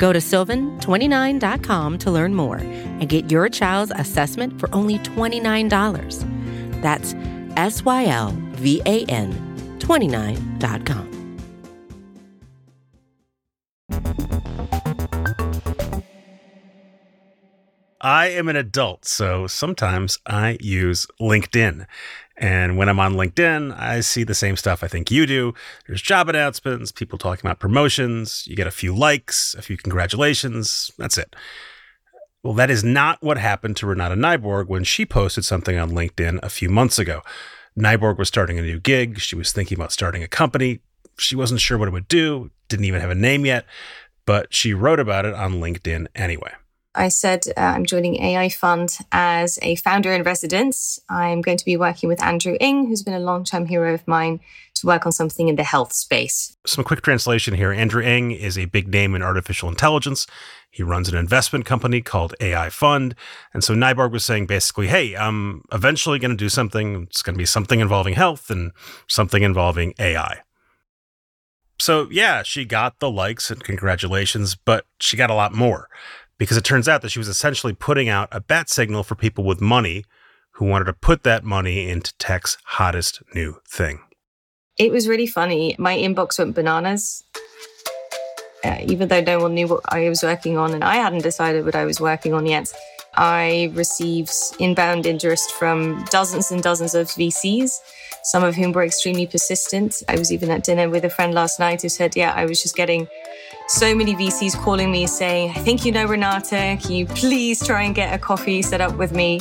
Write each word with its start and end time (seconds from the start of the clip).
Go 0.00 0.14
to 0.14 0.18
sylvan29.com 0.18 1.98
to 1.98 2.10
learn 2.10 2.34
more 2.34 2.56
and 2.56 3.06
get 3.06 3.30
your 3.30 3.50
child's 3.50 3.92
assessment 3.94 4.58
for 4.58 4.74
only 4.74 4.98
$29. 5.00 6.80
That's 6.80 7.14
S 7.56 7.84
Y 7.84 8.06
L 8.06 8.34
V 8.52 8.80
A 8.86 9.04
N 9.04 9.30
29.com. 9.78 11.10
I 18.02 18.28
am 18.28 18.48
an 18.48 18.56
adult, 18.56 19.04
so 19.04 19.46
sometimes 19.46 20.18
I 20.24 20.56
use 20.62 21.06
LinkedIn. 21.20 21.84
And 22.40 22.78
when 22.78 22.88
I'm 22.88 22.98
on 22.98 23.14
LinkedIn, 23.14 23.78
I 23.78 24.00
see 24.00 24.24
the 24.24 24.34
same 24.34 24.56
stuff 24.56 24.82
I 24.82 24.88
think 24.88 25.10
you 25.10 25.26
do. 25.26 25.52
There's 25.86 26.00
job 26.00 26.30
announcements, 26.30 26.90
people 26.90 27.18
talking 27.18 27.46
about 27.46 27.60
promotions, 27.60 28.46
you 28.46 28.56
get 28.56 28.66
a 28.66 28.70
few 28.72 28.96
likes, 28.96 29.54
a 29.54 29.62
few 29.62 29.76
congratulations. 29.76 30.90
That's 30.96 31.18
it. 31.18 31.36
Well, 32.42 32.54
that 32.54 32.70
is 32.70 32.82
not 32.82 33.22
what 33.22 33.36
happened 33.36 33.76
to 33.76 33.86
Renate 33.86 34.16
Nyborg 34.16 34.68
when 34.68 34.84
she 34.84 35.04
posted 35.04 35.44
something 35.44 35.76
on 35.76 35.90
LinkedIn 35.90 36.40
a 36.42 36.48
few 36.48 36.70
months 36.70 36.98
ago. 36.98 37.20
Nyborg 37.78 38.16
was 38.16 38.28
starting 38.28 38.58
a 38.58 38.62
new 38.62 38.80
gig. 38.80 39.20
She 39.20 39.36
was 39.36 39.52
thinking 39.52 39.76
about 39.76 39.92
starting 39.92 40.22
a 40.22 40.28
company. 40.28 40.80
She 41.18 41.36
wasn't 41.36 41.60
sure 41.60 41.76
what 41.76 41.88
it 41.88 41.92
would 41.92 42.08
do, 42.08 42.50
didn't 42.68 42.86
even 42.86 43.02
have 43.02 43.10
a 43.10 43.14
name 43.14 43.44
yet, 43.44 43.66
but 44.24 44.54
she 44.54 44.72
wrote 44.72 44.98
about 44.98 45.26
it 45.26 45.34
on 45.34 45.60
LinkedIn 45.60 46.06
anyway. 46.14 46.52
I 46.94 47.08
said 47.08 47.46
uh, 47.56 47.60
I'm 47.60 47.86
joining 47.86 48.20
AI 48.22 48.48
Fund 48.48 48.98
as 49.12 49.58
a 49.62 49.76
founder 49.76 50.12
in 50.12 50.24
residence. 50.24 50.98
I'm 51.08 51.40
going 51.40 51.56
to 51.56 51.64
be 51.64 51.76
working 51.76 52.08
with 52.08 52.22
Andrew 52.22 52.56
Ng, 52.60 52.86
who's 52.86 53.02
been 53.02 53.14
a 53.14 53.20
long-time 53.20 53.66
hero 53.66 53.94
of 53.94 54.06
mine, 54.08 54.40
to 54.74 54.86
work 54.86 55.06
on 55.06 55.12
something 55.12 55.48
in 55.48 55.56
the 55.56 55.62
health 55.62 55.92
space. 55.92 56.56
Some 56.66 56.82
quick 56.82 57.02
translation 57.02 57.54
here. 57.54 57.72
Andrew 57.72 58.02
Ng 58.02 58.32
is 58.32 58.58
a 58.58 58.64
big 58.64 58.88
name 58.88 59.14
in 59.14 59.22
artificial 59.22 59.68
intelligence. 59.68 60.26
He 60.68 60.82
runs 60.82 61.08
an 61.08 61.16
investment 61.16 61.64
company 61.64 62.00
called 62.00 62.34
AI 62.40 62.70
Fund. 62.70 63.14
And 63.54 63.62
so 63.62 63.74
Nyborg 63.74 64.10
was 64.10 64.24
saying 64.24 64.46
basically, 64.46 64.88
hey, 64.88 65.16
I'm 65.16 65.62
eventually 65.72 66.18
going 66.18 66.32
to 66.32 66.36
do 66.36 66.48
something. 66.48 67.04
It's 67.04 67.22
going 67.22 67.34
to 67.34 67.38
be 67.38 67.46
something 67.46 67.78
involving 67.78 68.14
health 68.14 68.50
and 68.50 68.72
something 69.06 69.42
involving 69.42 69.94
AI. 69.98 70.40
So, 71.78 72.08
yeah, 72.10 72.42
she 72.42 72.66
got 72.66 72.98
the 72.98 73.10
likes 73.10 73.50
and 73.50 73.64
congratulations, 73.64 74.54
but 74.54 74.84
she 74.98 75.16
got 75.16 75.30
a 75.30 75.34
lot 75.34 75.54
more 75.54 75.88
because 76.40 76.56
it 76.56 76.64
turns 76.64 76.88
out 76.88 77.02
that 77.02 77.10
she 77.10 77.18
was 77.18 77.28
essentially 77.28 77.74
putting 77.74 78.08
out 78.08 78.26
a 78.32 78.40
bat 78.40 78.70
signal 78.70 79.02
for 79.02 79.14
people 79.14 79.44
with 79.44 79.60
money 79.60 80.06
who 80.52 80.64
wanted 80.64 80.86
to 80.86 80.94
put 80.94 81.22
that 81.22 81.44
money 81.44 81.86
into 81.90 82.16
tech's 82.16 82.56
hottest 82.64 83.22
new 83.34 83.60
thing. 83.68 84.00
It 84.78 84.90
was 84.90 85.06
really 85.06 85.26
funny. 85.26 85.76
My 85.78 85.94
inbox 85.94 86.38
went 86.38 86.54
bananas. 86.54 87.22
Uh, 88.64 88.78
even 88.86 89.08
though 89.08 89.20
no 89.20 89.38
one 89.38 89.54
knew 89.54 89.68
what 89.68 89.82
I 89.90 90.08
was 90.08 90.22
working 90.22 90.56
on 90.56 90.72
and 90.72 90.82
I 90.82 90.94
hadn't 90.94 91.22
decided 91.22 91.66
what 91.66 91.74
I 91.74 91.84
was 91.84 92.00
working 92.00 92.32
on 92.32 92.46
yet, 92.46 92.72
I 93.16 93.70
received 93.74 94.32
inbound 94.58 95.04
interest 95.04 95.52
from 95.52 96.06
dozens 96.10 96.50
and 96.50 96.62
dozens 96.62 96.94
of 96.94 97.08
VCs, 97.08 97.80
some 98.24 98.44
of 98.44 98.54
whom 98.54 98.72
were 98.72 98.84
extremely 98.84 99.26
persistent. 99.26 100.02
I 100.08 100.16
was 100.16 100.32
even 100.32 100.50
at 100.50 100.64
dinner 100.64 100.88
with 100.88 101.04
a 101.04 101.10
friend 101.10 101.34
last 101.34 101.60
night 101.60 101.82
who 101.82 101.90
said, 101.90 102.16
Yeah, 102.16 102.32
I 102.34 102.46
was 102.46 102.62
just 102.62 102.76
getting 102.76 103.08
so 103.70 103.94
many 103.94 104.16
VCs 104.16 104.60
calling 104.60 104.90
me 104.90 105.06
saying, 105.06 105.50
I 105.50 105.60
think 105.60 105.84
you 105.84 105.92
know 105.92 106.04
Renate. 106.06 106.82
Can 106.82 106.90
you 106.90 107.06
please 107.06 107.64
try 107.64 107.84
and 107.84 107.94
get 107.94 108.12
a 108.12 108.18
coffee 108.18 108.62
set 108.62 108.80
up 108.80 108.96
with 108.96 109.12
me? 109.12 109.40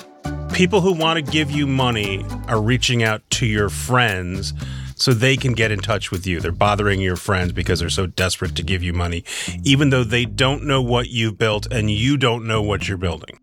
People 0.53 0.81
who 0.81 0.93
want 0.93 1.17
to 1.17 1.31
give 1.31 1.49
you 1.49 1.65
money 1.65 2.23
are 2.47 2.61
reaching 2.61 3.01
out 3.01 3.27
to 3.31 3.47
your 3.47 3.69
friends 3.69 4.53
so 4.95 5.13
they 5.13 5.35
can 5.35 5.53
get 5.53 5.71
in 5.71 5.79
touch 5.79 6.11
with 6.11 6.27
you. 6.27 6.39
They're 6.39 6.51
bothering 6.51 7.01
your 7.01 7.15
friends 7.15 7.53
because 7.53 7.79
they're 7.79 7.89
so 7.89 8.05
desperate 8.05 8.55
to 8.57 8.63
give 8.63 8.83
you 8.83 8.93
money, 8.93 9.23
even 9.63 9.89
though 9.89 10.03
they 10.03 10.25
don't 10.25 10.63
know 10.63 10.81
what 10.81 11.09
you've 11.09 11.39
built 11.39 11.65
and 11.71 11.89
you 11.89 12.15
don't 12.15 12.45
know 12.45 12.61
what 12.61 12.87
you're 12.87 12.97
building. 12.97 13.39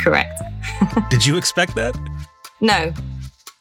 Correct. 0.00 0.42
Did 1.10 1.24
you 1.24 1.36
expect 1.36 1.76
that? 1.76 1.96
No. 2.60 2.92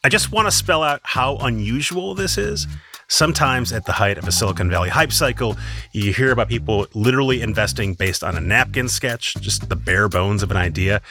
I 0.04 0.10
just 0.10 0.32
want 0.32 0.48
to 0.48 0.52
spell 0.52 0.82
out 0.82 1.02
how 1.04 1.38
unusual 1.38 2.16
this 2.16 2.38
is. 2.40 2.66
Sometimes 3.08 3.72
at 3.72 3.86
the 3.86 3.92
height 3.92 4.18
of 4.18 4.28
a 4.28 4.32
Silicon 4.32 4.70
Valley 4.70 4.90
hype 4.90 5.12
cycle, 5.12 5.58
you 5.92 6.14
hear 6.14 6.32
about 6.32 6.50
people 6.50 6.88
literally 6.94 7.42
investing 7.42 7.94
based 7.94 8.24
on 8.24 8.36
a 8.36 8.42
napkin 8.42 8.88
sketch, 8.88 9.36
just 9.36 9.70
the 9.70 9.76
bare 9.76 10.08
bones 10.08 10.44
of 10.44 10.52
an 10.52 10.58
idea. 10.58 11.02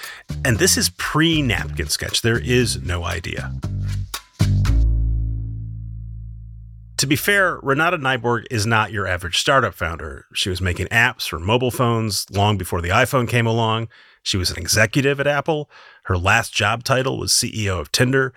And 0.45 0.59
this 0.59 0.77
is 0.77 0.91
pre 0.91 1.43
napkin 1.43 1.89
sketch. 1.89 2.23
There 2.23 2.39
is 2.39 2.83
no 2.83 3.05
idea. 3.05 3.53
To 7.03 7.07
be 7.09 7.17
fair, 7.17 7.59
Renate 7.63 8.01
Nyborg 8.01 8.45
is 8.49 8.65
not 8.65 8.93
your 8.93 9.09
average 9.09 9.37
startup 9.37 9.75
founder. 9.75 10.27
She 10.35 10.49
was 10.49 10.61
making 10.61 10.87
apps 10.87 11.27
for 11.29 11.41
mobile 11.41 11.73
phones 11.73 12.31
long 12.31 12.57
before 12.57 12.81
the 12.81 12.91
iPhone 12.91 13.29
came 13.29 13.47
along. 13.47 13.89
She 14.23 14.37
was 14.37 14.53
an 14.53 14.59
executive 14.59 15.19
at 15.19 15.27
Apple. 15.27 15.69
Her 16.05 16.17
last 16.17 16.55
job 16.55 16.85
title 16.85 17.19
was 17.19 17.33
CEO 17.33 17.81
of 17.81 17.91
Tinder. 17.91 18.33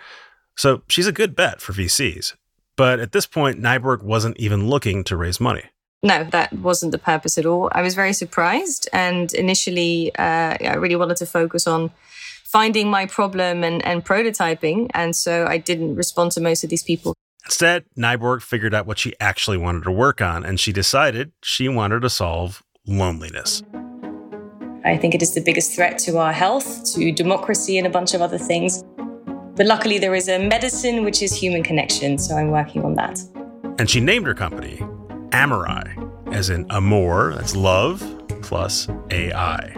So 0.57 0.81
she's 0.87 1.05
a 1.05 1.11
good 1.11 1.35
bet 1.35 1.61
for 1.61 1.73
VCs. 1.73 2.33
But 2.77 2.99
at 2.99 3.11
this 3.11 3.25
point, 3.25 3.61
Nyborg 3.61 4.03
wasn't 4.03 4.37
even 4.37 4.67
looking 4.67 5.03
to 5.05 5.15
raise 5.15 5.39
money. 5.39 5.63
No, 6.03 6.23
that 6.25 6.53
wasn't 6.53 6.91
the 6.91 6.97
purpose 6.97 7.37
at 7.37 7.45
all. 7.45 7.69
I 7.71 7.81
was 7.81 7.95
very 7.95 8.13
surprised. 8.13 8.87
And 8.93 9.33
initially, 9.33 10.13
uh, 10.15 10.57
I 10.59 10.75
really 10.75 10.95
wanted 10.95 11.17
to 11.17 11.25
focus 11.25 11.65
on 11.67 11.91
finding 12.43 12.89
my 12.89 13.05
problem 13.05 13.63
and, 13.63 13.83
and 13.85 14.05
prototyping. 14.05 14.89
And 14.93 15.15
so 15.15 15.45
I 15.47 15.57
didn't 15.57 15.95
respond 15.95 16.31
to 16.33 16.41
most 16.41 16.63
of 16.63 16.69
these 16.69 16.83
people. 16.83 17.15
Instead, 17.45 17.85
Nyborg 17.97 18.41
figured 18.41 18.73
out 18.73 18.85
what 18.85 18.97
she 18.97 19.13
actually 19.19 19.57
wanted 19.57 19.83
to 19.83 19.91
work 19.91 20.19
on, 20.19 20.43
and 20.43 20.59
she 20.59 20.71
decided 20.71 21.31
she 21.43 21.69
wanted 21.69 22.01
to 22.01 22.09
solve 22.09 22.63
loneliness. 22.87 23.61
I 24.83 24.97
think 24.97 25.13
it 25.15 25.21
is 25.21 25.33
the 25.33 25.41
biggest 25.41 25.75
threat 25.75 25.97
to 25.99 26.17
our 26.17 26.33
health, 26.33 26.83
to 26.93 27.11
democracy, 27.11 27.77
and 27.77 27.85
a 27.85 27.89
bunch 27.89 28.13
of 28.13 28.21
other 28.21 28.39
things. 28.39 28.83
But 29.55 29.67
luckily, 29.67 29.99
there 29.99 30.13
is 30.13 30.27
a 30.27 30.37
medicine 30.37 31.05
which 31.05 31.21
is 31.21 31.33
human 31.33 31.63
connection, 31.63 32.17
so 32.17 32.35
I'm 32.35 32.51
working 32.51 32.83
on 32.83 32.95
that. 32.95 33.21
And 33.79 33.89
she 33.89 34.01
named 34.01 34.27
her 34.27 34.33
company 34.33 34.77
Amorai, 35.29 36.33
as 36.33 36.49
in 36.49 36.69
amor, 36.69 37.33
that's 37.33 37.55
love, 37.55 38.03
plus 38.41 38.89
AI. 39.11 39.71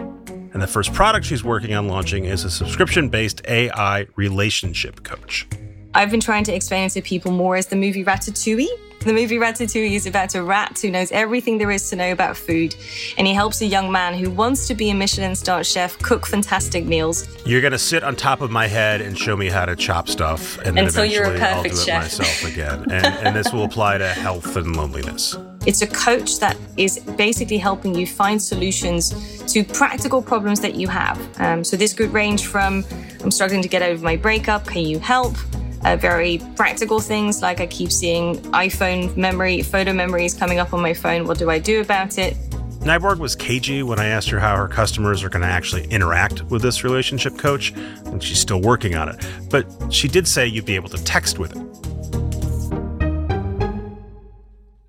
And 0.52 0.60
the 0.60 0.66
first 0.66 0.92
product 0.92 1.26
she's 1.26 1.44
working 1.44 1.74
on 1.74 1.86
launching 1.86 2.24
is 2.24 2.44
a 2.44 2.50
subscription 2.50 3.08
based 3.08 3.40
AI 3.46 4.06
relationship 4.16 5.04
coach. 5.04 5.46
I've 5.94 6.10
been 6.10 6.20
trying 6.20 6.44
to 6.44 6.54
explain 6.54 6.84
it 6.84 6.90
to 6.90 7.02
people 7.02 7.32
more 7.32 7.56
as 7.56 7.66
the 7.66 7.76
movie 7.76 8.04
Ratatouille. 8.04 8.68
The 9.00 9.12
movie 9.12 9.36
Ratatouille 9.36 9.92
is 9.92 10.06
about 10.06 10.34
a 10.34 10.42
rat 10.42 10.78
who 10.82 10.90
knows 10.90 11.12
everything 11.12 11.56
there 11.56 11.70
is 11.70 11.88
to 11.90 11.96
know 11.96 12.10
about 12.12 12.36
food, 12.36 12.74
and 13.16 13.26
he 13.26 13.32
helps 13.32 13.60
a 13.60 13.66
young 13.66 13.90
man 13.92 14.12
who 14.12 14.28
wants 14.28 14.66
to 14.68 14.74
be 14.74 14.90
a 14.90 14.94
Michelin 14.94 15.36
star 15.36 15.62
chef 15.62 15.96
cook 16.00 16.26
fantastic 16.26 16.84
meals. 16.84 17.26
You're 17.46 17.60
gonna 17.60 17.78
sit 17.78 18.02
on 18.02 18.16
top 18.16 18.40
of 18.40 18.50
my 18.50 18.66
head 18.66 19.00
and 19.00 19.16
show 19.16 19.36
me 19.36 19.48
how 19.48 19.66
to 19.66 19.76
chop 19.76 20.08
stuff, 20.08 20.58
and 20.58 20.76
then 20.76 20.86
Until 20.86 21.04
eventually 21.04 21.14
you're 21.14 21.24
a 21.24 21.40
I'll 21.40 21.62
do 21.62 21.68
perfect 21.68 21.74
it 21.74 21.84
chef. 21.84 22.02
myself 22.02 22.52
again. 22.52 22.90
And, 22.90 23.06
and 23.06 23.36
this 23.36 23.52
will 23.52 23.64
apply 23.64 23.98
to 23.98 24.08
health 24.08 24.56
and 24.56 24.76
loneliness. 24.76 25.36
It's 25.64 25.82
a 25.82 25.86
coach 25.86 26.38
that 26.40 26.56
is 26.76 26.98
basically 27.16 27.58
helping 27.58 27.94
you 27.94 28.06
find 28.06 28.42
solutions 28.42 29.42
to 29.52 29.64
practical 29.64 30.22
problems 30.22 30.60
that 30.60 30.74
you 30.74 30.88
have. 30.88 31.18
Um, 31.40 31.62
so 31.62 31.76
this 31.76 31.92
could 31.94 32.12
range 32.12 32.46
from 32.46 32.84
I'm 33.22 33.30
struggling 33.30 33.62
to 33.62 33.68
get 33.68 33.82
over 33.82 34.04
my 34.04 34.16
breakup, 34.16 34.66
can 34.66 34.84
you 34.84 34.98
help? 34.98 35.36
Uh, 35.84 35.96
very 35.96 36.40
practical 36.56 37.00
things 37.00 37.40
like 37.40 37.60
I 37.60 37.66
keep 37.66 37.92
seeing 37.92 38.36
iPhone 38.52 39.16
memory, 39.16 39.62
photo 39.62 39.92
memories 39.92 40.34
coming 40.34 40.58
up 40.58 40.72
on 40.72 40.82
my 40.82 40.94
phone. 40.94 41.26
What 41.26 41.38
do 41.38 41.50
I 41.50 41.58
do 41.58 41.80
about 41.80 42.18
it? 42.18 42.36
Nyborg 42.80 43.18
was 43.18 43.34
cagey 43.34 43.82
when 43.82 43.98
I 43.98 44.06
asked 44.06 44.30
her 44.30 44.38
how 44.38 44.56
her 44.56 44.68
customers 44.68 45.22
are 45.22 45.28
going 45.28 45.42
to 45.42 45.48
actually 45.48 45.84
interact 45.88 46.42
with 46.44 46.62
this 46.62 46.84
relationship 46.84 47.36
coach, 47.36 47.72
and 48.06 48.22
she's 48.22 48.38
still 48.38 48.60
working 48.60 48.94
on 48.94 49.08
it. 49.08 49.26
But 49.50 49.66
she 49.92 50.08
did 50.08 50.28
say 50.28 50.46
you'd 50.46 50.64
be 50.64 50.76
able 50.76 50.88
to 50.90 51.04
text 51.04 51.38
with 51.38 51.54
it. 51.54 51.68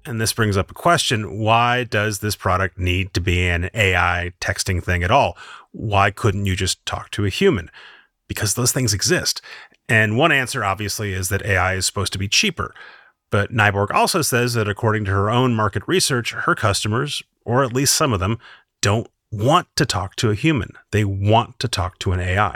And 0.06 0.19
this 0.19 0.33
brings 0.33 0.57
up 0.57 0.71
a 0.71 0.74
question 0.74 1.39
why 1.39 1.83
does 1.83 2.19
this 2.19 2.36
product 2.36 2.80
need 2.80 3.13
to 3.13 3.21
be 3.21 3.47
an 3.47 3.69
AI 3.74 4.33
texting 4.39 4.83
thing 4.83 5.03
at 5.03 5.12
all? 5.12 5.38
Why 5.71 6.09
couldn't 6.09 6.45
you 6.45 6.56
just 6.56 6.83
talk 6.86 7.12
to 7.12 7.25
a 7.25 7.30
human? 7.30 7.69
Because 8.27 8.53
those 8.53 8.71
things 8.71 8.94
exist. 8.94 9.41
And 9.89 10.18
one 10.18 10.31
answer, 10.31 10.63
obviously, 10.63 11.13
is 11.13 11.30
that 11.30 11.44
AI 11.44 11.74
is 11.74 11.86
supposed 11.86 12.13
to 12.13 12.19
be 12.19 12.27
cheaper. 12.27 12.74
But 13.31 13.51
Nyborg 13.51 13.91
also 13.91 14.21
says 14.21 14.53
that 14.53 14.69
according 14.69 15.06
to 15.06 15.12
her 15.12 15.30
own 15.30 15.56
market 15.56 15.83
research, 15.88 16.31
her 16.31 16.56
customers, 16.56 17.24
or 17.44 17.63
at 17.63 17.74
least 17.74 17.95
some 17.95 18.13
of 18.13 18.19
them, 18.19 18.39
don't 18.81 19.07
want 19.31 19.68
to 19.75 19.86
talk 19.86 20.15
to 20.18 20.30
a 20.30 20.36
human. 20.36 20.74
They 20.91 21.03
want 21.03 21.59
to 21.59 21.68
talk 21.68 22.00
to 22.00 22.12
an 22.12 22.19
AI. 22.19 22.56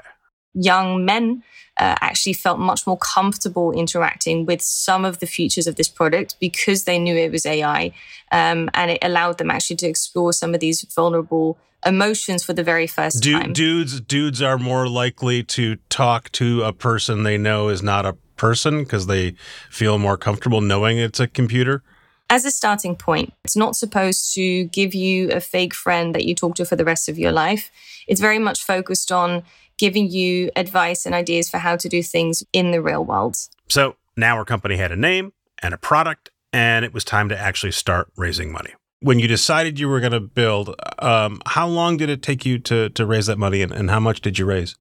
Young 0.53 1.03
men 1.03 1.43
uh, 1.77 1.95
actually 2.01 2.33
felt 2.33 2.59
much 2.59 2.85
more 2.85 2.97
comfortable 2.97 3.71
interacting 3.71 4.45
with 4.45 4.61
some 4.61 5.03
of 5.03 5.19
the 5.19 5.25
features 5.25 5.65
of 5.65 5.75
this 5.75 5.89
product 5.89 6.35
because 6.39 6.83
they 6.83 6.99
knew 6.99 7.15
it 7.15 7.31
was 7.31 7.45
AI. 7.45 7.91
Um, 8.31 8.69
and 8.73 8.91
it 8.91 8.99
allowed 9.01 9.39
them 9.39 9.49
actually 9.49 9.77
to 9.77 9.87
explore 9.87 10.33
some 10.33 10.53
of 10.53 10.59
these 10.59 10.83
vulnerable 10.83 11.57
emotions 11.85 12.43
for 12.43 12.53
the 12.53 12.63
very 12.63 12.87
first 12.87 13.21
Du- 13.21 13.39
time. 13.39 13.53
Dudes, 13.53 14.01
dudes 14.01 14.41
are 14.41 14.57
more 14.57 14.87
likely 14.87 15.43
to 15.43 15.77
talk 15.89 16.31
to 16.33 16.63
a 16.63 16.73
person 16.73 17.23
they 17.23 17.37
know 17.37 17.69
is 17.69 17.83
not 17.83 18.05
a 18.05 18.13
person 18.35 18.83
because 18.83 19.07
they 19.07 19.35
feel 19.69 19.97
more 19.97 20.17
comfortable 20.17 20.61
knowing 20.61 20.97
it's 20.97 21.19
a 21.19 21.27
computer. 21.27 21.83
as 22.29 22.45
a 22.45 22.51
starting 22.51 22.95
point, 22.95 23.31
it's 23.43 23.55
not 23.55 23.75
supposed 23.75 24.33
to 24.33 24.63
give 24.65 24.95
you 24.95 25.29
a 25.31 25.39
fake 25.39 25.73
friend 25.73 26.15
that 26.15 26.25
you 26.25 26.33
talk 26.33 26.55
to 26.55 26.65
for 26.65 26.75
the 26.75 26.85
rest 26.85 27.07
of 27.07 27.19
your 27.19 27.31
life. 27.31 27.69
It's 28.07 28.19
very 28.19 28.39
much 28.39 28.63
focused 28.63 29.11
on 29.11 29.43
giving 29.77 30.09
you 30.09 30.49
advice 30.55 31.05
and 31.05 31.13
ideas 31.13 31.49
for 31.49 31.59
how 31.59 31.75
to 31.75 31.87
do 31.89 32.01
things 32.01 32.43
in 32.51 32.71
the 32.71 32.81
real 32.81 33.03
world. 33.05 33.35
So 33.69 33.97
now 34.17 34.37
our 34.37 34.45
company 34.45 34.77
had 34.77 34.91
a 34.91 34.95
name 34.95 35.33
and 35.61 35.73
a 35.73 35.77
product, 35.77 36.31
and 36.51 36.83
it 36.85 36.93
was 36.93 37.03
time 37.03 37.29
to 37.29 37.37
actually 37.37 37.71
start 37.71 38.11
raising 38.15 38.51
money. 38.51 38.73
When 39.03 39.19
you 39.19 39.27
decided 39.27 39.81
you 39.81 39.89
were 39.89 39.99
going 39.99 40.13
to 40.13 40.21
build, 40.21 40.73
um, 40.99 41.41
how 41.45 41.67
long 41.67 41.97
did 41.97 42.09
it 42.09 42.21
take 42.21 42.45
you 42.45 42.57
to 42.59 42.87
to 42.87 43.05
raise 43.05 43.25
that 43.25 43.37
money, 43.37 43.61
and, 43.61 43.73
and 43.73 43.89
how 43.89 43.99
much 43.99 44.21
did 44.21 44.39
you 44.39 44.45
raise? 44.45 44.77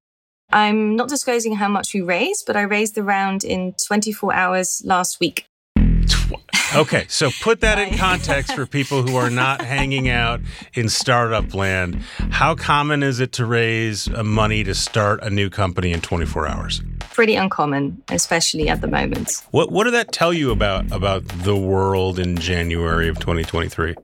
I'm 0.53 0.95
not 0.95 1.09
disclosing 1.09 1.57
how 1.57 1.69
much 1.69 1.93
we 1.93 2.03
raised, 2.03 2.45
but 2.47 2.57
I 2.57 2.63
raised 2.63 2.95
the 2.95 3.03
round 3.03 3.43
in 3.43 3.75
24 3.85 4.33
hours 4.33 4.81
last 4.85 5.19
week. 5.19 5.47
Okay, 6.75 7.05
so 7.09 7.31
put 7.43 7.61
that 7.61 7.79
in 7.79 7.99
context 7.99 8.55
for 8.55 8.65
people 8.65 9.03
who 9.03 9.17
are 9.17 9.29
not 9.29 9.61
hanging 9.75 10.09
out 10.09 10.41
in 10.73 10.89
startup 10.89 11.53
land. 11.53 11.97
How 12.31 12.55
common 12.55 13.03
is 13.03 13.21
it 13.21 13.33
to 13.33 13.45
raise 13.45 14.09
uh, 14.09 14.23
money 14.23 14.65
to 14.65 14.75
start 14.75 15.23
a 15.23 15.31
new 15.31 15.51
company 15.51 15.93
in 15.93 16.01
24 16.01 16.47
hours? 16.47 16.81
Pretty 17.13 17.35
uncommon, 17.35 18.03
especially 18.09 18.69
at 18.69 18.81
the 18.81 18.87
moment. 18.87 19.43
What 19.51 19.71
what 19.71 19.85
did 19.85 19.95
that 19.95 20.13
tell 20.13 20.33
you 20.33 20.51
about 20.51 20.91
about 20.93 21.27
the 21.29 21.57
world 21.57 22.19
in 22.19 22.37
January 22.37 23.09
of 23.09 23.19
2023? 23.19 23.97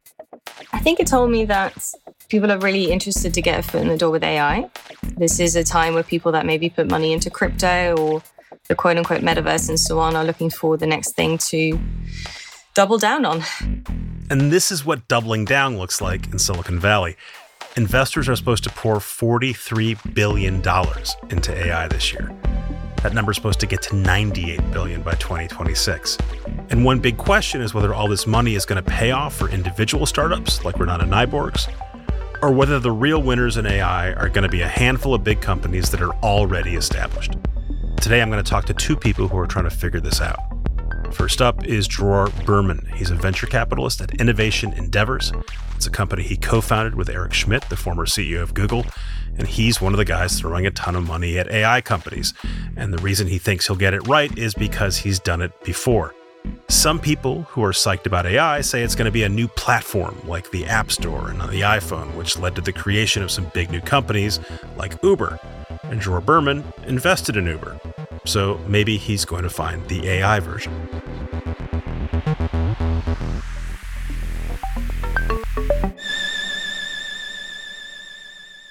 I 0.72 0.78
think 0.80 1.00
it 1.00 1.06
told 1.06 1.30
me 1.30 1.44
that 1.46 1.92
people 2.28 2.52
are 2.52 2.58
really 2.58 2.90
interested 2.90 3.34
to 3.34 3.42
get 3.42 3.58
a 3.58 3.62
foot 3.62 3.82
in 3.82 3.88
the 3.88 3.96
door 3.96 4.10
with 4.10 4.22
AI. 4.22 4.68
This 5.16 5.40
is 5.40 5.56
a 5.56 5.64
time 5.64 5.94
where 5.94 6.02
people 6.02 6.32
that 6.32 6.46
maybe 6.46 6.68
put 6.68 6.90
money 6.90 7.12
into 7.12 7.30
crypto 7.30 7.96
or 7.96 8.22
the 8.68 8.74
quote 8.74 8.96
unquote 8.96 9.22
metaverse 9.22 9.68
and 9.68 9.80
so 9.80 9.98
on 9.98 10.14
are 10.14 10.24
looking 10.24 10.50
for 10.50 10.76
the 10.76 10.86
next 10.86 11.14
thing 11.14 11.38
to 11.38 11.78
double 12.74 12.98
down 12.98 13.24
on. 13.24 13.42
And 14.30 14.52
this 14.52 14.70
is 14.70 14.84
what 14.84 15.08
doubling 15.08 15.46
down 15.46 15.78
looks 15.78 16.00
like 16.00 16.26
in 16.32 16.38
Silicon 16.38 16.78
Valley. 16.78 17.16
Investors 17.76 18.28
are 18.28 18.36
supposed 18.36 18.64
to 18.64 18.70
pour 18.70 18.96
$43 18.96 20.14
billion 20.14 20.56
into 21.30 21.66
AI 21.66 21.88
this 21.88 22.12
year. 22.12 22.34
That 23.02 23.14
number 23.14 23.30
is 23.30 23.36
supposed 23.36 23.60
to 23.60 23.66
get 23.66 23.80
to 23.82 23.96
98 23.96 24.72
billion 24.72 25.02
by 25.02 25.12
2026. 25.12 26.18
And 26.70 26.84
one 26.84 26.98
big 26.98 27.16
question 27.16 27.60
is 27.60 27.72
whether 27.72 27.94
all 27.94 28.08
this 28.08 28.26
money 28.26 28.56
is 28.56 28.66
going 28.66 28.82
to 28.82 28.90
pay 28.90 29.12
off 29.12 29.36
for 29.36 29.48
individual 29.48 30.04
startups 30.04 30.64
like 30.64 30.74
Renate 30.76 31.08
Nyborg's, 31.08 31.68
or 32.42 32.52
whether 32.52 32.80
the 32.80 32.90
real 32.90 33.22
winners 33.22 33.56
in 33.56 33.66
AI 33.66 34.12
are 34.14 34.28
going 34.28 34.42
to 34.42 34.48
be 34.48 34.62
a 34.62 34.68
handful 34.68 35.14
of 35.14 35.22
big 35.22 35.40
companies 35.40 35.90
that 35.92 36.02
are 36.02 36.12
already 36.16 36.74
established. 36.74 37.36
Today, 38.00 38.20
I'm 38.20 38.30
going 38.30 38.42
to 38.42 38.50
talk 38.50 38.64
to 38.66 38.74
two 38.74 38.96
people 38.96 39.28
who 39.28 39.38
are 39.38 39.46
trying 39.46 39.64
to 39.64 39.70
figure 39.70 40.00
this 40.00 40.20
out. 40.20 40.38
First 41.12 41.40
up 41.40 41.64
is 41.64 41.86
Dror 41.88 42.30
Berman. 42.44 42.90
He's 42.94 43.10
a 43.10 43.14
venture 43.14 43.46
capitalist 43.46 44.00
at 44.00 44.20
Innovation 44.20 44.72
Endeavors. 44.72 45.32
It's 45.74 45.86
a 45.86 45.90
company 45.90 46.22
he 46.22 46.36
co 46.36 46.60
founded 46.60 46.96
with 46.96 47.08
Eric 47.08 47.32
Schmidt, 47.32 47.62
the 47.68 47.76
former 47.76 48.06
CEO 48.06 48.42
of 48.42 48.54
Google. 48.54 48.84
And 49.38 49.46
he's 49.46 49.80
one 49.80 49.92
of 49.92 49.98
the 49.98 50.04
guys 50.04 50.38
throwing 50.38 50.66
a 50.66 50.70
ton 50.70 50.96
of 50.96 51.06
money 51.06 51.38
at 51.38 51.50
AI 51.50 51.80
companies. 51.80 52.34
And 52.76 52.92
the 52.92 52.98
reason 52.98 53.26
he 53.26 53.38
thinks 53.38 53.66
he'll 53.66 53.76
get 53.76 53.94
it 53.94 54.06
right 54.06 54.36
is 54.36 54.54
because 54.54 54.96
he's 54.96 55.18
done 55.18 55.40
it 55.40 55.52
before. 55.64 56.14
Some 56.68 56.98
people 56.98 57.42
who 57.42 57.62
are 57.64 57.72
psyched 57.72 58.06
about 58.06 58.26
AI 58.26 58.60
say 58.60 58.82
it's 58.82 58.94
going 58.94 59.06
to 59.06 59.12
be 59.12 59.22
a 59.22 59.28
new 59.28 59.48
platform 59.48 60.20
like 60.26 60.50
the 60.50 60.66
App 60.66 60.90
Store 60.90 61.28
and 61.30 61.40
on 61.42 61.50
the 61.50 61.62
iPhone, 61.62 62.14
which 62.14 62.38
led 62.38 62.54
to 62.56 62.60
the 62.60 62.72
creation 62.72 63.22
of 63.22 63.30
some 63.30 63.50
big 63.54 63.70
new 63.70 63.80
companies 63.80 64.40
like 64.76 65.02
Uber. 65.02 65.38
And 65.84 66.00
Dror 66.00 66.20
Berman 66.20 66.64
invested 66.86 67.36
in 67.36 67.46
Uber. 67.46 67.80
So 68.24 68.60
maybe 68.66 68.96
he's 68.96 69.24
going 69.24 69.42
to 69.42 69.50
find 69.50 69.86
the 69.88 70.08
AI 70.08 70.40
version. 70.40 70.72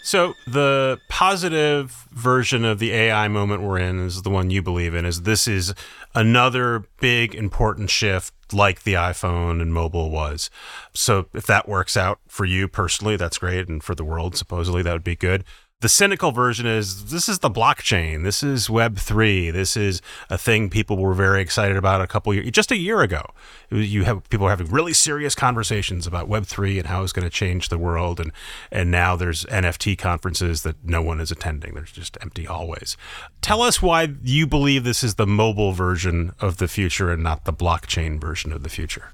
So 0.07 0.35
the 0.47 1.01
positive 1.09 2.07
version 2.13 2.63
of 2.63 2.79
the 2.79 2.93
AI 2.93 3.27
moment 3.27 3.61
we're 3.61 3.77
in 3.77 3.99
is 4.05 4.21
the 4.21 4.29
one 4.29 4.49
you 4.49 4.61
believe 4.61 4.95
in 4.95 5.03
is 5.03 5.23
this 5.23 5.49
is 5.49 5.73
another 6.15 6.85
big 7.01 7.35
important 7.35 7.89
shift 7.89 8.33
like 8.53 8.83
the 8.83 8.93
iPhone 8.93 9.61
and 9.61 9.73
mobile 9.73 10.09
was. 10.09 10.49
So 10.93 11.25
if 11.33 11.45
that 11.47 11.67
works 11.67 11.97
out 11.97 12.19
for 12.29 12.45
you 12.45 12.69
personally, 12.69 13.17
that's 13.17 13.37
great 13.37 13.67
and 13.67 13.83
for 13.83 13.95
the 13.95 14.05
world 14.05 14.37
supposedly 14.37 14.81
that 14.81 14.93
would 14.93 15.03
be 15.03 15.17
good. 15.17 15.43
The 15.79 15.89
cynical 15.89 16.31
version 16.31 16.65
is 16.65 17.11
this 17.11 17.29
is 17.29 17.37
the 17.37 17.51
blockchain. 17.51 18.23
This 18.23 18.41
is 18.41 18.67
Web 18.67 18.97
three. 18.97 19.51
This 19.51 19.77
is 19.77 20.01
a 20.27 20.35
thing 20.35 20.71
people 20.71 20.97
were 20.97 21.13
very 21.13 21.39
excited 21.39 21.77
about 21.77 22.01
a 22.01 22.07
couple 22.07 22.33
years, 22.33 22.49
just 22.49 22.71
a 22.71 22.77
year 22.77 23.01
ago. 23.01 23.23
You 23.69 24.03
have 24.05 24.27
people 24.31 24.47
having 24.47 24.71
really 24.71 24.93
serious 24.93 25.35
conversations 25.35 26.07
about 26.07 26.27
Web 26.27 26.47
three 26.47 26.79
and 26.79 26.87
how 26.87 27.03
it's 27.03 27.11
going 27.11 27.25
to 27.27 27.29
change 27.29 27.69
the 27.69 27.77
world, 27.77 28.19
and 28.19 28.31
and 28.71 28.89
now 28.89 29.15
there's 29.15 29.45
NFT 29.45 29.99
conferences 29.99 30.63
that 30.63 30.83
no 30.83 31.03
one 31.03 31.19
is 31.19 31.29
attending. 31.29 31.75
There's 31.75 31.91
just 31.91 32.17
empty 32.21 32.45
hallways. 32.45 32.97
Tell 33.41 33.61
us 33.61 33.79
why 33.79 34.15
you 34.23 34.47
believe 34.47 34.83
this 34.83 35.03
is 35.03 35.13
the 35.13 35.27
mobile 35.27 35.73
version 35.73 36.31
of 36.39 36.57
the 36.57 36.67
future 36.67 37.11
and 37.11 37.21
not 37.21 37.45
the 37.45 37.53
blockchain 37.53 38.19
version 38.19 38.51
of 38.51 38.63
the 38.63 38.69
future. 38.69 39.13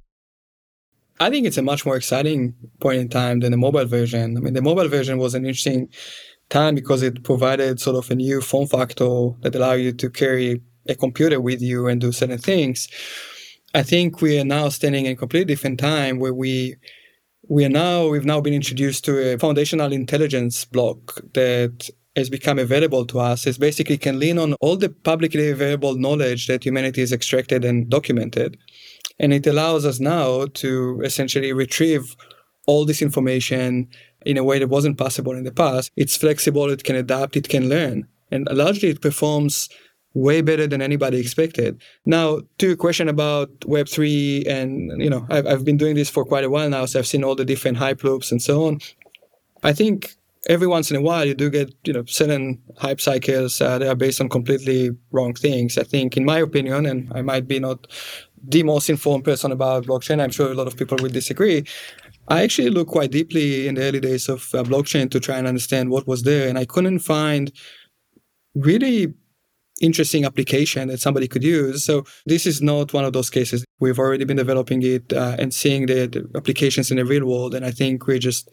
I 1.19 1.29
think 1.29 1.45
it's 1.45 1.57
a 1.57 1.61
much 1.61 1.85
more 1.85 1.97
exciting 1.97 2.55
point 2.79 2.99
in 2.99 3.09
time 3.09 3.41
than 3.41 3.51
the 3.51 3.57
mobile 3.57 3.85
version. 3.85 4.37
I 4.37 4.39
mean, 4.39 4.53
the 4.53 4.61
mobile 4.61 4.87
version 4.87 5.17
was 5.17 5.35
an 5.35 5.45
interesting 5.45 5.89
time 6.49 6.75
because 6.75 7.01
it 7.01 7.23
provided 7.23 7.79
sort 7.79 7.95
of 7.95 8.09
a 8.11 8.15
new 8.15 8.41
form 8.41 8.67
factor 8.67 9.29
that 9.41 9.55
allowed 9.55 9.73
you 9.73 9.91
to 9.91 10.09
carry 10.09 10.61
a 10.87 10.95
computer 10.95 11.39
with 11.39 11.61
you 11.61 11.87
and 11.87 12.01
do 12.01 12.11
certain 12.11 12.37
things. 12.37 12.87
I 13.73 13.83
think 13.83 14.21
we 14.21 14.39
are 14.39 14.45
now 14.45 14.69
standing 14.69 15.05
in 15.05 15.13
a 15.13 15.15
completely 15.15 15.45
different 15.53 15.79
time 15.79 16.19
where 16.19 16.33
we 16.33 16.75
we 17.49 17.65
are 17.65 17.69
now 17.69 18.07
we've 18.07 18.25
now 18.25 18.39
been 18.39 18.53
introduced 18.53 19.03
to 19.05 19.33
a 19.33 19.37
foundational 19.37 19.91
intelligence 19.91 20.63
block 20.63 21.21
that 21.33 21.89
has 22.15 22.29
become 22.29 22.59
available 22.59 23.05
to 23.05 23.19
us 23.19 23.45
is 23.47 23.57
basically 23.57 23.97
can 23.97 24.19
lean 24.19 24.37
on 24.37 24.53
all 24.61 24.77
the 24.77 24.89
publicly 24.89 25.49
available 25.49 25.95
knowledge 25.95 26.47
that 26.47 26.63
humanity 26.63 27.01
has 27.01 27.11
extracted 27.11 27.65
and 27.65 27.89
documented 27.89 28.57
and 29.19 29.33
it 29.33 29.45
allows 29.45 29.85
us 29.85 29.99
now 29.99 30.45
to 30.53 31.01
essentially 31.03 31.51
retrieve 31.51 32.15
all 32.65 32.85
this 32.85 33.01
information 33.01 33.89
in 34.25 34.37
a 34.37 34.43
way 34.43 34.59
that 34.59 34.67
wasn't 34.67 34.97
possible 34.97 35.33
in 35.33 35.43
the 35.43 35.51
past. 35.51 35.91
It's 35.95 36.15
flexible, 36.15 36.69
it 36.69 36.83
can 36.83 36.95
adapt, 36.95 37.35
it 37.35 37.49
can 37.49 37.69
learn. 37.69 38.07
And 38.31 38.47
largely 38.51 38.89
it 38.89 39.01
performs 39.01 39.69
way 40.13 40.41
better 40.41 40.67
than 40.67 40.81
anybody 40.81 41.19
expected. 41.19 41.81
Now, 42.05 42.41
to 42.59 42.67
your 42.67 42.75
question 42.75 43.09
about 43.09 43.49
Web3, 43.61 44.47
and 44.47 45.01
you 45.01 45.09
know, 45.09 45.25
I've, 45.29 45.47
I've 45.47 45.65
been 45.65 45.77
doing 45.77 45.95
this 45.95 46.09
for 46.09 46.23
quite 46.23 46.43
a 46.43 46.49
while 46.49 46.69
now, 46.69 46.85
so 46.85 46.99
I've 46.99 47.07
seen 47.07 47.23
all 47.23 47.35
the 47.35 47.45
different 47.45 47.77
hype 47.77 48.03
loops 48.03 48.31
and 48.31 48.41
so 48.41 48.65
on. 48.67 48.79
I 49.63 49.73
think 49.73 50.15
every 50.49 50.67
once 50.67 50.91
in 50.91 50.97
a 50.97 51.01
while 51.01 51.25
you 51.25 51.33
do 51.33 51.49
get 51.49 51.73
you 51.85 51.93
know 51.93 52.03
certain 52.05 52.61
hype 52.77 52.99
cycles 52.99 53.61
uh, 53.61 53.79
that 53.79 53.87
are 53.87 53.95
based 53.95 54.21
on 54.21 54.29
completely 54.29 54.91
wrong 55.11 55.33
things. 55.33 55.77
I 55.77 55.83
think, 55.83 56.17
in 56.17 56.25
my 56.25 56.39
opinion, 56.39 56.85
and 56.85 57.11
I 57.15 57.21
might 57.21 57.47
be 57.47 57.59
not 57.59 57.87
the 58.45 58.63
most 58.63 58.89
informed 58.89 59.23
person 59.23 59.51
about 59.51 59.85
blockchain. 59.85 60.21
I'm 60.21 60.31
sure 60.31 60.51
a 60.51 60.55
lot 60.55 60.67
of 60.67 60.77
people 60.77 60.97
will 61.01 61.09
disagree. 61.09 61.65
I 62.27 62.43
actually 62.43 62.69
looked 62.69 62.91
quite 62.91 63.11
deeply 63.11 63.67
in 63.67 63.75
the 63.75 63.83
early 63.83 63.99
days 63.99 64.29
of 64.29 64.49
uh, 64.53 64.63
blockchain 64.63 65.11
to 65.11 65.19
try 65.19 65.37
and 65.37 65.47
understand 65.47 65.89
what 65.89 66.07
was 66.07 66.23
there, 66.23 66.47
and 66.47 66.57
I 66.57 66.65
couldn't 66.65 66.99
find 66.99 67.51
really 68.55 69.13
interesting 69.81 70.23
application 70.23 70.87
that 70.87 70.99
somebody 70.99 71.27
could 71.27 71.43
use. 71.43 71.83
So 71.83 72.05
this 72.25 72.45
is 72.45 72.61
not 72.61 72.93
one 72.93 73.03
of 73.05 73.13
those 73.13 73.29
cases. 73.29 73.65
We've 73.79 73.99
already 73.99 74.23
been 74.23 74.37
developing 74.37 74.81
it 74.83 75.11
uh, 75.11 75.35
and 75.37 75.53
seeing 75.53 75.87
the, 75.87 76.07
the 76.07 76.29
applications 76.35 76.91
in 76.91 76.97
the 76.97 77.05
real 77.05 77.25
world, 77.25 77.53
and 77.53 77.65
I 77.65 77.71
think 77.71 78.07
we're 78.07 78.19
just 78.19 78.49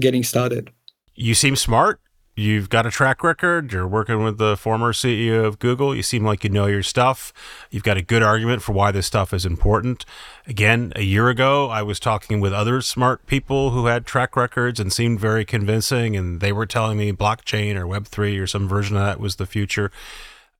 getting 0.00 0.24
started. 0.24 0.70
You 1.14 1.34
seem 1.34 1.56
smart. 1.56 2.00
You've 2.34 2.70
got 2.70 2.86
a 2.86 2.90
track 2.90 3.22
record. 3.22 3.72
You're 3.72 3.86
working 3.86 4.24
with 4.24 4.38
the 4.38 4.56
former 4.56 4.94
CEO 4.94 5.44
of 5.44 5.58
Google. 5.58 5.94
You 5.94 6.02
seem 6.02 6.24
like 6.24 6.44
you 6.44 6.48
know 6.48 6.64
your 6.64 6.82
stuff. 6.82 7.30
You've 7.70 7.82
got 7.82 7.98
a 7.98 8.02
good 8.02 8.22
argument 8.22 8.62
for 8.62 8.72
why 8.72 8.90
this 8.90 9.06
stuff 9.06 9.34
is 9.34 9.44
important. 9.44 10.06
Again, 10.46 10.94
a 10.96 11.02
year 11.02 11.28
ago, 11.28 11.68
I 11.68 11.82
was 11.82 12.00
talking 12.00 12.40
with 12.40 12.54
other 12.54 12.80
smart 12.80 13.26
people 13.26 13.70
who 13.70 13.84
had 13.84 14.06
track 14.06 14.34
records 14.34 14.80
and 14.80 14.90
seemed 14.90 15.20
very 15.20 15.44
convincing, 15.44 16.16
and 16.16 16.40
they 16.40 16.52
were 16.52 16.64
telling 16.64 16.96
me 16.96 17.12
blockchain 17.12 17.76
or 17.76 17.84
Web3 17.84 18.40
or 18.40 18.46
some 18.46 18.66
version 18.66 18.96
of 18.96 19.02
that 19.02 19.20
was 19.20 19.36
the 19.36 19.44
future. 19.44 19.90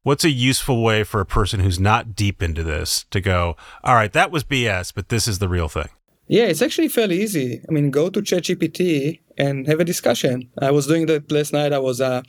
What's 0.03 0.25
a 0.25 0.31
useful 0.31 0.83
way 0.83 1.05
for 1.05 1.23
a 1.23 1.27
person 1.27 1.61
who's 1.61 1.81
not 1.81 2.15
deep 2.15 2.43
into 2.43 2.63
this 2.63 3.07
to 3.11 3.21
go, 3.21 3.57
all 3.83 3.95
right, 3.95 4.13
that 4.13 4.31
was 4.31 4.45
BS, 4.45 4.93
but 4.95 5.09
this 5.09 5.27
is 5.27 5.39
the 5.39 5.49
real 5.49 5.71
thing? 5.71 5.89
Yeah, 6.33 6.45
it's 6.45 6.63
actually 6.63 6.89
fairly 6.89 7.23
easy. 7.23 7.63
I 7.69 7.73
mean, 7.73 7.91
go 7.91 8.09
to 8.09 8.23
ChatGPT 8.23 9.21
and 9.37 9.67
have 9.67 9.81
a 9.81 9.85
discussion. 9.85 10.49
I 10.63 10.71
was 10.71 10.87
doing 10.87 11.05
that 11.05 11.31
last 11.31 11.53
night. 11.53 11.75
I 11.75 11.79
was 11.79 12.01
uh, 12.01 12.23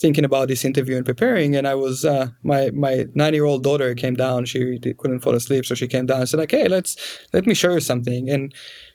thinking 0.00 0.24
about 0.24 0.48
this 0.48 0.64
interview 0.64 0.96
and 0.96 1.04
preparing, 1.04 1.54
and 1.54 1.68
I 1.68 1.74
was 1.74 2.02
uh, 2.02 2.28
my 2.42 2.70
my 2.70 3.04
nine 3.14 3.34
year 3.34 3.44
old 3.44 3.62
daughter 3.62 3.94
came 3.94 4.14
down. 4.14 4.46
She 4.46 4.80
couldn't 4.96 5.20
fall 5.20 5.34
asleep, 5.34 5.66
so 5.66 5.74
she 5.74 5.86
came 5.86 6.06
down 6.06 6.20
and 6.20 6.28
said, 6.30 6.40
"Like, 6.40 6.50
hey, 6.50 6.66
let's 6.66 6.96
let 7.34 7.46
me 7.46 7.52
show 7.52 7.74
you 7.74 7.80
something." 7.80 8.30
And 8.30 8.54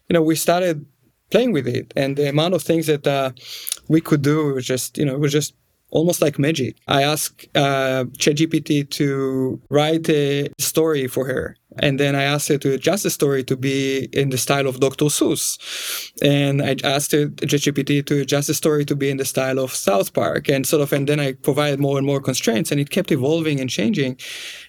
you 0.10 0.16
know, 0.16 0.24
we 0.24 0.36
started 0.36 0.84
playing 1.30 1.52
with 1.52 1.68
it, 1.68 1.94
and 1.96 2.18
the 2.18 2.28
amount 2.28 2.56
of 2.56 2.64
things 2.64 2.88
that 2.88 3.06
uh, 3.06 3.34
we 3.90 4.02
could 4.02 4.24
do 4.24 4.56
was 4.56 4.66
just 4.66 4.98
you 4.98 5.06
know 5.06 5.14
it 5.14 5.20
was 5.20 5.34
just 5.34 5.54
almost 5.92 6.20
like 6.20 6.40
magic. 6.40 6.78
I 6.88 7.04
asked 7.04 7.48
uh, 7.56 8.06
ChatGPT 8.18 8.90
to 8.90 9.62
write 9.70 10.10
a 10.10 10.50
story 10.58 11.08
for 11.08 11.28
her 11.28 11.56
and 11.80 12.00
then 12.00 12.16
I 12.16 12.24
asked 12.24 12.48
her 12.50 12.58
to 12.58 12.74
adjust 12.74 13.04
the 13.04 13.10
story 13.10 13.44
to 13.46 13.56
be 13.56 14.10
in 14.14 14.30
the 14.30 14.38
style 14.38 14.68
of 14.68 14.80
Dr. 14.80 15.06
Seuss. 15.06 15.58
And 16.22 16.62
I 16.62 16.76
asked 16.84 17.12
ChatGPT 17.12 18.06
to 18.06 18.22
adjust 18.22 18.48
the 18.48 18.54
story 18.54 18.86
to 18.86 18.96
be 18.96 19.10
in 19.10 19.18
the 19.18 19.26
style 19.26 19.60
of 19.60 19.74
South 19.74 20.14
Park. 20.14 20.50
And 20.50 20.66
sort 20.66 20.82
of, 20.82 20.94
and 20.94 21.08
then 21.08 21.20
I 21.20 21.34
provided 21.34 21.80
more 21.80 21.98
and 21.98 22.06
more 22.06 22.22
constraints 22.22 22.72
and 22.72 22.80
it 22.80 22.90
kept 22.90 23.12
evolving 23.12 23.60
and 23.60 23.70
changing. 23.70 24.18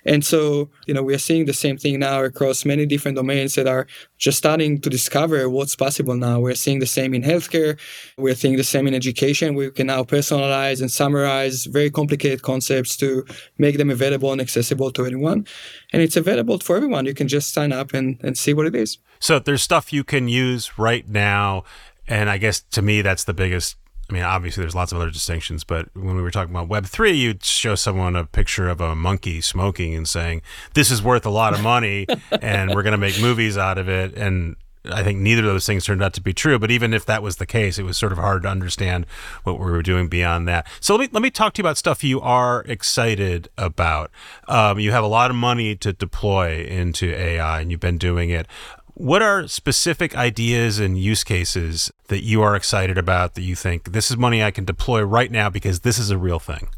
And 0.05 0.25
so, 0.25 0.71
you 0.87 0.95
know, 0.95 1.03
we 1.03 1.15
are 1.15 1.19
seeing 1.19 1.47
the 1.47 1.53
same 1.53 1.79
thing 1.79 1.99
now 1.99 2.23
across 2.23 2.65
many 2.65 2.87
different 2.87 3.17
domains 3.17 3.55
that 3.55 3.67
are 3.67 3.87
just 4.19 4.39
starting 4.39 4.81
to 4.81 4.91
discover 4.91 5.49
what's 5.49 5.77
possible 5.77 6.15
now. 6.15 6.41
We're 6.41 6.55
seeing 6.55 6.81
the 6.81 6.87
same 6.87 7.15
in 7.15 7.23
healthcare. 7.23 7.79
We're 8.17 8.35
seeing 8.35 8.57
the 8.57 8.65
same 8.65 8.87
in 8.87 8.95
education. 8.95 9.55
We 9.55 9.71
can 9.71 9.87
now 9.87 10.03
personalize 10.03 10.81
and 10.81 10.91
summarize 10.91 11.67
very 11.67 11.91
complicated 11.91 12.43
concepts 12.43 12.97
to 12.99 13.25
make 13.59 13.79
them 13.79 13.91
available 13.91 14.33
and 14.33 14.41
accessible 14.41 14.91
to 14.93 15.05
anyone. 15.07 15.47
And 15.93 16.03
it's 16.03 16.17
available 16.17 16.59
for 16.59 16.77
everyone. 16.77 17.07
You 17.07 17.15
can 17.15 17.29
just 17.29 17.53
sign 17.53 17.73
up 17.73 17.95
and, 17.95 18.19
and 18.23 18.37
see 18.37 18.53
what 18.53 18.67
it 18.67 18.75
is. 18.75 18.99
So 19.21 19.39
there's 19.39 19.63
stuff 19.63 19.93
you 19.93 20.05
can 20.05 20.29
use 20.29 20.79
right 20.79 21.09
now. 21.09 21.65
And 22.07 22.29
I 22.29 22.39
guess 22.39 22.61
to 22.61 22.83
me, 22.83 23.03
that's 23.03 23.25
the 23.25 23.35
biggest 23.35 23.77
I 24.11 24.15
mean, 24.15 24.23
obviously, 24.23 24.63
there's 24.63 24.75
lots 24.75 24.91
of 24.91 24.97
other 24.97 25.11
distinctions, 25.11 25.65
but 25.65 25.95
when 25.95 26.17
we 26.17 26.23
were 26.23 26.31
talking 26.31 26.55
about 26.55 26.69
Web 26.69 26.87
three, 26.87 27.13
you'd 27.13 27.45
show 27.45 27.75
someone 27.75 28.17
a 28.17 28.25
picture 28.25 28.69
of 28.71 28.81
a 28.81 28.95
monkey 28.95 29.43
smoking 29.43 29.95
and 29.95 30.09
saying, 30.09 30.41
"This 30.73 30.91
is 30.91 31.03
worth 31.03 31.27
a 31.27 31.31
lot 31.31 31.53
of 31.53 31.63
money, 31.63 32.07
and 32.41 32.75
we're 32.75 32.83
going 32.83 32.93
to 32.93 32.99
make 32.99 33.21
movies 33.21 33.59
out 33.59 33.77
of 33.77 33.89
it." 33.89 34.15
And 34.15 34.57
I 34.85 35.03
think 35.03 35.19
neither 35.19 35.43
of 35.43 35.47
those 35.47 35.67
things 35.67 35.85
turned 35.85 36.03
out 36.03 36.13
to 36.15 36.21
be 36.21 36.33
true. 36.33 36.59
But 36.59 36.71
even 36.71 36.95
if 36.95 37.05
that 37.07 37.23
was 37.23 37.37
the 37.37 37.47
case, 37.47 37.79
it 37.79 37.83
was 37.83 37.97
sort 37.97 38.13
of 38.13 38.19
hard 38.19 38.43
to 38.43 38.49
understand 38.49 39.07
what 39.45 39.59
we 39.59 39.71
were 39.71 39.83
doing 39.83 40.09
beyond 40.09 40.49
that. 40.49 40.67
So 40.81 40.95
let 40.95 41.01
me 41.01 41.09
let 41.13 41.23
me 41.23 41.31
talk 41.31 41.55
to 41.55 41.63
you 41.63 41.65
about 41.65 41.77
stuff 41.79 42.05
you 42.05 42.21
are 42.21 42.63
excited 42.63 43.49
about. 43.59 44.11
Um, 44.47 44.79
you 44.79 44.93
have 44.93 45.05
a 45.05 45.09
lot 45.09 45.31
of 45.31 45.37
money 45.37 45.77
to 45.77 45.93
deploy 45.93 46.65
into 46.65 47.15
AI, 47.15 47.61
and 47.61 47.71
you've 47.71 47.81
been 47.81 47.99
doing 47.99 48.31
it. 48.31 48.47
What 48.95 49.23
are 49.23 49.47
specific 49.47 50.17
ideas 50.17 50.81
and 50.81 50.99
use 50.99 51.23
cases 51.23 51.93
that 52.09 52.25
you 52.25 52.43
are 52.43 52.57
excited 52.57 52.99
about 52.99 53.35
that 53.35 53.43
you 53.43 53.55
think 53.55 53.93
this 53.93 54.11
is 54.11 54.17
money 54.17 54.43
I 54.43 54.51
can 54.51 54.65
deploy 54.65 55.03
right 55.03 55.31
now 55.31 55.49
because 55.49 55.81
this 55.81 55.99
is 55.99 56.11
a 56.11 56.19
real 56.19 56.41
thing? 56.41 56.69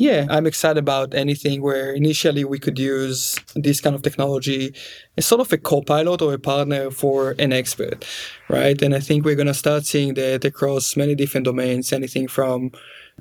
Yeah, 0.00 0.26
I'm 0.30 0.46
excited 0.46 0.78
about 0.78 1.12
anything 1.12 1.60
where 1.60 1.92
initially 1.92 2.42
we 2.42 2.58
could 2.58 2.78
use 2.78 3.38
this 3.54 3.82
kind 3.82 3.94
of 3.94 4.00
technology 4.00 4.74
as 5.18 5.26
sort 5.26 5.42
of 5.42 5.52
a 5.52 5.58
co-pilot 5.58 6.22
or 6.22 6.32
a 6.32 6.38
partner 6.38 6.90
for 6.90 7.32
an 7.38 7.52
expert, 7.52 8.06
right? 8.48 8.80
And 8.80 8.94
I 8.94 9.00
think 9.00 9.26
we're 9.26 9.34
going 9.34 9.46
to 9.46 9.52
start 9.52 9.84
seeing 9.84 10.14
that 10.14 10.46
across 10.46 10.96
many 10.96 11.14
different 11.14 11.44
domains, 11.44 11.92
anything 11.92 12.28
from 12.28 12.70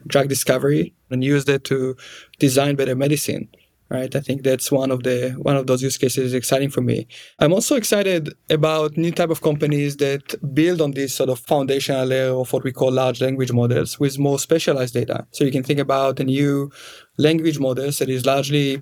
drug 0.07 0.29
discovery 0.29 0.93
and 1.09 1.21
use 1.21 1.43
that 1.45 1.65
to 1.65 1.98
design 2.39 2.77
better 2.77 2.95
medicine 2.95 3.50
right? 3.89 4.15
I 4.15 4.19
think 4.19 4.43
that's 4.43 4.72
one 4.72 4.91
of 4.91 5.03
the 5.03 5.31
one 5.41 5.55
of 5.55 5.67
those 5.67 5.81
use 5.81 5.98
cases 5.98 6.25
is 6.25 6.34
exciting 6.34 6.69
for 6.69 6.81
me. 6.81 7.08
I'm 7.39 7.53
also 7.53 7.75
excited 7.75 8.34
about 8.50 8.98
new 8.98 9.12
type 9.12 9.29
of 9.29 9.41
companies 9.41 9.98
that 9.98 10.36
build 10.53 10.81
on 10.81 10.91
this 10.91 11.13
sort 11.15 11.29
of 11.29 11.39
foundational 11.39 12.05
layer 12.05 12.34
of 12.34 12.51
what 12.53 12.63
we 12.63 12.72
call 12.72 12.91
large 12.91 13.22
language 13.22 13.51
models 13.51 14.00
with 14.00 14.19
more 14.19 14.39
specialized 14.39 14.93
data. 14.93 15.25
So 15.31 15.43
you 15.43 15.51
can 15.51 15.63
think 15.63 15.79
about 15.79 16.19
a 16.19 16.24
new 16.24 16.72
language 17.17 17.60
models 17.60 18.00
that 18.00 18.10
is 18.10 18.25
largely 18.25 18.81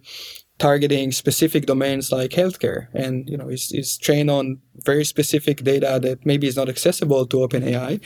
targeting 0.59 1.11
specific 1.11 1.67
domains 1.67 2.11
like 2.11 2.31
healthcare. 2.31 2.87
And 2.93 3.29
you 3.29 3.37
know 3.37 3.47
is, 3.49 3.71
is 3.71 3.97
trained 3.97 4.31
on 4.31 4.59
very 4.85 5.05
specific 5.05 5.63
data 5.63 5.99
that 6.01 6.25
maybe 6.25 6.47
is 6.47 6.55
not 6.55 6.69
accessible 6.69 7.25
to 7.27 7.37
OpenAI 7.37 8.01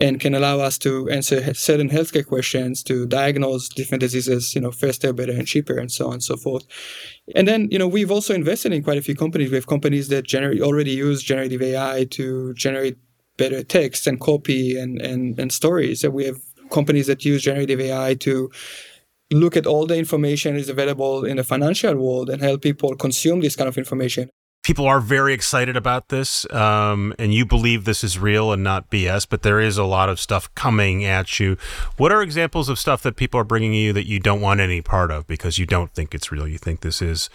and 0.00 0.20
can 0.20 0.34
allow 0.34 0.60
us 0.60 0.78
to 0.78 1.08
answer 1.10 1.54
certain 1.54 1.90
healthcare 1.90 2.26
questions 2.26 2.82
to 2.84 3.06
diagnose 3.06 3.68
different 3.68 4.00
diseases 4.00 4.54
you 4.54 4.60
know 4.60 4.70
faster 4.70 5.12
better 5.12 5.32
and 5.32 5.46
cheaper 5.46 5.76
and 5.76 5.90
so 5.90 6.06
on 6.06 6.14
and 6.14 6.22
so 6.22 6.36
forth. 6.36 6.64
And 7.34 7.48
then 7.48 7.68
you 7.70 7.78
know 7.78 7.88
we've 7.88 8.10
also 8.10 8.34
invested 8.34 8.72
in 8.72 8.82
quite 8.82 8.98
a 8.98 9.02
few 9.02 9.16
companies. 9.16 9.50
We 9.50 9.56
have 9.56 9.66
companies 9.66 10.08
that 10.08 10.24
generate 10.24 10.62
already 10.62 10.92
use 10.92 11.22
generative 11.22 11.62
AI 11.62 12.06
to 12.10 12.54
generate 12.54 12.96
better 13.36 13.62
text 13.62 14.06
and 14.06 14.20
copy 14.20 14.78
and 14.78 15.00
and, 15.00 15.38
and 15.38 15.52
stories. 15.52 16.04
And 16.04 16.14
we 16.14 16.26
have 16.26 16.38
companies 16.70 17.06
that 17.06 17.24
use 17.24 17.42
generative 17.42 17.80
AI 17.80 18.14
to 18.14 18.50
look 19.30 19.56
at 19.56 19.66
all 19.66 19.86
the 19.86 19.96
information 19.96 20.56
is 20.56 20.68
available 20.68 21.24
in 21.24 21.36
the 21.36 21.44
financial 21.44 21.94
world 21.96 22.30
and 22.30 22.42
help 22.42 22.62
people 22.62 22.94
consume 22.96 23.40
this 23.40 23.56
kind 23.56 23.68
of 23.68 23.76
information. 23.76 24.30
People 24.64 24.86
are 24.86 25.00
very 25.00 25.32
excited 25.32 25.76
about 25.76 26.08
this, 26.08 26.44
um, 26.52 27.14
and 27.18 27.32
you 27.32 27.46
believe 27.46 27.84
this 27.84 28.04
is 28.04 28.18
real 28.18 28.52
and 28.52 28.62
not 28.62 28.90
BS, 28.90 29.26
but 29.26 29.42
there 29.42 29.60
is 29.60 29.78
a 29.78 29.84
lot 29.84 30.10
of 30.10 30.20
stuff 30.20 30.52
coming 30.54 31.06
at 31.06 31.40
you. 31.40 31.56
What 31.96 32.12
are 32.12 32.22
examples 32.22 32.68
of 32.68 32.78
stuff 32.78 33.02
that 33.02 33.16
people 33.16 33.40
are 33.40 33.44
bringing 33.44 33.72
you 33.72 33.94
that 33.94 34.06
you 34.06 34.20
don't 34.20 34.42
want 34.42 34.60
any 34.60 34.82
part 34.82 35.10
of 35.10 35.26
because 35.26 35.58
you 35.58 35.64
don't 35.64 35.94
think 35.94 36.14
it's 36.14 36.30
real? 36.30 36.46
You 36.46 36.58
think 36.58 36.80
this 36.80 37.00
is 37.00 37.30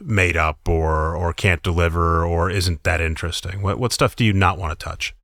made 0.00 0.36
up 0.36 0.66
or, 0.66 1.14
or 1.14 1.34
can't 1.34 1.62
deliver 1.62 2.24
or 2.24 2.48
isn't 2.48 2.84
that 2.84 3.02
interesting? 3.02 3.60
What, 3.60 3.78
what 3.78 3.92
stuff 3.92 4.16
do 4.16 4.24
you 4.24 4.32
not 4.32 4.56
want 4.56 4.78
to 4.78 4.82
touch? 4.82 5.14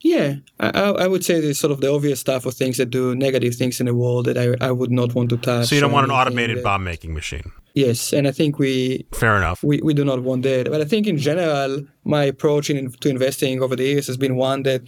Yeah, 0.00 0.36
I, 0.60 0.68
I 0.68 1.06
would 1.08 1.24
say 1.24 1.40
there's 1.40 1.58
sort 1.58 1.72
of 1.72 1.80
the 1.80 1.92
obvious 1.92 2.20
stuff 2.20 2.46
of 2.46 2.54
things 2.54 2.76
that 2.76 2.90
do 2.90 3.16
negative 3.16 3.56
things 3.56 3.80
in 3.80 3.86
the 3.86 3.94
world 3.94 4.26
that 4.26 4.38
I, 4.38 4.54
I 4.64 4.70
would 4.70 4.92
not 4.92 5.14
want 5.14 5.30
to 5.30 5.36
touch. 5.36 5.66
So 5.66 5.74
you 5.74 5.80
don't 5.80 5.90
want 5.90 6.06
an 6.06 6.12
automated 6.12 6.58
that, 6.58 6.64
bomb 6.64 6.84
making 6.84 7.14
machine. 7.14 7.50
Yes, 7.74 8.12
and 8.12 8.28
I 8.28 8.30
think 8.30 8.58
we 8.58 9.06
fair 9.12 9.36
enough. 9.36 9.62
We, 9.62 9.80
we 9.82 9.94
do 9.94 10.04
not 10.04 10.22
want 10.22 10.42
that, 10.44 10.70
but 10.70 10.80
I 10.80 10.84
think 10.84 11.08
in 11.08 11.18
general, 11.18 11.84
my 12.04 12.24
approach 12.24 12.70
in, 12.70 12.92
to 12.92 13.08
investing 13.08 13.60
over 13.60 13.74
the 13.74 13.84
years 13.84 14.06
has 14.06 14.16
been 14.16 14.36
one 14.36 14.62
that 14.62 14.82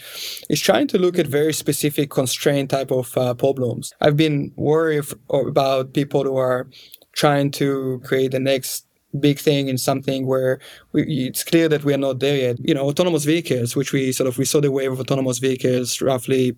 is 0.49 0.61
trying 0.61 0.87
to 0.89 0.99
look 0.99 1.19
at 1.19 1.27
very 1.27 1.53
specific 1.53 2.11
constraint 2.11 2.71
type 2.71 2.93
of 2.93 3.17
uh, 3.19 3.35
problems. 3.35 3.93
I've 4.01 4.17
been 4.17 4.53
worried 4.57 5.05
about 5.29 5.93
people 5.93 6.23
who 6.23 6.37
are 6.37 6.69
trying 7.13 7.51
to 7.53 8.01
create 8.05 8.31
the 8.31 8.41
next 8.41 8.87
big 9.19 9.39
thing 9.39 9.69
in 9.69 9.79
something 9.79 10.27
where 10.27 10.61
we, 10.93 11.03
it's 11.27 11.45
clear 11.45 11.69
that 11.69 11.85
we 11.85 11.93
are 11.95 11.99
not 11.99 12.21
there 12.21 12.37
yet. 12.37 12.57
You 12.61 12.75
know, 12.75 12.89
autonomous 12.89 13.25
vehicles, 13.25 13.75
which 13.75 13.93
we 13.93 14.13
sort 14.13 14.29
of 14.29 14.39
we 14.39 14.45
saw 14.45 14.61
the 14.61 14.71
wave 14.71 14.93
of 14.93 15.01
autonomous 15.01 15.39
vehicles 15.39 16.01
roughly. 16.01 16.57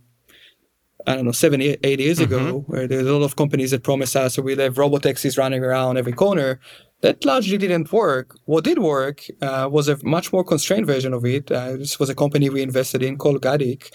I 1.05 1.17
don't 1.17 1.25
know, 1.25 1.33
seven, 1.33 1.61
eight 1.61 1.99
years 1.99 2.21
mm-hmm. 2.21 2.33
ago, 2.33 2.65
where 2.69 2.87
there's 2.87 3.09
a 3.09 3.13
lot 3.13 3.25
of 3.25 3.35
companies 3.35 3.73
that 3.73 3.83
promised 3.83 4.15
us 4.15 4.35
so 4.35 4.43
we'll 4.43 4.59
have 4.59 4.75
robotaxis 4.75 5.37
running 5.37 5.65
around 5.65 5.97
every 5.97 6.13
corner. 6.13 6.61
That 7.01 7.25
largely 7.25 7.59
didn't 7.59 7.93
work. 7.93 8.37
What 8.45 8.63
did 8.63 8.79
work 8.79 9.25
uh, 9.41 9.69
was 9.69 9.89
a 9.89 9.99
much 10.05 10.33
more 10.33 10.45
constrained 10.45 10.87
version 10.87 11.13
of 11.13 11.25
it. 11.25 11.51
Uh, 11.51 11.73
this 11.73 11.99
was 11.99 12.09
a 12.09 12.15
company 12.15 12.49
we 12.49 12.63
invested 12.63 13.03
in 13.03 13.19
called 13.19 13.43
Gatik 13.43 13.91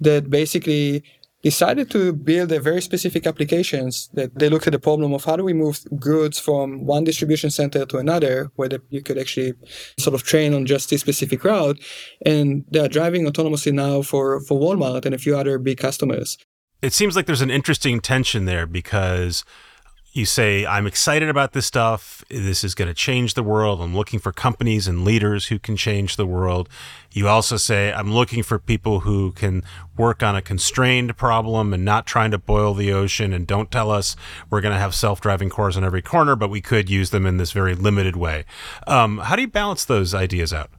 that 0.00 0.30
basically 0.30 1.04
decided 1.50 1.88
to 1.88 2.12
build 2.12 2.50
a 2.50 2.58
very 2.58 2.82
specific 2.82 3.24
applications 3.24 4.10
that 4.14 4.36
they 4.36 4.48
looked 4.48 4.66
at 4.66 4.72
the 4.72 4.80
problem 4.80 5.14
of 5.14 5.24
how 5.24 5.36
do 5.36 5.44
we 5.44 5.52
move 5.52 5.78
goods 6.00 6.40
from 6.40 6.84
one 6.84 7.04
distribution 7.04 7.50
center 7.50 7.86
to 7.86 7.98
another 7.98 8.50
where 8.56 8.68
the, 8.68 8.82
you 8.90 9.00
could 9.00 9.16
actually 9.16 9.52
sort 9.96 10.14
of 10.16 10.24
train 10.24 10.52
on 10.54 10.66
just 10.66 10.90
this 10.90 11.02
specific 11.02 11.44
route. 11.44 11.78
And 12.24 12.64
they're 12.72 12.88
driving 12.88 13.26
autonomously 13.26 13.72
now 13.72 14.02
for, 14.02 14.40
for 14.40 14.58
walmart 14.58 15.06
and 15.06 15.14
a 15.14 15.18
few 15.18 15.36
other 15.38 15.56
big 15.60 15.78
customers. 15.78 16.36
It 16.82 16.92
seems 16.92 17.14
like 17.14 17.26
there's 17.26 17.46
an 17.48 17.56
interesting 17.60 18.00
tension 18.00 18.44
there 18.46 18.66
because 18.66 19.44
you 20.16 20.24
say, 20.24 20.64
I'm 20.64 20.86
excited 20.86 21.28
about 21.28 21.52
this 21.52 21.66
stuff. 21.66 22.24
This 22.30 22.64
is 22.64 22.74
going 22.74 22.88
to 22.88 22.94
change 22.94 23.34
the 23.34 23.42
world. 23.42 23.82
I'm 23.82 23.94
looking 23.94 24.18
for 24.18 24.32
companies 24.32 24.88
and 24.88 25.04
leaders 25.04 25.48
who 25.48 25.58
can 25.58 25.76
change 25.76 26.16
the 26.16 26.24
world. 26.24 26.70
You 27.12 27.28
also 27.28 27.58
say, 27.58 27.92
I'm 27.92 28.10
looking 28.12 28.42
for 28.42 28.58
people 28.58 29.00
who 29.00 29.32
can 29.32 29.62
work 29.94 30.22
on 30.22 30.34
a 30.34 30.40
constrained 30.40 31.18
problem 31.18 31.74
and 31.74 31.84
not 31.84 32.06
trying 32.06 32.30
to 32.30 32.38
boil 32.38 32.72
the 32.72 32.92
ocean. 32.92 33.34
And 33.34 33.46
don't 33.46 33.70
tell 33.70 33.90
us 33.90 34.16
we're 34.48 34.62
going 34.62 34.74
to 34.74 34.80
have 34.80 34.94
self 34.94 35.20
driving 35.20 35.50
cars 35.50 35.76
on 35.76 35.84
every 35.84 36.02
corner, 36.02 36.34
but 36.34 36.48
we 36.48 36.62
could 36.62 36.88
use 36.88 37.10
them 37.10 37.26
in 37.26 37.36
this 37.36 37.52
very 37.52 37.74
limited 37.74 38.16
way. 38.16 38.46
Um, 38.86 39.18
how 39.18 39.36
do 39.36 39.42
you 39.42 39.48
balance 39.48 39.84
those 39.84 40.14
ideas 40.14 40.50
out? 40.52 40.70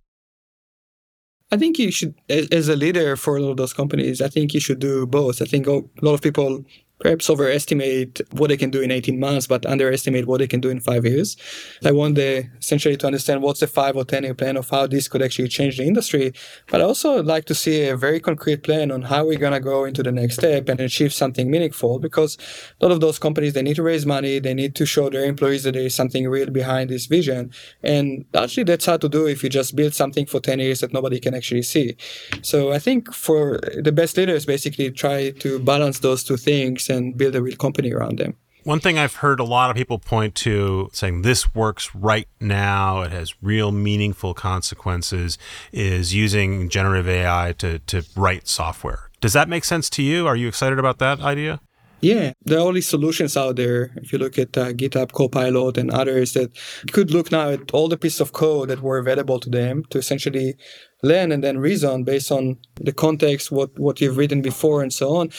I 1.52 1.58
think 1.58 1.78
you 1.78 1.92
should, 1.92 2.16
as 2.28 2.68
a 2.68 2.76
leader 2.76 3.16
for 3.16 3.38
a 3.38 3.42
lot 3.42 3.52
of 3.52 3.58
those 3.58 3.72
companies, 3.72 4.20
I 4.20 4.28
think 4.30 4.54
you 4.54 4.60
should 4.60 4.80
do 4.80 5.06
both. 5.06 5.42
I 5.42 5.46
think 5.46 5.68
a 5.68 5.84
lot 6.02 6.16
of 6.16 6.22
people 6.22 6.66
perhaps 7.00 7.30
overestimate 7.30 8.22
what 8.32 8.48
they 8.48 8.58
can 8.58 8.70
do 8.70 8.82
in 8.82 8.92
18 8.92 9.20
months, 9.20 9.48
but 9.48 9.66
underestimate 9.66 10.26
what 10.26 10.40
they 10.40 10.48
can 10.48 10.60
do 10.60 10.70
in 10.70 10.80
five 10.80 11.06
years. 11.06 11.38
I 11.86 11.92
want 11.92 12.16
the, 12.16 12.50
essentially 12.60 12.98
to 12.98 13.08
understand 13.08 13.42
what's 13.42 13.60
the 13.60 13.68
five 13.68 13.96
or 13.96 14.04
10 14.04 14.24
year 14.24 14.34
plan 14.34 14.58
of 14.58 14.70
how 14.70 14.88
this 14.88 15.08
could 15.08 15.22
actually 15.22 15.50
change 15.50 15.78
the 15.78 15.84
industry. 15.84 16.34
But 16.70 16.82
I 16.82 16.86
also 16.86 17.22
like 17.22 17.46
to 17.46 17.56
see 17.56 17.88
a 17.88 17.96
very 17.96 18.20
concrete 18.20 18.64
plan 18.64 18.92
on 18.92 19.04
how 19.04 19.26
we're 19.26 19.38
going 19.38 19.54
to 19.54 19.60
go 19.60 19.86
into 19.86 20.02
the 20.02 20.12
next 20.12 20.36
step 20.36 20.70
and 20.70 20.80
achieve 20.80 21.14
something 21.14 21.52
meaningful 21.52 22.00
because 22.00 22.38
a 22.82 22.86
lot 22.86 22.92
of 22.92 23.00
those 23.00 23.20
companies, 23.20 23.54
they 23.54 23.62
need 23.62 23.76
to 23.76 23.84
raise 23.84 24.06
money. 24.06 24.40
They 24.40 24.54
need 24.54 24.76
to 24.76 24.86
show 24.86 25.10
their 25.10 25.26
employees 25.26 25.64
that 25.64 25.74
there 25.74 25.84
is 25.84 25.96
something 25.96 26.28
real 26.28 26.50
behind 26.50 26.90
this 26.90 27.06
vision. 27.06 27.52
And 27.84 28.26
actually 28.34 28.64
that's 28.64 28.86
hard 28.86 29.02
to 29.02 29.10
do 29.10 29.28
if 29.28 29.44
you 29.44 29.50
just 29.50 29.76
build 29.76 29.94
something 29.94 30.26
for 30.26 30.40
10 30.40 30.60
years 30.60 30.80
that 30.80 30.94
nobody 30.94 31.20
can 31.20 31.36
actually 31.36 31.64
see. 31.64 31.96
So 32.42 32.72
I 32.72 32.80
think 32.80 33.14
for 33.14 33.60
the 33.82 33.92
best 33.92 34.18
leaders, 34.18 34.46
basically 34.46 34.90
try 34.92 35.32
to 35.32 35.60
balance 35.60 36.00
those 36.00 36.24
two 36.24 36.38
things 36.38 36.87
and 36.90 37.18
build 37.18 37.36
a 37.36 37.42
real 37.42 37.56
company 37.56 37.92
around 37.92 38.20
them. 38.20 38.36
One 38.64 38.82
thing 38.82 39.00
I've 39.00 39.16
heard 39.16 39.40
a 39.40 39.46
lot 39.46 39.70
of 39.70 39.78
people 39.78 39.98
point 39.98 40.36
to 40.36 40.90
saying 40.92 41.22
this 41.22 41.56
works 41.56 41.96
right 41.96 42.28
now, 42.42 43.02
it 43.02 43.12
has 43.14 43.34
real 43.42 43.72
meaningful 43.72 44.34
consequences, 44.34 45.38
is 45.72 46.14
using 46.14 46.68
generative 46.68 47.08
AI 47.08 47.54
to, 47.60 47.80
to 47.80 48.04
write 48.18 48.48
software. 48.48 49.10
Does 49.22 49.32
that 49.34 49.48
make 49.48 49.64
sense 49.64 49.90
to 49.92 50.04
you? 50.04 50.28
Are 50.28 50.36
you 50.36 50.50
excited 50.50 50.80
about 50.80 51.00
that 51.00 51.22
idea? 51.22 51.62
Yeah, 52.00 52.34
there 52.46 52.60
are 52.60 52.62
all 52.62 52.74
these 52.74 52.88
solutions 52.88 53.36
out 53.36 53.56
there. 53.56 53.92
If 53.96 54.14
you 54.14 54.20
look 54.20 54.38
at 54.38 54.56
uh, 54.56 54.72
GitHub 54.72 55.14
Copilot 55.14 55.80
and 55.80 55.90
others 55.90 56.34
that 56.34 56.56
could 56.92 57.10
look 57.10 57.32
now 57.32 57.50
at 57.50 57.72
all 57.72 57.88
the 57.88 57.98
pieces 57.98 58.22
of 58.22 58.34
code 58.34 58.70
that 58.70 58.82
were 58.82 59.00
available 59.00 59.40
to 59.40 59.50
them 59.50 59.84
to 59.90 59.98
essentially 59.98 60.56
learn 61.02 61.32
and 61.32 61.44
then 61.44 61.58
reason 61.58 62.04
based 62.04 62.32
on 62.32 62.58
the 62.80 62.94
context, 62.94 63.52
what, 63.52 63.78
what 63.80 64.00
you've 64.00 64.18
written 64.18 64.44
before 64.44 64.84
and 64.84 64.94
so 64.94 65.16
on, 65.16 65.30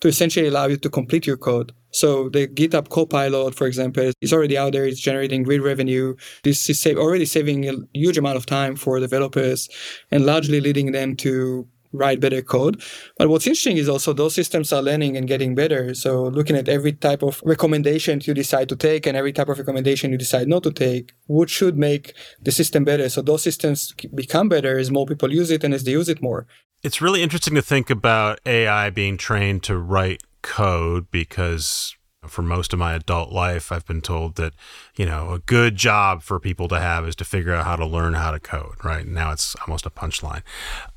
to 0.00 0.08
essentially 0.08 0.48
allow 0.48 0.66
you 0.66 0.78
to 0.78 0.88
complete 0.88 1.26
your 1.26 1.36
code. 1.36 1.72
So 1.90 2.30
the 2.30 2.48
GitHub 2.48 2.88
Copilot, 2.88 3.54
for 3.54 3.66
example, 3.66 4.10
is 4.22 4.32
already 4.32 4.56
out 4.56 4.72
there. 4.72 4.86
It's 4.86 5.00
generating 5.00 5.42
great 5.42 5.62
revenue. 5.62 6.16
This 6.44 6.68
is 6.70 6.80
save, 6.80 6.96
already 6.96 7.26
saving 7.26 7.68
a 7.68 7.74
huge 7.92 8.16
amount 8.16 8.36
of 8.36 8.46
time 8.46 8.76
for 8.76 9.00
developers 9.00 9.68
and 10.10 10.24
largely 10.24 10.60
leading 10.60 10.92
them 10.92 11.14
to 11.16 11.68
write 11.96 12.20
better 12.20 12.42
code. 12.42 12.82
But 13.18 13.28
what's 13.28 13.46
interesting 13.46 13.76
is 13.76 13.88
also 13.88 14.12
those 14.12 14.34
systems 14.34 14.72
are 14.72 14.82
learning 14.82 15.16
and 15.16 15.26
getting 15.26 15.54
better. 15.54 15.94
So 15.94 16.24
looking 16.24 16.56
at 16.56 16.68
every 16.68 16.92
type 16.92 17.22
of 17.22 17.42
recommendation 17.44 18.20
you 18.24 18.34
decide 18.34 18.68
to 18.68 18.76
take 18.76 19.06
and 19.06 19.16
every 19.16 19.32
type 19.32 19.48
of 19.48 19.58
recommendation 19.58 20.12
you 20.12 20.18
decide 20.18 20.48
not 20.48 20.62
to 20.64 20.72
take, 20.72 21.12
what 21.26 21.50
should 21.50 21.76
make 21.76 22.14
the 22.40 22.52
system 22.52 22.84
better. 22.84 23.08
So 23.08 23.22
those 23.22 23.42
systems 23.42 23.92
become 24.14 24.48
better 24.48 24.78
as 24.78 24.90
more 24.90 25.06
people 25.06 25.32
use 25.32 25.50
it 25.50 25.64
and 25.64 25.74
as 25.74 25.84
they 25.84 25.92
use 25.92 26.08
it 26.08 26.22
more. 26.22 26.46
It's 26.82 27.00
really 27.00 27.22
interesting 27.22 27.54
to 27.54 27.62
think 27.62 27.90
about 27.90 28.38
AI 28.46 28.90
being 28.90 29.16
trained 29.16 29.62
to 29.64 29.76
write 29.78 30.22
code 30.42 31.10
because 31.10 31.95
for 32.28 32.42
most 32.42 32.72
of 32.72 32.78
my 32.78 32.94
adult 32.94 33.32
life, 33.32 33.70
I've 33.72 33.86
been 33.86 34.00
told 34.00 34.36
that, 34.36 34.52
you 34.96 35.06
know, 35.06 35.32
a 35.32 35.38
good 35.38 35.76
job 35.76 36.22
for 36.22 36.38
people 36.40 36.68
to 36.68 36.80
have 36.80 37.06
is 37.06 37.16
to 37.16 37.24
figure 37.24 37.54
out 37.54 37.64
how 37.64 37.76
to 37.76 37.86
learn 37.86 38.14
how 38.14 38.30
to 38.30 38.40
code, 38.40 38.84
right? 38.84 39.06
Now 39.06 39.32
it's 39.32 39.56
almost 39.66 39.86
a 39.86 39.90
punchline. 39.90 40.42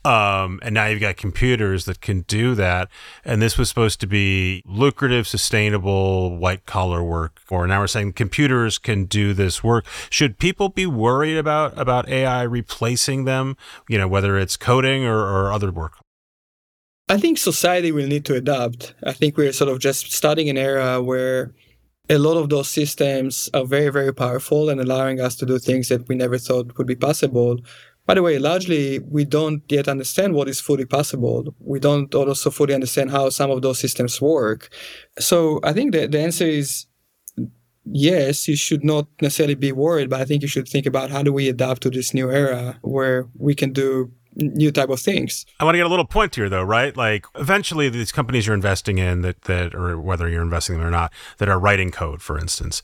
Um, 0.05 0.59
and 0.63 0.73
now 0.73 0.87
you've 0.87 1.01
got 1.01 1.17
computers 1.17 1.85
that 1.85 2.01
can 2.01 2.21
do 2.21 2.55
that. 2.55 2.89
And 3.25 3.41
this 3.41 3.57
was 3.57 3.69
supposed 3.69 3.99
to 4.01 4.07
be 4.07 4.63
lucrative, 4.65 5.27
sustainable, 5.27 6.37
white 6.37 6.65
collar 6.65 7.03
work. 7.03 7.41
Or 7.49 7.67
now 7.67 7.81
we're 7.81 7.87
saying 7.87 8.13
computers 8.13 8.77
can 8.77 9.05
do 9.05 9.33
this 9.33 9.63
work. 9.63 9.85
Should 10.09 10.37
people 10.37 10.69
be 10.69 10.85
worried 10.85 11.37
about, 11.37 11.77
about 11.77 12.07
AI 12.09 12.43
replacing 12.43 13.25
them, 13.25 13.57
you 13.87 13.97
know, 13.97 14.07
whether 14.07 14.37
it's 14.37 14.57
coding 14.57 15.05
or, 15.05 15.19
or 15.19 15.51
other 15.51 15.71
work? 15.71 15.97
I 17.11 17.17
think 17.17 17.39
society 17.39 17.91
will 17.91 18.05
need 18.05 18.23
to 18.25 18.35
adapt. 18.35 18.93
I 19.03 19.13
think 19.13 19.35
we're 19.35 19.51
sort 19.51 19.71
of 19.71 19.79
just 19.79 20.11
starting 20.11 20.47
an 20.47 20.57
era 20.59 21.01
where 21.01 21.55
a 22.07 22.19
lot 22.19 22.37
of 22.37 22.49
those 22.49 22.69
systems 22.69 23.49
are 23.51 23.65
very, 23.65 23.89
very 23.89 24.13
powerful 24.13 24.69
and 24.69 24.79
allowing 24.79 25.19
us 25.19 25.35
to 25.37 25.45
do 25.47 25.57
things 25.57 25.89
that 25.89 26.07
we 26.07 26.13
never 26.13 26.37
thought 26.37 26.77
would 26.77 26.85
be 26.85 26.95
possible. 26.95 27.57
By 28.05 28.13
the 28.13 28.21
way, 28.21 28.37
largely, 28.37 28.99
we 28.99 29.25
don't 29.25 29.63
yet 29.69 29.87
understand 29.87 30.35
what 30.35 30.47
is 30.47 30.61
fully 30.61 30.85
possible. 30.85 31.55
We 31.59 31.79
don't 31.79 32.13
also 32.13 32.51
fully 32.51 32.75
understand 32.75 33.09
how 33.09 33.29
some 33.29 33.49
of 33.49 33.63
those 33.63 33.79
systems 33.79 34.21
work. 34.21 34.69
So 35.19 35.59
I 35.63 35.73
think 35.73 35.93
that 35.93 36.11
the 36.11 36.19
answer 36.19 36.45
is 36.45 36.85
yes, 37.91 38.47
you 38.47 38.55
should 38.55 38.83
not 38.83 39.07
necessarily 39.19 39.55
be 39.55 39.71
worried, 39.71 40.11
but 40.11 40.21
I 40.21 40.25
think 40.25 40.43
you 40.43 40.47
should 40.47 40.67
think 40.67 40.85
about 40.85 41.09
how 41.09 41.23
do 41.23 41.33
we 41.33 41.49
adapt 41.49 41.81
to 41.83 41.89
this 41.89 42.13
new 42.13 42.29
era 42.29 42.77
where 42.83 43.27
we 43.35 43.55
can 43.55 43.73
do 43.73 44.11
new 44.41 44.71
type 44.71 44.89
of 44.89 44.99
things. 44.99 45.45
I 45.59 45.63
want 45.65 45.75
to 45.75 45.79
get 45.79 45.85
a 45.85 45.89
little 45.89 46.05
point 46.05 46.35
here 46.35 46.49
though, 46.49 46.63
right? 46.63 46.95
Like 46.95 47.25
eventually 47.35 47.89
these 47.89 48.11
companies 48.11 48.47
you're 48.47 48.55
investing 48.55 48.97
in 48.97 49.21
that 49.21 49.43
that 49.43 49.75
or 49.75 49.99
whether 49.99 50.27
you're 50.27 50.41
investing 50.41 50.75
in 50.75 50.81
them 50.81 50.87
or 50.87 50.91
not 50.91 51.11
that 51.37 51.49
are 51.49 51.59
writing 51.59 51.91
code, 51.91 52.21
for 52.21 52.37
instance. 52.37 52.81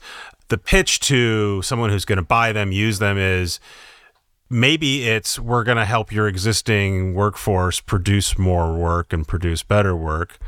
The 0.48 0.58
pitch 0.58 1.00
to 1.00 1.62
someone 1.62 1.90
who's 1.90 2.04
going 2.04 2.18
to 2.18 2.22
buy 2.22 2.52
them, 2.52 2.70
use 2.70 2.98
them 2.98 3.18
is 3.18 3.58
maybe 4.48 5.08
it's 5.08 5.38
we're 5.38 5.64
going 5.64 5.78
to 5.78 5.84
help 5.84 6.12
your 6.12 6.28
existing 6.28 7.14
workforce 7.14 7.80
produce 7.80 8.38
more 8.38 8.76
work 8.76 9.12
and 9.12 9.26
produce 9.26 9.62
better 9.62 9.96
work. 9.96 10.38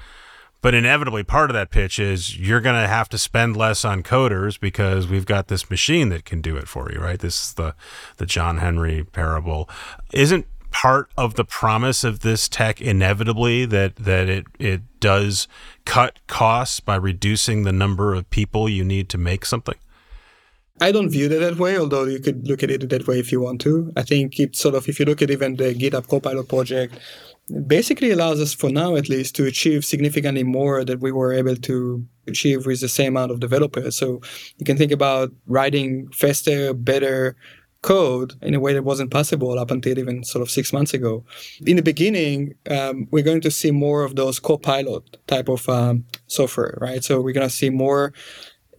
But 0.60 0.74
inevitably, 0.74 1.22
part 1.22 1.50
of 1.50 1.54
that 1.54 1.70
pitch 1.70 2.00
is 2.00 2.36
you're 2.36 2.60
going 2.60 2.80
to 2.80 2.88
have 2.88 3.08
to 3.10 3.18
spend 3.18 3.56
less 3.56 3.84
on 3.84 4.02
coders 4.02 4.58
because 4.58 5.06
we've 5.06 5.26
got 5.26 5.46
this 5.46 5.70
machine 5.70 6.08
that 6.08 6.24
can 6.24 6.40
do 6.40 6.56
it 6.56 6.66
for 6.66 6.90
you, 6.90 6.98
right? 6.98 7.18
This 7.18 7.44
is 7.44 7.54
the 7.54 7.74
the 8.16 8.26
John 8.26 8.58
Henry 8.58 9.04
parable. 9.04 9.68
Isn't 10.12 10.46
part 10.82 11.10
of 11.16 11.34
the 11.34 11.44
promise 11.44 12.04
of 12.04 12.20
this 12.20 12.48
tech 12.48 12.80
inevitably 12.80 13.66
that 13.66 13.96
that 13.96 14.28
it 14.28 14.46
it 14.60 14.80
does 15.00 15.48
cut 15.84 16.20
costs 16.28 16.78
by 16.78 16.94
reducing 16.94 17.64
the 17.64 17.72
number 17.72 18.14
of 18.14 18.30
people 18.30 18.68
you 18.68 18.84
need 18.84 19.08
to 19.08 19.18
make 19.18 19.44
something? 19.44 19.74
I 20.80 20.92
don't 20.92 21.10
view 21.10 21.26
it 21.26 21.40
that 21.40 21.58
way, 21.58 21.76
although 21.76 22.04
you 22.04 22.20
could 22.20 22.46
look 22.46 22.62
at 22.62 22.70
it 22.70 22.88
that 22.88 23.08
way 23.08 23.18
if 23.18 23.32
you 23.32 23.40
want 23.40 23.60
to. 23.62 23.92
I 23.96 24.02
think 24.02 24.38
it 24.38 24.54
sort 24.54 24.76
of, 24.76 24.88
if 24.88 25.00
you 25.00 25.06
look 25.06 25.20
at 25.20 25.30
even 25.32 25.56
the 25.56 25.74
GitHub 25.74 26.06
Copilot 26.06 26.48
project, 26.48 26.94
basically 27.66 28.12
allows 28.12 28.40
us, 28.40 28.54
for 28.54 28.70
now 28.70 28.94
at 28.94 29.08
least, 29.08 29.34
to 29.36 29.46
achieve 29.46 29.84
significantly 29.84 30.44
more 30.44 30.84
that 30.84 31.00
we 31.00 31.10
were 31.10 31.32
able 31.32 31.56
to 31.56 32.06
achieve 32.28 32.66
with 32.66 32.80
the 32.80 32.88
same 32.88 33.16
amount 33.16 33.32
of 33.32 33.40
developers. 33.40 33.96
So 33.96 34.20
you 34.58 34.64
can 34.64 34.76
think 34.76 34.92
about 34.92 35.32
writing 35.46 36.08
faster, 36.12 36.72
better, 36.72 37.34
code 37.82 38.34
in 38.42 38.54
a 38.54 38.60
way 38.60 38.72
that 38.72 38.82
wasn't 38.82 39.10
possible 39.10 39.58
up 39.58 39.70
until 39.70 39.98
even 39.98 40.24
sort 40.24 40.42
of 40.42 40.50
six 40.50 40.72
months 40.72 40.94
ago. 40.94 41.24
In 41.64 41.76
the 41.76 41.82
beginning, 41.82 42.54
um, 42.70 43.06
we're 43.10 43.24
going 43.24 43.40
to 43.42 43.50
see 43.50 43.70
more 43.70 44.02
of 44.02 44.16
those 44.16 44.40
co-pilot 44.40 45.16
type 45.26 45.48
of 45.48 45.68
um, 45.68 46.04
software, 46.26 46.76
right? 46.80 47.04
So 47.04 47.20
we're 47.20 47.34
going 47.34 47.48
to 47.48 47.54
see 47.54 47.70
more 47.70 48.12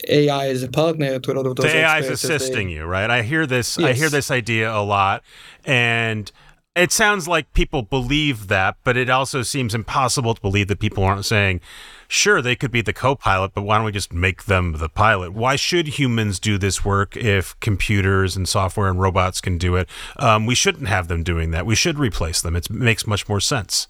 AI 0.07 0.49
as 0.49 0.63
a 0.63 0.69
partner 0.69 1.19
to 1.19 1.31
a 1.31 1.33
lot 1.33 1.45
of 1.45 1.55
those. 1.55 1.71
The 1.71 1.77
AI 1.77 1.99
is 1.99 2.09
assisting 2.09 2.67
they, 2.67 2.75
you, 2.75 2.85
right? 2.85 3.09
I 3.09 3.21
hear 3.21 3.45
this. 3.45 3.77
Yes. 3.77 3.89
I 3.89 3.93
hear 3.93 4.09
this 4.09 4.31
idea 4.31 4.73
a 4.73 4.83
lot, 4.83 5.23
and 5.65 6.31
it 6.75 6.91
sounds 6.91 7.27
like 7.27 7.51
people 7.53 7.81
believe 7.81 8.47
that, 8.47 8.77
but 8.83 8.95
it 8.95 9.09
also 9.09 9.41
seems 9.41 9.75
impossible 9.75 10.35
to 10.35 10.41
believe 10.41 10.67
that 10.67 10.79
people 10.79 11.03
aren't 11.03 11.25
saying, 11.25 11.62
sure, 12.09 12.41
they 12.41 12.57
could 12.57 12.71
be 12.71 12.81
the 12.81 12.91
co 12.91 13.15
pilot, 13.15 13.53
but 13.53 13.61
why 13.61 13.77
don't 13.77 13.85
we 13.85 13.93
just 13.93 14.11
make 14.11 14.45
them 14.45 14.73
the 14.73 14.89
pilot? 14.89 15.31
Why 15.31 15.55
should 15.55 15.99
humans 15.99 16.39
do 16.39 16.57
this 16.57 16.83
work 16.83 17.15
if 17.15 17.57
computers 17.61 18.35
and 18.35 18.49
software 18.49 18.89
and 18.89 18.99
robots 18.99 19.39
can 19.39 19.57
do 19.57 19.77
it? 19.77 19.87
Um, 20.17 20.45
we 20.45 20.55
shouldn't 20.55 20.89
have 20.89 21.07
them 21.07 21.23
doing 21.23 21.51
that. 21.51 21.65
We 21.65 21.75
should 21.75 21.97
replace 21.97 22.41
them. 22.41 22.57
It's, 22.57 22.69
it 22.69 22.73
makes 22.73 23.07
much 23.07 23.29
more 23.29 23.39
sense. 23.39 23.87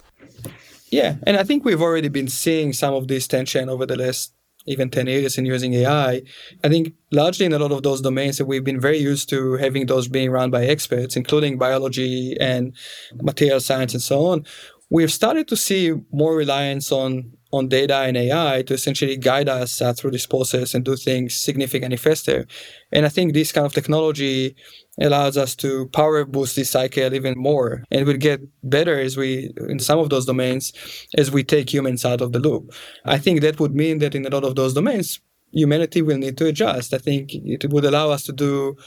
Yeah. 0.91 1.15
And 1.25 1.37
I 1.37 1.43
think 1.43 1.65
we've 1.65 1.81
already 1.81 2.09
been 2.09 2.27
seeing 2.27 2.73
some 2.73 2.93
of 2.93 3.07
this 3.07 3.27
tension 3.27 3.69
over 3.69 3.85
the 3.85 3.95
last 3.95 4.33
even 4.65 4.89
10 4.89 5.07
years 5.07 5.37
in 5.37 5.45
using 5.45 5.73
AI. 5.73 6.21
I 6.63 6.69
think 6.69 6.93
largely 7.11 7.45
in 7.45 7.53
a 7.53 7.59
lot 7.59 7.71
of 7.71 7.83
those 7.83 8.01
domains 8.01 8.37
that 8.37 8.45
we've 8.45 8.63
been 8.63 8.79
very 8.79 8.97
used 8.97 9.29
to 9.29 9.53
having 9.55 9.85
those 9.85 10.07
being 10.07 10.29
run 10.29 10.51
by 10.51 10.65
experts, 10.65 11.15
including 11.15 11.57
biology 11.57 12.35
and 12.39 12.75
material 13.21 13.59
science 13.59 13.93
and 13.93 14.03
so 14.03 14.25
on, 14.25 14.45
we've 14.89 15.11
started 15.11 15.47
to 15.47 15.55
see 15.55 15.93
more 16.11 16.35
reliance 16.35 16.91
on 16.91 17.31
on 17.51 17.67
data 17.67 17.97
and 17.97 18.15
AI 18.15 18.61
to 18.63 18.73
essentially 18.73 19.17
guide 19.17 19.49
us 19.49 19.81
uh, 19.81 19.93
through 19.93 20.11
this 20.11 20.25
process 20.25 20.73
and 20.73 20.85
do 20.85 20.95
things 20.95 21.35
significantly 21.35 21.97
faster. 21.97 22.45
And 22.91 23.05
I 23.05 23.09
think 23.09 23.33
this 23.33 23.51
kind 23.51 23.65
of 23.65 23.73
technology 23.73 24.55
allows 25.01 25.37
us 25.37 25.55
to 25.57 25.87
power 25.87 26.25
boost 26.25 26.55
this 26.55 26.69
cycle 26.71 27.13
even 27.13 27.37
more. 27.37 27.83
And 27.91 28.01
it 28.01 28.07
will 28.07 28.17
get 28.17 28.41
better 28.63 28.99
as 28.99 29.17
we, 29.17 29.51
in 29.67 29.79
some 29.79 29.99
of 29.99 30.09
those 30.09 30.25
domains, 30.25 30.73
as 31.17 31.31
we 31.31 31.43
take 31.43 31.73
humans 31.73 32.05
out 32.05 32.21
of 32.21 32.33
the 32.33 32.39
loop. 32.39 32.73
I 33.05 33.17
think 33.17 33.41
that 33.41 33.59
would 33.59 33.73
mean 33.73 33.99
that 33.99 34.15
in 34.15 34.25
a 34.25 34.29
lot 34.29 34.43
of 34.43 34.55
those 34.55 34.73
domains, 34.73 35.19
humanity 35.51 36.01
will 36.01 36.17
need 36.17 36.37
to 36.37 36.47
adjust. 36.47 36.93
I 36.93 36.99
think 36.99 37.31
it 37.33 37.69
would 37.69 37.85
allow 37.85 38.11
us 38.11 38.25
to 38.25 38.31
do 38.31 38.77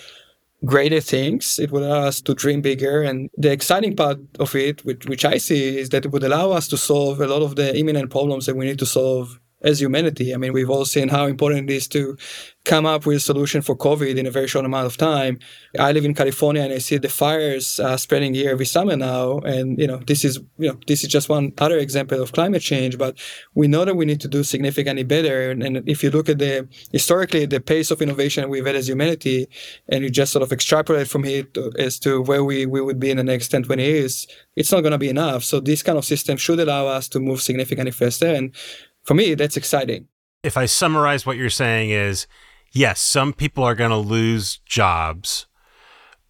greater 0.65 1.01
things. 1.01 1.59
It 1.59 1.71
would 1.73 1.83
allow 1.83 2.03
us 2.03 2.21
to 2.23 2.35
dream 2.35 2.61
bigger. 2.61 3.03
And 3.03 3.31
the 3.37 3.51
exciting 3.51 3.97
part 3.97 4.19
of 4.39 4.55
it, 4.55 4.85
which, 4.85 5.07
which 5.07 5.25
I 5.25 5.39
see, 5.39 5.79
is 5.79 5.89
that 5.91 6.05
it 6.05 6.13
would 6.13 6.25
allow 6.25 6.53
us 6.53 6.69
to 6.69 6.77
solve 6.77 7.21
a 7.21 7.27
lot 7.27 7.43
of 7.43 7.57
the 7.57 7.77
imminent 7.77 8.11
problems 8.11 8.47
that 8.47 8.57
we 8.57 8.67
need 8.67 8.79
to 8.79 8.87
solve 8.87 9.41
as 9.63 9.81
humanity. 9.81 10.35
I 10.35 10.37
mean, 10.37 10.53
we've 10.53 10.71
all 10.71 10.85
seen 10.85 11.09
how 11.09 11.27
important 11.27 11.71
it 11.71 11.75
is 11.75 11.89
to 11.89 12.17
come 12.65 12.87
up 12.87 13.07
with 13.07 13.17
a 13.17 13.21
solution 13.21 13.61
for 13.61 13.77
COVID 13.77 14.17
in 14.17 14.27
a 14.27 14.31
very 14.31 14.47
short 14.47 14.65
amount 14.65 14.87
of 14.87 14.97
time. 14.97 15.39
I 15.79 15.91
live 15.93 16.05
in 16.05 16.15
California 16.15 16.63
and 16.63 16.73
I 16.73 16.79
see 16.79 16.97
the 16.99 17.09
fires 17.09 17.81
uh, 17.81 17.97
spreading 17.97 18.35
here 18.35 18.51
every 18.51 18.67
summer 18.67 18.97
now. 18.97 19.39
And, 19.39 19.79
you 19.79 19.87
know, 19.87 19.97
this 19.97 20.25
is, 20.25 20.39
you 20.59 20.69
know, 20.69 20.79
this 20.87 21.03
is 21.03 21.11
just 21.11 21.29
one 21.29 21.53
other 21.59 21.79
example 21.79 22.23
of 22.23 22.33
climate 22.33 22.63
change, 22.63 22.99
but 22.99 23.19
we 23.55 23.67
know 23.67 23.85
that 23.85 23.97
we 23.97 24.05
need 24.05 24.21
to 24.21 24.29
do 24.29 24.45
significantly 24.45 25.03
better. 25.03 25.51
And, 25.51 25.63
and 25.63 25.89
if 25.89 26.05
you 26.05 26.11
look 26.11 26.29
at 26.29 26.39
the, 26.39 26.69
historically, 26.93 27.47
the 27.47 27.61
pace 27.61 27.91
of 27.91 28.01
innovation 28.01 28.49
we've 28.49 28.67
had 28.67 28.77
as 28.77 28.89
humanity, 28.89 29.49
and 29.89 30.05
you 30.05 30.11
just 30.11 30.33
sort 30.33 30.45
of 30.45 30.53
extrapolate 30.53 31.09
from 31.09 31.25
it 31.25 31.57
as 31.79 31.99
to 32.01 32.23
where 32.23 32.45
we, 32.45 32.67
we 32.67 32.81
would 32.81 33.01
be 33.01 33.11
in 33.11 33.17
the 33.17 33.25
next 33.25 33.49
10, 33.49 33.65
20 33.65 33.83
years, 33.83 34.27
it's 34.55 34.71
not 34.71 34.83
going 34.83 34.93
to 34.93 34.99
be 34.99 35.09
enough. 35.09 35.43
So 35.43 35.59
this 35.59 35.83
kind 35.83 35.99
of 35.99 36.05
system 36.05 36.37
should 36.37 36.61
allow 36.61 36.87
us 36.87 37.09
to 37.09 37.21
move 37.21 37.43
significantly 37.43 37.93
faster. 37.93 38.27
And 38.27 38.55
for 39.03 39.15
me, 39.15 39.35
that's 39.35 39.57
exciting. 39.57 40.09
If 40.43 40.57
I 40.57 40.67
summarize 40.67 41.25
what 41.25 41.37
you're 41.37 41.51
saying 41.51 41.91
is, 41.91 42.27
yes, 42.73 43.01
some 43.01 43.33
people 43.33 43.65
are 43.65 43.75
going 43.75 43.91
to 43.91 43.97
lose 43.97 44.59
jobs, 44.67 45.47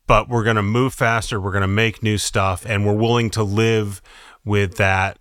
but 0.07 0.29
we're 0.29 0.45
going 0.45 0.57
to 0.57 0.63
move 0.63 0.93
faster. 0.93 1.41
We're 1.41 1.53
going 1.53 1.63
to 1.63 1.69
make 1.69 2.03
new 2.03 2.19
stuff, 2.19 2.67
and 2.67 2.87
we're 2.87 2.95
willing 2.95 3.31
to 3.31 3.43
live 3.43 4.03
with 4.45 4.77
that. 4.77 5.19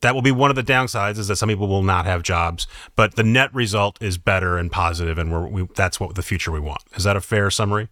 That 0.00 0.14
will 0.14 0.22
be 0.22 0.32
one 0.32 0.50
of 0.50 0.56
the 0.56 0.64
downsides 0.64 1.18
is 1.18 1.28
that 1.28 1.36
some 1.36 1.48
people 1.48 1.68
will 1.68 1.84
not 1.84 2.04
have 2.06 2.24
jobs, 2.24 2.66
but 2.96 3.14
the 3.14 3.22
net 3.22 3.54
result 3.54 3.96
is 4.02 4.18
better 4.18 4.58
and 4.58 4.72
positive, 4.72 5.18
and 5.18 5.30
we're, 5.30 5.46
we, 5.46 5.68
that's 5.76 6.00
what 6.00 6.16
the 6.16 6.22
future 6.22 6.50
we 6.50 6.58
want. 6.58 6.82
Is 6.96 7.04
that 7.04 7.16
a 7.16 7.20
fair 7.20 7.48
summary? 7.50 7.88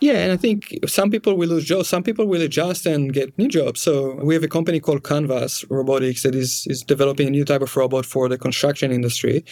Yeah, 0.00 0.14
and 0.14 0.32
I 0.32 0.38
think 0.38 0.78
some 0.86 1.10
people 1.10 1.36
will 1.36 1.48
lose 1.48 1.64
jobs, 1.64 1.88
some 1.88 2.02
people 2.02 2.26
will 2.26 2.40
adjust 2.40 2.86
and 2.86 3.12
get 3.12 3.36
new 3.38 3.48
jobs. 3.48 3.82
So 3.82 4.14
we 4.24 4.32
have 4.34 4.42
a 4.42 4.48
company 4.48 4.80
called 4.80 5.04
Canvas 5.04 5.64
Robotics 5.68 6.22
that 6.22 6.34
is, 6.34 6.66
is 6.68 6.82
developing 6.82 7.28
a 7.28 7.30
new 7.30 7.44
type 7.44 7.60
of 7.60 7.76
robot 7.76 8.06
for 8.06 8.28
the 8.28 8.38
construction 8.38 8.92
industry 8.92 9.44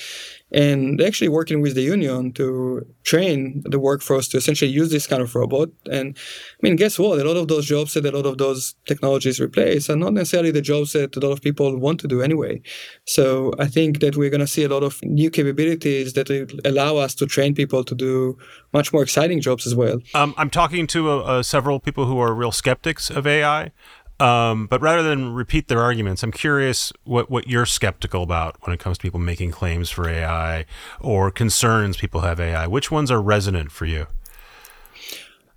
and 0.53 0.99
they're 0.99 1.07
actually 1.07 1.29
working 1.29 1.61
with 1.61 1.75
the 1.75 1.83
union 1.83 2.33
to 2.33 2.87
train 3.05 3.63
the 3.67 3.79
workforce 3.79 4.29
to 4.29 4.39
essentially 4.39 4.71
use 4.71 4.91
this 4.91 5.07
kind 5.07 5.21
of 5.21 5.35
robot. 5.35 5.69
And 5.91 6.17
I 6.17 6.59
mean, 6.63 6.77
guess 6.77 6.99
what? 6.99 7.19
A 7.19 7.25
lot 7.25 7.37
of 7.37 7.49
those 7.49 7.67
jobs 7.67 7.95
that 7.95 8.07
a 8.07 8.11
lot 8.11 8.25
of 8.25 8.39
those 8.39 8.75
technologies 8.87 9.41
replace 9.41 9.91
are 9.91 9.97
not 9.97 10.15
necessarily 10.15 10.51
the 10.51 10.63
jobs 10.63 10.93
that 10.93 11.17
a 11.17 11.21
lot 11.21 11.33
of 11.33 11.43
people 11.43 11.77
want 11.79 12.01
to 12.01 12.09
do 12.09 12.23
anyway. 12.23 12.63
So 13.05 13.53
I 13.59 13.67
think 13.67 14.01
that 14.01 14.17
we're 14.17 14.31
going 14.31 14.41
to 14.41 14.47
see 14.47 14.65
a 14.65 14.69
lot 14.69 14.83
of 14.83 15.03
new 15.03 15.31
capabilities 15.31 16.15
that 16.15 16.31
allow 16.65 16.97
us 16.97 17.15
to 17.17 17.27
train 17.27 17.55
people 17.55 17.85
to 17.85 17.95
do 17.95 18.39
much 18.73 18.93
more 18.93 19.03
exciting 19.03 19.41
jobs 19.41 19.67
as 19.67 19.75
well. 19.75 19.99
Um, 20.15 20.35
I'm 20.39 20.51
talking 20.51 20.87
to 20.89 21.11
uh, 21.11 21.17
uh, 21.19 21.43
several 21.43 21.81
people 21.81 22.07
who 22.07 22.19
are 22.21 22.33
real 22.33 22.53
skeptics 22.53 23.11
of 23.11 23.27
AI. 23.27 23.73
Um, 24.21 24.67
but 24.67 24.81
rather 24.81 25.03
than 25.03 25.33
repeat 25.35 25.69
their 25.69 25.81
arguments, 25.81 26.23
I'm 26.23 26.33
curious 26.33 26.93
what, 27.05 27.31
what 27.31 27.47
you're 27.47 27.67
skeptical 27.67 28.23
about 28.23 28.57
when 28.63 28.75
it 28.75 28.81
comes 28.81 28.99
to 28.99 29.03
people 29.03 29.21
making 29.21 29.53
claims 29.53 29.91
for 29.91 30.09
AI 30.09 30.65
or 31.01 31.31
concerns 31.31 31.97
people 31.97 32.23
have 32.23 32.41
AI. 32.41 32.67
Which 32.67 32.91
ones 32.91 33.11
are 33.11 33.23
resonant 33.23 33.71
for 33.71 33.85
you? 33.85 34.07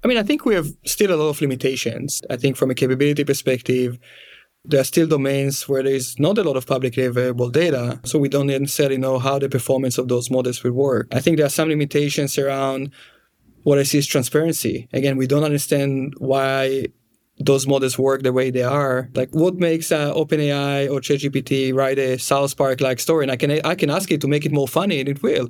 I 0.04 0.08
mean, 0.08 0.18
I 0.18 0.24
think 0.24 0.46
we 0.46 0.56
have 0.56 0.68
still 0.86 1.12
a 1.12 1.16
lot 1.16 1.30
of 1.30 1.42
limitations. 1.42 2.22
I 2.30 2.38
think 2.38 2.56
from 2.56 2.72
a 2.72 2.76
capability 2.76 3.24
perspective, 3.24 4.00
there 4.64 4.82
are 4.82 4.84
still 4.84 5.08
domains 5.08 5.68
where 5.68 5.82
there 5.82 5.94
is 5.94 6.20
not 6.20 6.38
a 6.38 6.44
lot 6.44 6.56
of 6.56 6.68
publicly 6.68 7.06
available 7.06 7.50
data, 7.50 8.00
so 8.04 8.20
we 8.20 8.30
don't 8.30 8.48
necessarily 8.48 8.98
know 8.98 9.18
how 9.18 9.40
the 9.40 9.50
performance 9.50 9.98
of 9.98 10.08
those 10.08 10.30
models 10.30 10.64
will 10.64 10.72
work. 10.72 11.08
I 11.12 11.20
think 11.20 11.38
there 11.38 11.48
are 11.48 11.50
some 11.50 11.70
limitations 11.70 12.38
around 12.38 12.92
what 13.64 13.80
I 13.80 13.84
see 13.84 13.98
is 13.98 14.08
transparency. 14.08 14.88
Again, 14.94 15.18
we 15.18 15.28
don't 15.28 15.44
understand 15.44 16.14
why 16.18 16.88
those 17.46 17.66
models 17.68 17.98
work 17.98 18.24
the 18.24 18.34
way 18.34 18.52
they 18.52 18.64
are. 18.64 19.10
Like, 19.14 19.30
what 19.32 19.56
makes 19.56 19.92
uh, 19.92 20.14
OpenAI 20.14 20.90
or 20.92 21.00
ChatGPT 21.00 21.74
write 21.74 21.98
a 21.98 22.18
South 22.18 22.56
Park 22.56 22.82
like 22.82 23.00
story? 23.00 23.24
And 23.24 23.32
I 23.32 23.36
can 23.36 23.52
I 23.66 23.76
can 23.76 23.90
ask 23.90 24.12
it 24.12 24.22
to 24.22 24.28
make 24.28 24.46
it 24.46 24.52
more 24.52 24.68
funny, 24.68 25.00
and 25.00 25.10
it 25.10 25.24
will. 25.24 25.50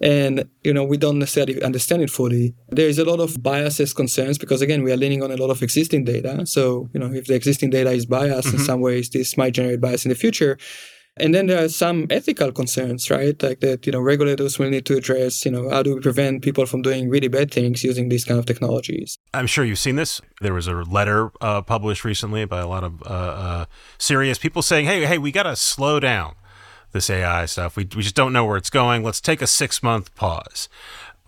And 0.00 0.48
you 0.62 0.74
know, 0.74 0.84
we 0.84 0.96
don't 0.96 1.18
necessarily 1.18 1.62
understand 1.62 2.02
it 2.02 2.10
fully. 2.10 2.54
There 2.68 2.88
is 2.88 2.98
a 2.98 3.04
lot 3.04 3.20
of 3.20 3.42
biases 3.42 3.94
concerns 3.94 4.38
because 4.38 4.62
again, 4.62 4.82
we 4.82 4.92
are 4.92 4.96
leaning 4.96 5.22
on 5.22 5.30
a 5.30 5.36
lot 5.36 5.50
of 5.50 5.62
existing 5.62 6.04
data. 6.04 6.46
So 6.46 6.88
you 6.92 7.00
know, 7.00 7.12
if 7.12 7.26
the 7.26 7.34
existing 7.34 7.70
data 7.70 7.90
is 7.90 8.06
biased 8.06 8.48
mm-hmm. 8.48 8.58
in 8.58 8.64
some 8.64 8.80
ways, 8.80 9.10
this 9.10 9.36
might 9.36 9.54
generate 9.54 9.80
bias 9.80 10.04
in 10.04 10.10
the 10.10 10.14
future. 10.14 10.58
And 11.18 11.34
then 11.34 11.46
there 11.46 11.64
are 11.64 11.68
some 11.68 12.06
ethical 12.10 12.52
concerns, 12.52 13.10
right? 13.10 13.40
Like 13.42 13.60
that, 13.60 13.86
you 13.86 13.92
know, 13.92 14.00
regulators 14.00 14.58
will 14.58 14.68
need 14.68 14.84
to 14.86 14.96
address, 14.96 15.46
you 15.46 15.50
know, 15.50 15.70
how 15.70 15.82
do 15.82 15.94
we 15.94 16.00
prevent 16.00 16.42
people 16.42 16.66
from 16.66 16.82
doing 16.82 17.08
really 17.08 17.28
bad 17.28 17.50
things 17.50 17.82
using 17.82 18.10
these 18.10 18.24
kind 18.24 18.38
of 18.38 18.44
technologies? 18.44 19.18
I'm 19.32 19.46
sure 19.46 19.64
you've 19.64 19.78
seen 19.78 19.96
this. 19.96 20.20
There 20.42 20.52
was 20.52 20.66
a 20.66 20.74
letter 20.74 21.30
uh, 21.40 21.62
published 21.62 22.04
recently 22.04 22.44
by 22.44 22.60
a 22.60 22.68
lot 22.68 22.84
of 22.84 23.02
uh, 23.02 23.06
uh, 23.06 23.64
serious 23.96 24.36
people 24.36 24.60
saying, 24.60 24.84
hey, 24.84 25.06
hey, 25.06 25.16
we 25.16 25.32
got 25.32 25.44
to 25.44 25.56
slow 25.56 26.00
down 26.00 26.34
this 26.92 27.08
AI 27.08 27.46
stuff. 27.46 27.76
We, 27.76 27.84
we 27.96 28.02
just 28.02 28.14
don't 28.14 28.34
know 28.34 28.44
where 28.44 28.58
it's 28.58 28.70
going. 28.70 29.02
Let's 29.02 29.20
take 29.20 29.40
a 29.40 29.46
six 29.46 29.82
month 29.82 30.14
pause. 30.16 30.68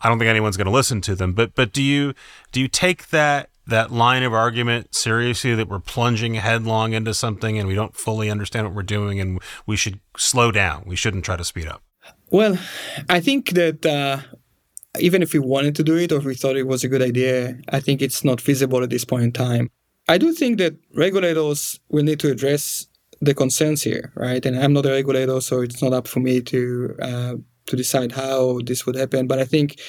I 0.00 0.08
don't 0.08 0.18
think 0.18 0.28
anyone's 0.28 0.56
going 0.56 0.66
to 0.66 0.72
listen 0.72 1.00
to 1.02 1.14
them, 1.14 1.32
but 1.32 1.54
but 1.54 1.72
do 1.72 1.82
you 1.82 2.14
do 2.52 2.60
you 2.60 2.68
take 2.68 3.08
that 3.08 3.50
that 3.68 3.92
line 3.92 4.22
of 4.22 4.32
argument 4.32 4.94
seriously 4.94 5.54
that 5.54 5.68
we're 5.68 5.78
plunging 5.78 6.34
headlong 6.34 6.92
into 6.92 7.14
something 7.14 7.58
and 7.58 7.68
we 7.68 7.74
don't 7.74 7.94
fully 7.94 8.30
understand 8.30 8.66
what 8.66 8.74
we're 8.74 8.82
doing 8.82 9.20
and 9.20 9.40
we 9.66 9.76
should 9.76 10.00
slow 10.16 10.50
down. 10.50 10.84
We 10.86 10.96
shouldn't 10.96 11.24
try 11.24 11.36
to 11.36 11.44
speed 11.44 11.68
up. 11.68 11.82
Well, 12.30 12.58
I 13.08 13.20
think 13.20 13.50
that 13.50 13.84
uh, 13.86 14.20
even 14.98 15.22
if 15.22 15.32
we 15.32 15.38
wanted 15.38 15.76
to 15.76 15.84
do 15.84 15.96
it 15.96 16.12
or 16.12 16.18
if 16.18 16.24
we 16.24 16.34
thought 16.34 16.56
it 16.56 16.66
was 16.66 16.82
a 16.82 16.88
good 16.88 17.02
idea, 17.02 17.58
I 17.68 17.80
think 17.80 18.02
it's 18.02 18.24
not 18.24 18.40
feasible 18.40 18.82
at 18.82 18.90
this 18.90 19.04
point 19.04 19.24
in 19.24 19.32
time. 19.32 19.70
I 20.08 20.16
do 20.18 20.32
think 20.32 20.58
that 20.58 20.74
regulators 20.94 21.78
will 21.90 22.04
need 22.04 22.20
to 22.20 22.30
address 22.30 22.86
the 23.20 23.34
concerns 23.34 23.82
here, 23.82 24.12
right? 24.14 24.44
And 24.44 24.58
I'm 24.58 24.72
not 24.72 24.86
a 24.86 24.90
regulator, 24.90 25.40
so 25.40 25.60
it's 25.60 25.82
not 25.82 25.92
up 25.92 26.08
for 26.08 26.20
me 26.20 26.40
to 26.40 26.96
uh, 27.02 27.34
to 27.68 27.76
decide 27.76 28.12
how 28.12 28.60
this 28.64 28.84
would 28.86 28.96
happen. 28.96 29.26
But 29.26 29.38
I 29.38 29.44
think 29.44 29.80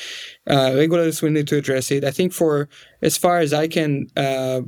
uh, 0.47 0.73
regulators 0.75 1.21
will 1.21 1.31
need 1.31 1.47
to 1.47 1.57
address 1.57 1.91
it. 1.91 2.03
I 2.03 2.11
think 2.11 2.33
for 2.33 2.69
as 3.01 3.17
far 3.17 3.39
as 3.39 3.53
I 3.53 3.67
can, 3.67 4.07
uh, 4.15 4.61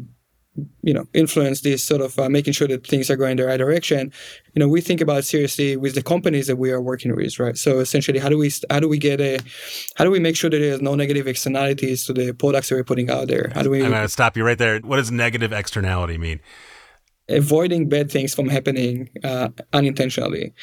you 0.84 0.94
know, 0.94 1.06
influence 1.14 1.62
this 1.62 1.84
sort 1.84 2.02
of 2.02 2.18
uh, 2.20 2.28
making 2.30 2.54
sure 2.54 2.68
that 2.68 2.86
things 2.86 3.10
are 3.10 3.16
going 3.16 3.32
in 3.32 3.38
the 3.38 3.46
right 3.46 3.58
direction. 3.58 4.12
You 4.54 4.60
know, 4.60 4.68
we 4.68 4.82
think 4.82 5.00
about 5.00 5.24
seriously 5.24 5.78
with 5.78 5.96
the 5.96 6.04
companies 6.04 6.48
that 6.48 6.58
we 6.58 6.72
are 6.72 6.82
working 6.82 7.16
with, 7.16 7.40
right? 7.40 7.58
So 7.58 7.80
essentially, 7.80 8.20
how 8.20 8.30
do 8.30 8.38
we 8.38 8.52
how 8.70 8.80
do 8.80 8.90
we 8.90 8.98
get 8.98 9.22
a 9.22 9.40
how 9.96 10.04
do 10.04 10.12
we 10.12 10.20
make 10.20 10.36
sure 10.36 10.50
that 10.50 10.58
there's 10.60 10.82
no 10.82 10.96
negative 10.96 11.28
externalities 11.28 12.06
to 12.06 12.14
the 12.14 12.34
products 12.34 12.70
that 12.70 12.76
we're 12.76 12.84
putting 12.84 13.10
out 13.10 13.28
there? 13.28 13.52
How 13.54 13.62
do 13.62 13.70
we? 13.70 13.84
I'm 13.84 13.92
going 13.92 14.02
to 14.02 14.10
stop 14.10 14.36
you 14.36 14.44
right 14.44 14.58
there. 14.58 14.80
What 14.80 14.98
does 14.98 15.12
negative 15.12 15.54
externality 15.54 16.18
mean? 16.18 16.42
Avoiding 17.30 17.88
bad 17.88 18.12
things 18.12 18.36
from 18.36 18.50
happening 18.50 19.10
uh, 19.24 19.50
unintentionally 19.72 20.54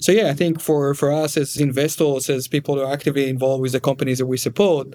so 0.00 0.12
yeah, 0.12 0.28
I 0.30 0.34
think 0.34 0.60
for 0.60 0.94
for 0.94 1.12
us 1.12 1.36
as 1.36 1.56
investors, 1.56 2.30
as 2.30 2.48
people 2.48 2.74
who 2.74 2.82
are 2.82 2.92
actively 2.92 3.28
involved 3.28 3.60
with 3.62 3.72
the 3.72 3.80
companies 3.80 4.18
that 4.18 4.26
we 4.26 4.38
support, 4.38 4.88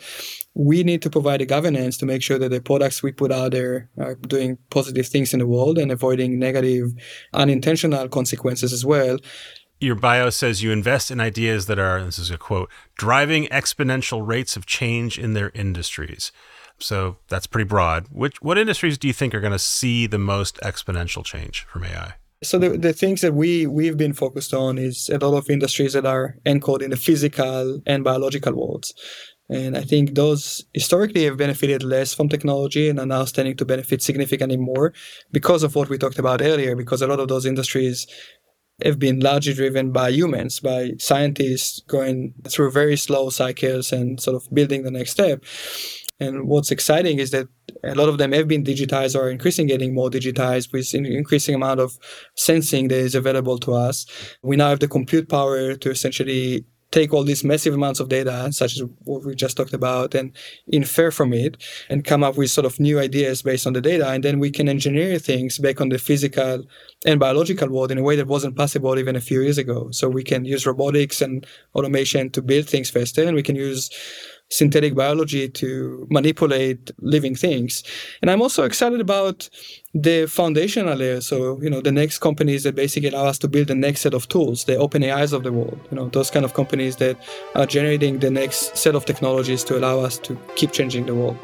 we 0.55 0.83
need 0.83 1.01
to 1.03 1.09
provide 1.09 1.41
a 1.41 1.45
governance 1.45 1.97
to 1.97 2.05
make 2.05 2.23
sure 2.23 2.39
that 2.39 2.49
the 2.49 2.61
products 2.61 3.03
we 3.03 3.11
put 3.11 3.31
out 3.31 3.51
there 3.51 3.89
are 3.99 4.15
doing 4.15 4.57
positive 4.71 5.07
things 5.07 5.33
in 5.33 5.39
the 5.39 5.47
world 5.47 5.77
and 5.77 5.91
avoiding 5.91 6.39
negative, 6.39 6.91
unintentional 7.33 8.09
consequences 8.09 8.73
as 8.73 8.83
well. 8.83 9.17
Your 9.79 9.95
bio 9.95 10.29
says 10.29 10.63
you 10.63 10.71
invest 10.71 11.11
in 11.11 11.19
ideas 11.19 11.65
that 11.67 11.77
are, 11.77 12.03
this 12.03 12.17
is 12.17 12.31
a 12.31 12.37
quote, 12.37 12.71
driving 12.95 13.45
exponential 13.47 14.25
rates 14.25 14.55
of 14.55 14.65
change 14.65 15.19
in 15.19 15.33
their 15.33 15.51
industries. 15.53 16.31
So 16.79 17.17
that's 17.27 17.45
pretty 17.45 17.67
broad. 17.67 18.07
Which 18.11 18.41
what 18.41 18.57
industries 18.57 18.97
do 18.97 19.07
you 19.07 19.13
think 19.13 19.35
are 19.35 19.41
going 19.41 19.51
to 19.51 19.59
see 19.59 20.07
the 20.07 20.17
most 20.17 20.57
exponential 20.61 21.23
change 21.23 21.65
from 21.65 21.83
AI? 21.83 22.15
So 22.43 22.59
the, 22.59 22.77
the 22.77 22.93
things 22.93 23.21
that 23.21 23.33
we 23.33 23.65
we've 23.65 23.97
been 23.97 24.13
focused 24.13 24.53
on 24.53 24.77
is 24.77 25.09
a 25.09 25.17
lot 25.17 25.37
of 25.37 25.49
industries 25.49 25.93
that 25.93 26.05
are 26.05 26.37
encoded 26.45 26.83
in 26.83 26.89
the 26.91 26.97
physical 26.97 27.81
and 27.85 28.03
biological 28.03 28.53
worlds. 28.53 28.93
And 29.49 29.77
I 29.77 29.81
think 29.81 30.15
those 30.15 30.65
historically 30.73 31.25
have 31.25 31.37
benefited 31.37 31.83
less 31.83 32.13
from 32.13 32.29
technology 32.29 32.89
and 32.89 32.99
are 32.99 33.05
now 33.05 33.25
standing 33.25 33.55
to 33.57 33.65
benefit 33.65 34.01
significantly 34.01 34.57
more 34.57 34.91
because 35.31 35.61
of 35.61 35.75
what 35.75 35.87
we 35.87 35.99
talked 35.99 36.17
about 36.17 36.41
earlier, 36.41 36.75
because 36.75 37.01
a 37.01 37.07
lot 37.07 37.19
of 37.19 37.27
those 37.27 37.45
industries 37.45 38.07
have 38.83 38.99
been 38.99 39.19
largely 39.19 39.53
driven 39.53 39.91
by 39.91 40.09
humans, 40.09 40.59
by 40.59 40.93
scientists 40.97 41.79
going 41.87 42.33
through 42.47 42.71
very 42.71 42.97
slow 42.97 43.29
cycles 43.29 43.91
and 43.91 44.19
sort 44.19 44.35
of 44.35 44.53
building 44.53 44.83
the 44.83 44.91
next 44.91 45.11
step. 45.11 45.43
And 46.19 46.47
what's 46.47 46.71
exciting 46.71 47.19
is 47.19 47.32
that 47.32 47.47
a 47.84 47.95
lot 47.95 48.10
of 48.10 48.17
them 48.17 48.32
have 48.32 48.47
been 48.47 48.63
digitized 48.63 49.19
or 49.19 49.30
increasingly 49.30 49.73
getting 49.73 49.93
more 49.93 50.10
digitized 50.10 50.71
with 50.71 50.93
an 50.93 51.06
increasing 51.06 51.56
amount 51.56 51.80
of 51.80 51.97
sensing 52.36 52.88
that 52.88 52.97
is 52.97 53.15
available 53.15 53.58
to 53.60 53.73
us. 53.73 54.06
We 54.41 54.56
now 54.56 54.69
have 54.69 54.80
the 54.80 54.88
compute 54.88 55.28
power 55.28 55.75
to 55.75 55.89
essentially 55.89 56.65
take 56.91 57.13
all 57.13 57.25
these 57.25 57.43
massive 57.43 57.73
amounts 57.73 57.99
of 57.99 58.08
data, 58.08 58.49
such 58.54 58.73
as 58.75 58.84
what 59.04 59.25
we 59.25 59.36
just 59.36 59.58
talked 59.58 59.73
about, 59.73 60.15
and 60.15 60.32
infer 60.67 61.12
from 61.12 61.34
it 61.34 61.62
and 61.89 62.06
come 62.06 62.23
up 62.23 62.38
with 62.38 62.49
sort 62.49 62.63
of 62.63 62.80
new 62.80 62.99
ideas 62.99 63.41
based 63.41 63.67
on 63.67 63.73
the 63.73 63.82
data. 63.82 64.08
And 64.08 64.23
then 64.23 64.39
we 64.39 64.49
can 64.49 64.69
engineer 64.69 65.19
things 65.19 65.58
back 65.58 65.82
on 65.82 65.89
the 65.89 65.97
physical 65.97 66.63
and 67.06 67.19
biological 67.19 67.69
world 67.69 67.91
in 67.91 67.97
a 67.97 68.04
way 68.04 68.15
that 68.15 68.28
wasn't 68.28 68.56
possible 68.56 68.97
even 68.97 69.15
a 69.17 69.21
few 69.21 69.41
years 69.41 69.58
ago. 69.58 69.89
So 69.91 70.08
we 70.08 70.23
can 70.23 70.45
use 70.45 70.65
robotics 70.65 71.21
and 71.21 71.45
automation 71.73 72.30
to 72.32 72.41
build 72.41 72.69
things 72.69 72.89
faster, 72.89 73.23
and 73.23 73.36
we 73.36 73.43
can 73.43 73.58
use 73.58 73.89
synthetic 74.49 74.95
biology 74.95 75.49
to 75.49 76.08
manipulate 76.10 76.91
living 76.99 77.36
things. 77.36 77.84
And 78.21 78.29
I'm 78.29 78.41
also 78.41 78.63
excited 78.63 79.01
about 79.01 79.49
the 79.93 80.27
foundational 80.27 80.95
layer. 80.95 81.21
So, 81.21 81.60
you 81.62 81.69
know, 81.69 81.81
the 81.81 81.91
next 81.91 82.19
companies 82.19 82.63
that 82.63 82.75
basically 82.75 83.10
allow 83.10 83.25
us 83.25 83.39
to 83.39 83.47
build 83.47 83.67
the 83.67 83.75
next 83.75 84.01
set 84.01 84.13
of 84.13 84.27
tools, 84.27 84.65
the 84.65 84.77
open 84.77 85.03
AIs 85.03 85.34
of 85.34 85.43
the 85.43 85.51
world, 85.51 85.79
you 85.91 85.97
know, 85.97 86.10
those 86.10 86.29
kind 86.29 86.45
of 86.45 86.53
companies 86.53 86.97
that 86.97 87.17
are 87.55 87.65
generating 87.65 88.19
the 88.19 88.29
next 88.29 88.77
set 88.77 88.95
of 88.95 89.05
technologies 89.05 89.63
to 89.65 89.77
allow 89.77 89.99
us 89.99 90.17
to 90.19 90.38
keep 90.55 90.71
changing 90.71 91.05
the 91.05 91.15
world. 91.15 91.38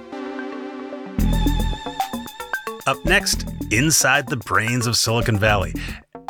Up 2.88 2.98
next, 3.06 3.46
inside 3.72 4.28
the 4.28 4.38
brains 4.38 4.88
of 4.88 4.98
Silicon 4.98 5.38
Valley 5.38 5.74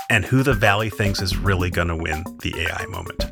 and 0.10 0.26
who 0.26 0.44
the 0.44 0.54
Valley 0.54 0.90
thinks 0.90 1.22
is 1.22 1.38
really 1.38 1.70
going 1.70 1.88
to 1.88 1.96
win 1.96 2.24
the 2.42 2.54
AI 2.60 2.86
moment. 2.88 3.24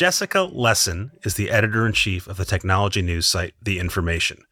Jessica 0.00 0.48
Lessin 0.50 1.10
is 1.26 1.34
the 1.34 1.50
editor 1.50 1.84
in 1.84 1.92
chief 1.92 2.26
of 2.26 2.38
the 2.38 2.46
technology 2.46 3.02
news 3.02 3.26
site 3.26 3.52
The 3.62 3.78
Information. 3.78 4.44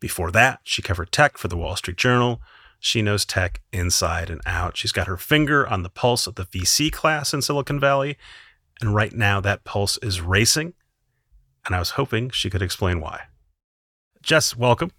Before 0.00 0.32
that, 0.32 0.58
she 0.64 0.82
covered 0.82 1.12
tech 1.12 1.38
for 1.38 1.46
the 1.46 1.56
Wall 1.56 1.76
Street 1.76 1.96
Journal. 1.96 2.42
She 2.80 3.00
knows 3.00 3.24
tech 3.24 3.60
inside 3.72 4.28
and 4.28 4.40
out. 4.44 4.76
She's 4.76 4.90
got 4.90 5.06
her 5.06 5.16
finger 5.16 5.64
on 5.68 5.84
the 5.84 5.88
pulse 5.88 6.26
of 6.26 6.34
the 6.34 6.46
VC 6.46 6.90
class 6.90 7.32
in 7.32 7.42
Silicon 7.42 7.78
Valley, 7.78 8.18
and 8.80 8.92
right 8.92 9.12
now 9.12 9.40
that 9.40 9.62
pulse 9.62 9.98
is 9.98 10.20
racing. 10.20 10.74
And 11.64 11.76
I 11.76 11.78
was 11.78 11.90
hoping 11.90 12.30
she 12.30 12.50
could 12.50 12.60
explain 12.60 13.00
why. 13.00 13.26
Jess, 14.20 14.56
welcome. 14.56 14.90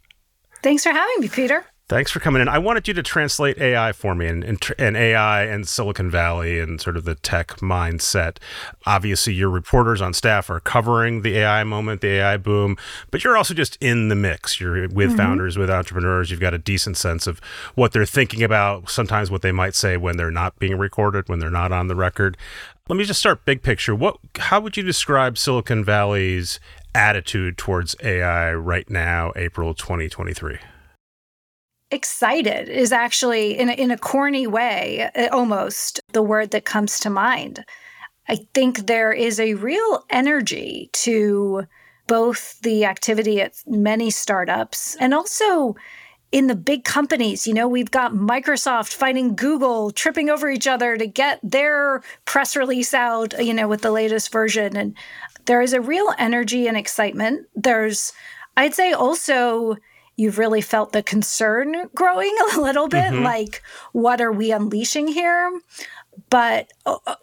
Thanks 0.64 0.84
for 0.84 0.92
having 0.92 1.20
me, 1.20 1.28
Peter. 1.28 1.66
Thanks 1.90 2.12
for 2.12 2.20
coming 2.20 2.40
in. 2.40 2.48
I 2.48 2.60
wanted 2.60 2.88
you 2.88 2.94
to 2.94 3.02
translate 3.02 3.58
AI 3.58 3.94
for 3.94 4.14
me 4.14 4.28
and, 4.28 4.44
and, 4.44 4.64
and, 4.78 4.96
AI 4.96 5.46
and 5.46 5.68
Silicon 5.68 6.12
Valley 6.12 6.60
and 6.60 6.80
sort 6.80 6.96
of 6.96 7.04
the 7.04 7.16
tech 7.16 7.48
mindset. 7.62 8.38
Obviously, 8.86 9.34
your 9.34 9.50
reporters 9.50 10.00
on 10.00 10.14
staff 10.14 10.52
are 10.52 10.60
covering 10.60 11.24
the 11.24 11.38
AI 11.38 11.64
moment, 11.64 12.02
the 12.02 12.10
AI 12.10 12.38
boom, 12.38 12.78
but 13.10 13.24
you're 13.24 13.36
also 13.36 13.56
just 13.56 13.76
in 13.82 14.10
the 14.10 14.16
mix. 14.16 14.60
You're 14.60 14.88
with 14.88 15.10
mm-hmm. 15.10 15.18
founders, 15.18 15.58
with 15.58 15.72
entrepreneurs. 15.72 16.30
You've 16.30 16.40
got 16.40 16.54
a 16.54 16.60
decent 16.60 16.96
sense 16.96 17.26
of 17.26 17.40
what 17.74 17.92
they're 17.92 18.06
thinking 18.06 18.44
about, 18.44 18.92
sometimes 18.92 19.32
what 19.32 19.42
they 19.42 19.52
might 19.52 19.74
say 19.74 19.98
when 19.98 20.16
they're 20.16 20.30
not 20.30 20.60
being 20.60 20.78
recorded, 20.78 21.28
when 21.28 21.40
they're 21.40 21.50
not 21.50 21.72
on 21.72 21.88
the 21.88 21.96
record. 21.96 22.38
Let 22.88 22.98
me 22.98 23.04
just 23.04 23.20
start 23.20 23.46
big 23.46 23.64
picture. 23.64 23.96
What 23.96 24.18
how 24.38 24.60
would 24.60 24.78
you 24.78 24.84
describe 24.84 25.40
Silicon 25.40 25.84
Valley's 25.84 26.60
attitude 26.94 27.58
towards 27.58 27.96
AI 28.04 28.54
right 28.54 28.88
now, 28.92 29.34
April 29.36 29.74
2023? 29.74 30.60
Excited 31.92 32.70
is 32.70 32.92
actually 32.92 33.58
in 33.58 33.70
a, 33.70 33.74
in 33.74 33.92
a 33.92 33.98
corny 33.98 34.48
way 34.48 35.10
uh, 35.16 35.28
almost 35.32 36.00
the 36.14 36.22
word 36.22 36.52
that 36.52 36.66
comes 36.66 37.00
to 37.00 37.10
mind. 37.10 37.66
I 38.28 38.38
think 38.54 38.86
there 38.86 39.12
is 39.12 39.40
a 39.40 39.56
real 39.56 40.06
energy 40.10 40.90
to 40.94 41.64
both 42.08 42.60
the 42.62 42.86
activity 42.86 43.42
at 43.42 43.54
many 43.66 44.12
startups 44.12 44.96
and 45.00 45.14
also 45.14 45.76
in 46.32 46.46
the 46.46 46.56
big 46.56 46.84
companies. 46.84 47.48
You 47.48 47.56
know 47.56 47.68
we've 47.68 47.92
got 47.92 48.14
microsoft 48.14 48.94
fighting 48.94 49.36
google 49.36 49.90
tripping 49.90 50.30
over 50.30 50.50
each 50.50 50.68
other 50.68 50.96
to 50.96 51.08
get 51.08 51.40
their 51.42 52.04
press 52.26 52.56
release 52.56 52.94
out 52.94 53.34
you 53.44 53.54
know 53.54 53.68
with 53.68 53.82
the 53.82 53.92
latest 53.92 54.32
version. 54.32 54.78
And 54.78 54.96
there 55.46 55.62
is 55.62 55.74
a 55.74 55.82
real 55.82 56.14
energy 56.20 56.68
and 56.68 56.78
excitement. 56.78 57.48
There's 57.56 58.14
i'd 58.58 58.76
say 58.76 58.92
also 58.92 59.76
you've 60.20 60.38
really 60.38 60.62
felt 60.62 60.92
the 60.92 61.02
concern 61.02 61.90
growing 61.96 62.36
a 62.54 62.60
little 62.60 62.88
bit 62.88 63.12
mm-hmm. 63.12 63.24
like 63.24 63.64
what 63.94 64.22
are 64.22 64.32
we 64.32 64.52
unleashing 64.52 65.08
here 65.08 65.60
but 66.30 66.72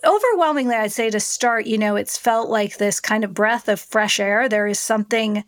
overwhelmingly 0.05 0.75
i'd 0.75 0.93
say 0.93 1.11
to 1.11 1.21
start 1.21 1.67
you 1.67 1.79
know 1.79 1.97
it's 1.97 2.19
felt 2.19 2.49
like 2.49 2.79
this 2.79 2.99
kind 2.99 3.25
of 3.25 3.35
breath 3.35 3.69
of 3.69 3.79
fresh 3.79 4.19
air 4.19 4.49
there 4.49 4.67
is 4.67 4.79
something 4.79 5.45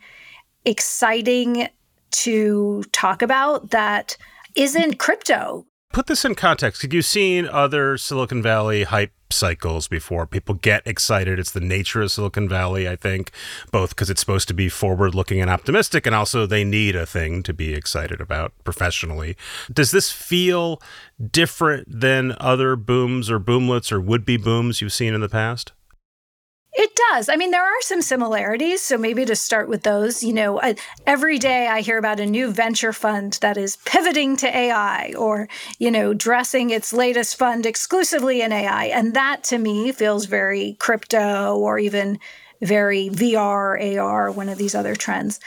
exciting 0.64 1.68
to 2.10 2.82
talk 2.92 3.22
about 3.22 3.70
that 3.70 4.16
isn't 4.54 4.98
crypto 4.98 5.64
put 5.92 6.06
this 6.06 6.24
in 6.24 6.34
context. 6.34 6.82
Have 6.82 6.92
you 6.92 7.02
seen 7.02 7.46
other 7.46 7.96
Silicon 7.96 8.42
Valley 8.42 8.84
hype 8.84 9.10
cycles 9.30 9.88
before? 9.88 10.26
People 10.26 10.54
get 10.54 10.86
excited. 10.86 11.38
It's 11.38 11.50
the 11.50 11.60
nature 11.60 12.02
of 12.02 12.12
Silicon 12.12 12.48
Valley, 12.48 12.88
I 12.88 12.96
think, 12.96 13.30
both 13.70 13.90
because 13.90 14.10
it's 14.10 14.20
supposed 14.20 14.48
to 14.48 14.54
be 14.54 14.68
forward 14.68 15.14
looking 15.14 15.40
and 15.40 15.50
optimistic, 15.50 16.06
and 16.06 16.14
also 16.14 16.46
they 16.46 16.64
need 16.64 16.96
a 16.96 17.06
thing 17.06 17.42
to 17.44 17.52
be 17.52 17.74
excited 17.74 18.20
about 18.20 18.52
professionally. 18.64 19.36
Does 19.72 19.90
this 19.90 20.10
feel 20.10 20.80
different 21.30 22.00
than 22.00 22.34
other 22.38 22.76
booms 22.76 23.30
or 23.30 23.40
boomlets 23.40 23.92
or 23.92 24.00
would 24.00 24.24
be 24.24 24.36
booms 24.36 24.80
you've 24.80 24.92
seen 24.92 25.14
in 25.14 25.20
the 25.20 25.28
past? 25.28 25.72
It 26.72 26.90
does. 27.10 27.28
I 27.28 27.36
mean, 27.36 27.50
there 27.50 27.64
are 27.64 27.80
some 27.80 28.02
similarities. 28.02 28.82
So 28.82 28.98
maybe 28.98 29.24
to 29.24 29.34
start 29.34 29.68
with 29.68 29.82
those, 29.82 30.22
you 30.22 30.32
know, 30.32 30.60
I, 30.60 30.76
every 31.06 31.38
day 31.38 31.66
I 31.66 31.80
hear 31.80 31.98
about 31.98 32.20
a 32.20 32.26
new 32.26 32.52
venture 32.52 32.92
fund 32.92 33.38
that 33.40 33.56
is 33.56 33.76
pivoting 33.84 34.36
to 34.38 34.56
AI 34.56 35.14
or, 35.18 35.48
you 35.78 35.90
know, 35.90 36.14
dressing 36.14 36.70
its 36.70 36.92
latest 36.92 37.36
fund 37.36 37.64
exclusively 37.64 38.42
in 38.42 38.52
AI. 38.52 38.86
And 38.86 39.14
that 39.14 39.44
to 39.44 39.58
me 39.58 39.92
feels 39.92 40.26
very 40.26 40.76
crypto 40.78 41.56
or 41.56 41.78
even 41.78 42.18
very 42.60 43.08
VR, 43.08 43.98
AR, 43.98 44.30
one 44.30 44.48
of 44.48 44.58
these 44.58 44.74
other 44.74 44.94
trends. 44.94 45.40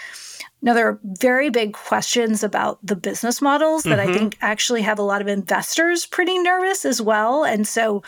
Now, 0.63 0.73
there 0.73 0.87
are 0.87 0.99
very 1.03 1.49
big 1.49 1.73
questions 1.73 2.43
about 2.43 2.79
the 2.85 2.95
business 2.95 3.41
models 3.41 3.83
that 3.83 3.97
mm-hmm. 3.99 4.11
I 4.11 4.13
think 4.13 4.37
actually 4.41 4.83
have 4.83 4.99
a 4.99 5.03
lot 5.03 5.21
of 5.21 5.27
investors 5.27 6.05
pretty 6.05 6.37
nervous 6.37 6.85
as 6.85 7.01
well. 7.01 7.43
And 7.43 7.67
so 7.67 8.03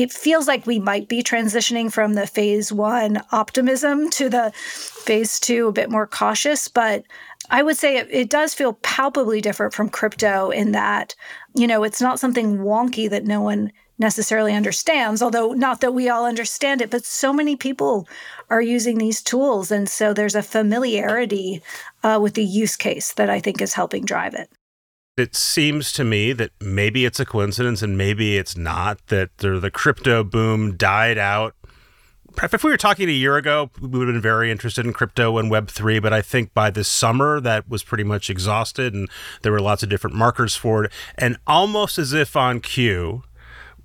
it 0.00 0.10
feels 0.10 0.48
like 0.48 0.66
we 0.66 0.78
might 0.78 1.08
be 1.08 1.22
transitioning 1.22 1.92
from 1.92 2.14
the 2.14 2.26
phase 2.26 2.72
one 2.72 3.20
optimism 3.32 4.08
to 4.08 4.30
the 4.30 4.50
phase 4.54 5.38
two 5.38 5.68
a 5.68 5.72
bit 5.72 5.90
more 5.90 6.06
cautious. 6.06 6.68
But 6.68 7.04
I 7.50 7.62
would 7.62 7.76
say 7.76 7.98
it, 7.98 8.08
it, 8.10 8.30
does 8.30 8.54
feel 8.54 8.72
palpably 8.82 9.42
different 9.42 9.74
from 9.74 9.90
crypto 9.90 10.48
in 10.48 10.72
that, 10.72 11.14
you 11.54 11.66
know, 11.66 11.84
it's 11.84 12.00
not 12.00 12.18
something 12.18 12.58
wonky 12.60 13.10
that 13.10 13.26
no 13.26 13.42
one 13.42 13.72
necessarily 13.98 14.54
understands, 14.54 15.20
although 15.20 15.52
not 15.52 15.82
that 15.82 15.92
we 15.92 16.08
all 16.08 16.24
understand 16.24 16.80
it, 16.80 16.88
but 16.88 17.04
so 17.04 17.30
many 17.30 17.54
people 17.54 18.08
are 18.48 18.62
using 18.62 18.96
these 18.96 19.20
tools. 19.20 19.70
And 19.70 19.86
so 19.86 20.14
there's 20.14 20.34
a 20.34 20.42
familiarity 20.42 21.60
uh, 22.02 22.18
with 22.22 22.32
the 22.32 22.44
use 22.44 22.74
case 22.74 23.12
that 23.14 23.28
I 23.28 23.38
think 23.38 23.60
is 23.60 23.74
helping 23.74 24.06
drive 24.06 24.32
it 24.32 24.48
it 25.16 25.34
seems 25.34 25.92
to 25.92 26.04
me 26.04 26.32
that 26.32 26.50
maybe 26.60 27.04
it's 27.04 27.20
a 27.20 27.24
coincidence 27.24 27.82
and 27.82 27.98
maybe 27.98 28.36
it's 28.36 28.56
not 28.56 29.06
that 29.08 29.36
the, 29.38 29.70
crypto 29.72 30.24
boom 30.24 30.76
died 30.76 31.18
out 31.18 31.54
if 32.42 32.64
we 32.64 32.70
were 32.70 32.76
talking 32.76 33.08
a 33.08 33.12
year 33.12 33.36
ago, 33.36 33.70
we 33.80 33.88
would 33.88 34.08
have 34.08 34.14
been 34.14 34.22
very 34.22 34.50
interested 34.50 34.86
in 34.86 34.92
crypto 34.92 35.38
and 35.38 35.50
Web3, 35.50 36.00
but 36.00 36.12
I 36.12 36.22
think 36.22 36.54
by 36.54 36.70
this 36.70 36.88
summer 36.88 37.40
that 37.40 37.68
was 37.68 37.82
pretty 37.82 38.04
much 38.04 38.30
exhausted 38.30 38.94
and 38.94 39.08
there 39.42 39.52
were 39.52 39.60
lots 39.60 39.82
of 39.82 39.88
different 39.88 40.16
markers 40.16 40.56
for 40.56 40.84
it. 40.84 40.92
And 41.16 41.38
almost 41.46 41.98
as 41.98 42.12
if 42.12 42.36
on 42.36 42.60
cue, 42.60 43.22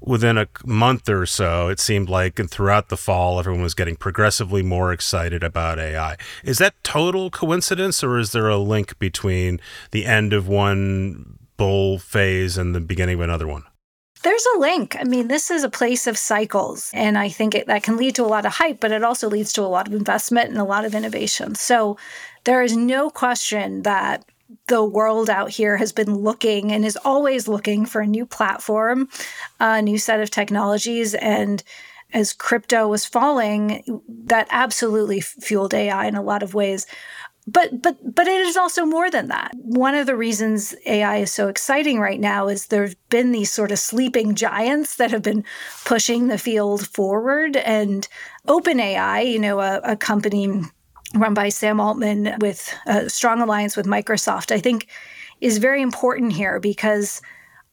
within 0.06 0.38
a 0.38 0.48
month 0.66 1.10
or 1.10 1.26
so, 1.26 1.68
it 1.68 1.80
seemed 1.80 2.10
like, 2.10 2.40
and 2.40 2.50
throughout 2.50 2.90
the 2.90 2.98
fall, 2.98 3.40
everyone 3.40 3.64
was 3.64 3.74
getting 3.74 3.96
progressively 3.96 4.64
more 4.64 4.94
excited 4.94 5.44
about 5.44 5.80
AI. 5.80 6.18
Is 6.44 6.60
that 6.60 6.76
total 6.84 7.30
coincidence, 7.30 8.04
or 8.04 8.18
is 8.18 8.32
there 8.32 8.48
a 8.48 8.58
link 8.58 8.98
between 9.00 9.60
the 9.92 10.06
end 10.06 10.34
of 10.34 10.48
one 10.48 11.40
bull 11.58 12.00
phase 12.00 12.58
and 12.58 12.76
the 12.76 12.82
beginning 12.82 13.16
of 13.16 13.22
another 13.22 13.48
one? 13.48 13.64
There's 14.24 14.46
a 14.56 14.60
link. 14.60 14.96
I 15.00 15.04
mean, 15.04 15.28
this 15.28 15.52
is 15.52 15.64
a 15.64 15.70
place 15.70 16.08
of 16.08 16.18
cycles, 16.18 16.90
and 16.94 17.18
I 17.18 17.30
think 17.30 17.54
it, 17.54 17.68
that 17.68 17.84
can 17.84 17.98
lead 17.98 18.16
to 18.16 18.24
a 18.24 18.28
lot 18.28 18.46
of 18.46 18.54
hype, 18.54 18.80
but 18.80 18.92
it 18.92 19.04
also 19.04 19.30
leads 19.30 19.54
to 19.54 19.62
a 19.62 19.70
lot 19.70 19.88
of 19.88 19.94
investment 19.94 20.50
and 20.50 20.58
a 20.58 20.64
lot 20.64 20.86
of 20.86 20.96
innovation. 20.96 21.54
So 21.56 21.98
there 22.44 22.64
is 22.64 22.76
no 22.76 23.10
question 23.10 23.84
that 23.84 24.26
the 24.68 24.84
world 24.84 25.30
out 25.30 25.50
here 25.50 25.78
has 25.78 25.92
been 25.92 26.16
looking 26.16 26.72
and 26.72 26.86
is 26.86 26.98
always 27.04 27.48
looking 27.48 27.86
for 27.86 28.02
a 28.02 28.08
new 28.08 28.26
platform, 28.26 29.10
a 29.60 29.82
new 29.82 29.98
set 29.98 30.20
of 30.20 30.30
technologies. 30.30 31.14
And 31.16 31.64
as 32.14 32.34
crypto 32.34 32.88
was 32.88 33.06
falling, 33.06 34.02
that 34.26 34.48
absolutely 34.50 35.22
fueled 35.22 35.74
AI 35.74 36.06
in 36.06 36.16
a 36.16 36.22
lot 36.22 36.44
of 36.44 36.54
ways. 36.54 36.86
But 37.48 37.80
but 37.82 37.98
but 38.16 38.28
it 38.28 38.42
is 38.42 38.58
also 38.58 38.86
more 38.86 39.12
than 39.12 39.28
that. 39.28 39.52
One 39.56 39.94
of 39.94 40.08
the 40.08 40.16
reasons 40.16 40.74
AI 40.88 41.18
is 41.18 41.32
so 41.32 41.48
exciting 41.48 42.00
right 42.00 42.20
now 42.20 42.48
is 42.48 42.68
there've 42.68 42.96
been 43.10 43.32
these 43.32 43.52
sort 43.52 43.72
of 43.72 43.78
sleeping 43.78 44.34
giants 44.34 44.96
that 44.96 45.12
have 45.12 45.22
been 45.22 45.44
pushing 45.86 46.28
the 46.28 46.40
field 46.40 46.88
forward. 46.88 47.56
And 47.58 48.08
OpenAI, 48.48 49.32
you 49.32 49.38
know, 49.38 49.60
a, 49.60 49.80
a 49.84 49.96
company 49.96 50.64
run 51.16 51.34
by 51.34 51.50
Sam 51.50 51.80
Altman 51.80 52.36
with 52.40 52.74
a 52.86 53.10
strong 53.10 53.42
alliance 53.42 53.76
with 53.76 53.86
Microsoft, 53.86 54.52
I 54.52 54.60
think 54.60 54.88
is 55.42 55.58
very 55.58 55.82
important 55.82 56.34
here 56.34 56.60
because 56.60 57.22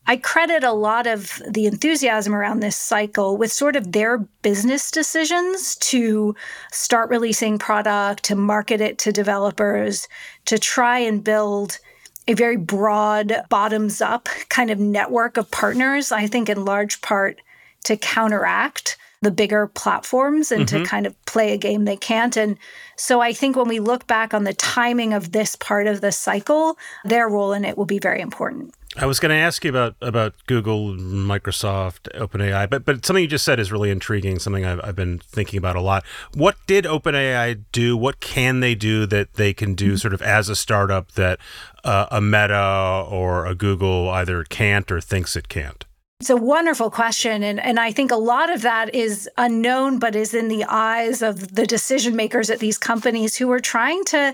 I 0.06 0.16
credit 0.16 0.64
a 0.64 0.72
lot 0.72 1.06
of 1.06 1.40
the 1.48 1.66
enthusiasm 1.66 2.34
around 2.34 2.60
this 2.60 2.76
cycle 2.76 3.36
with 3.36 3.52
sort 3.52 3.76
of 3.76 3.92
their 3.92 4.18
business 4.18 4.90
decisions 4.90 5.76
to 5.76 6.34
start 6.72 7.08
releasing 7.08 7.58
product, 7.58 8.24
to 8.24 8.34
market 8.34 8.80
it 8.80 8.98
to 8.98 9.12
developers, 9.12 10.08
to 10.46 10.58
try 10.58 10.98
and 10.98 11.22
build 11.22 11.78
a 12.26 12.34
very 12.34 12.56
broad 12.56 13.42
bottoms 13.48 14.00
up 14.00 14.28
kind 14.48 14.70
of 14.70 14.78
network 14.78 15.36
of 15.36 15.50
partners, 15.50 16.10
I 16.10 16.26
think 16.26 16.48
in 16.48 16.64
large 16.64 17.00
part 17.00 17.40
to 17.84 17.96
counteract 17.96 18.96
the 19.22 19.30
bigger 19.30 19.68
platforms 19.68 20.52
and 20.52 20.66
mm-hmm. 20.66 20.82
to 20.82 20.88
kind 20.88 21.06
of 21.06 21.24
play 21.24 21.52
a 21.52 21.56
game 21.56 21.84
they 21.84 21.96
can't. 21.96 22.36
And 22.36 22.58
so 22.96 23.20
I 23.20 23.32
think 23.32 23.56
when 23.56 23.68
we 23.68 23.80
look 23.80 24.06
back 24.06 24.34
on 24.34 24.44
the 24.44 24.52
timing 24.52 25.14
of 25.14 25.32
this 25.32 25.56
part 25.56 25.86
of 25.86 26.00
the 26.00 26.12
cycle, 26.12 26.76
their 27.04 27.28
role 27.28 27.52
in 27.52 27.64
it 27.64 27.78
will 27.78 27.86
be 27.86 27.98
very 27.98 28.20
important. 28.20 28.74
I 28.94 29.06
was 29.06 29.18
going 29.18 29.30
to 29.30 29.36
ask 29.36 29.64
you 29.64 29.70
about 29.70 29.96
about 30.02 30.34
Google, 30.46 30.94
Microsoft, 30.94 32.12
OpenAI, 32.14 32.68
but 32.68 32.84
but 32.84 33.06
something 33.06 33.22
you 33.22 33.28
just 33.28 33.44
said 33.44 33.58
is 33.58 33.72
really 33.72 33.90
intriguing. 33.90 34.38
Something 34.38 34.66
I've, 34.66 34.80
I've 34.84 34.96
been 34.96 35.18
thinking 35.18 35.56
about 35.56 35.76
a 35.76 35.80
lot. 35.80 36.04
What 36.34 36.56
did 36.66 36.84
OpenAI 36.84 37.62
do? 37.72 37.96
What 37.96 38.20
can 38.20 38.60
they 38.60 38.74
do 38.74 39.06
that 39.06 39.34
they 39.34 39.54
can 39.54 39.74
do 39.74 39.92
mm-hmm. 39.92 39.96
sort 39.96 40.12
of 40.12 40.20
as 40.20 40.50
a 40.50 40.56
startup 40.56 41.12
that 41.12 41.38
uh, 41.84 42.06
a 42.10 42.20
Meta 42.20 43.06
or 43.08 43.46
a 43.46 43.54
Google 43.54 44.10
either 44.10 44.44
can't 44.44 44.92
or 44.92 45.00
thinks 45.00 45.36
it 45.36 45.48
can't? 45.48 45.86
It's 46.22 46.30
a 46.30 46.36
wonderful 46.36 46.88
question. 46.88 47.42
And, 47.42 47.58
and 47.58 47.80
I 47.80 47.90
think 47.90 48.12
a 48.12 48.16
lot 48.16 48.48
of 48.48 48.62
that 48.62 48.94
is 48.94 49.28
unknown, 49.38 49.98
but 49.98 50.14
is 50.14 50.34
in 50.34 50.46
the 50.46 50.62
eyes 50.68 51.20
of 51.20 51.56
the 51.56 51.66
decision 51.66 52.14
makers 52.14 52.48
at 52.48 52.60
these 52.60 52.78
companies 52.78 53.34
who 53.34 53.50
are 53.50 53.58
trying 53.58 54.04
to, 54.04 54.32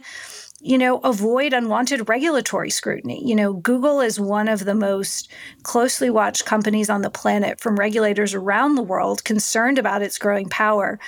you 0.61 0.77
know, 0.77 0.98
avoid 0.98 1.55
unwanted 1.55 2.07
regulatory 2.07 2.68
scrutiny. 2.68 3.27
You 3.27 3.35
know, 3.35 3.55
Google 3.55 4.03
is 4.03 4.20
one 4.20 4.48
of 4.48 4.66
the 4.66 4.74
most 4.74 5.33
closely 5.62 6.11
watched 6.11 6.44
companies 6.44 6.90
on 6.90 7.01
the 7.01 7.09
planet 7.09 7.59
from 7.59 7.77
regulators 7.77 8.35
around 8.35 8.74
the 8.74 8.83
world 8.83 9.24
concerned 9.24 9.79
about 9.79 10.03
its 10.03 10.18
growing 10.18 10.51
power. 10.51 11.01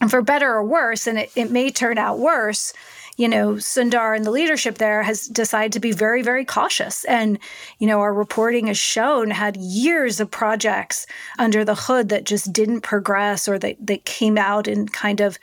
And 0.00 0.08
for 0.08 0.22
better 0.22 0.52
or 0.52 0.64
worse, 0.64 1.08
and 1.08 1.18
it, 1.18 1.32
it 1.34 1.50
may 1.50 1.70
turn 1.70 1.98
out 1.98 2.20
worse, 2.20 2.72
you 3.16 3.28
know, 3.28 3.54
Sundar 3.54 4.14
and 4.14 4.24
the 4.24 4.30
leadership 4.30 4.78
there 4.78 5.02
has 5.02 5.26
decided 5.26 5.72
to 5.72 5.80
be 5.80 5.92
very, 5.92 6.22
very 6.22 6.44
cautious. 6.44 7.04
And, 7.04 7.38
you 7.78 7.86
know, 7.86 8.00
our 8.00 8.12
reporting 8.12 8.66
has 8.66 8.78
shown 8.78 9.30
had 9.30 9.56
years 9.56 10.20
of 10.20 10.30
projects 10.30 11.06
under 11.38 11.64
the 11.64 11.74
hood 11.74 12.10
that 12.10 12.24
just 12.24 12.52
didn't 12.52 12.82
progress 12.82 13.48
or 13.48 13.58
that, 13.58 13.76
that 13.86 14.04
came 14.04 14.36
out 14.36 14.68
in 14.68 14.88
kind 14.88 15.20
of 15.20 15.38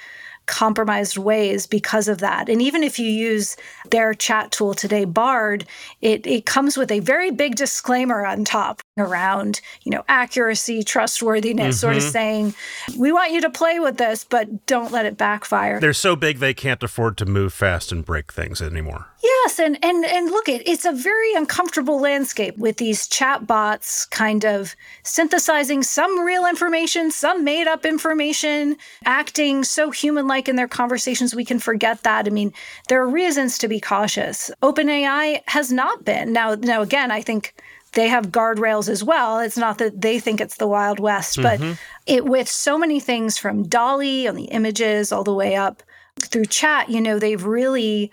compromised 0.45 1.17
ways 1.17 1.67
because 1.67 2.07
of 2.07 2.19
that. 2.19 2.49
And 2.49 2.61
even 2.61 2.83
if 2.83 2.99
you 2.99 3.07
use 3.07 3.55
their 3.91 4.13
chat 4.13 4.51
tool 4.51 4.73
today, 4.73 5.05
Bard, 5.05 5.65
it, 6.01 6.25
it 6.27 6.45
comes 6.45 6.77
with 6.77 6.91
a 6.91 6.99
very 6.99 7.31
big 7.31 7.55
disclaimer 7.55 8.25
on 8.25 8.45
top 8.45 8.81
around, 8.97 9.61
you 9.83 9.91
know, 9.91 10.03
accuracy, 10.07 10.83
trustworthiness, 10.83 11.75
mm-hmm. 11.75 11.79
sort 11.79 11.95
of 11.95 12.03
mm-hmm. 12.03 12.11
saying, 12.11 12.53
we 12.97 13.11
want 13.11 13.31
you 13.31 13.41
to 13.41 13.49
play 13.49 13.79
with 13.79 13.97
this, 13.97 14.23
but 14.23 14.65
don't 14.65 14.91
let 14.91 15.05
it 15.05 15.17
backfire. 15.17 15.79
They're 15.79 15.93
so 15.93 16.15
big 16.15 16.39
they 16.39 16.53
can't 16.53 16.83
afford 16.83 17.17
to 17.17 17.25
move 17.25 17.53
fast 17.53 17.91
and 17.91 18.05
break 18.05 18.31
things 18.31 18.61
anymore. 18.61 19.07
Yes, 19.23 19.57
and 19.57 19.77
and 19.81 20.03
and 20.03 20.29
look, 20.29 20.49
it 20.49 20.67
it's 20.67 20.83
a 20.83 20.91
very 20.91 21.33
uncomfortable 21.33 21.97
landscape 21.97 22.57
with 22.57 22.75
these 22.75 23.07
chat 23.07 23.47
bots 23.47 24.05
kind 24.05 24.43
of 24.43 24.75
synthesizing 25.03 25.81
some 25.81 26.19
real 26.19 26.45
information, 26.45 27.09
some 27.09 27.45
made 27.45 27.65
up 27.65 27.85
information, 27.85 28.75
acting 29.05 29.63
so 29.63 29.91
human 29.91 30.27
like 30.27 30.49
in 30.49 30.57
their 30.57 30.67
conversations 30.67 31.33
we 31.33 31.45
can 31.45 31.57
forget 31.57 32.03
that. 32.03 32.27
I 32.27 32.31
mean, 32.31 32.51
there 32.89 33.01
are 33.01 33.07
reasons 33.07 33.57
to 33.59 33.69
be 33.69 33.79
cautious. 33.79 34.51
OpenAI 34.61 35.41
has 35.47 35.71
not 35.71 36.03
been. 36.03 36.33
Now 36.33 36.55
now 36.55 36.81
again, 36.81 37.09
I 37.09 37.21
think 37.21 37.55
they 37.93 38.09
have 38.09 38.27
guardrails 38.27 38.89
as 38.89 39.05
well. 39.05 39.39
It's 39.39 39.57
not 39.57 39.77
that 39.77 40.01
they 40.01 40.19
think 40.19 40.41
it's 40.41 40.57
the 40.57 40.67
Wild 40.67 40.99
West, 40.99 41.41
but 41.41 41.61
mm-hmm. 41.61 41.73
it 42.07 42.25
with 42.25 42.49
so 42.49 42.77
many 42.77 42.99
things 42.99 43.37
from 43.37 43.63
DALL-E 43.63 44.27
on 44.27 44.35
the 44.35 44.45
images 44.45 45.13
all 45.13 45.23
the 45.23 45.33
way 45.33 45.55
up 45.55 45.81
through 46.19 46.45
chat, 46.45 46.89
you 46.89 47.01
know, 47.01 47.19
they've 47.19 47.43
really 47.43 48.11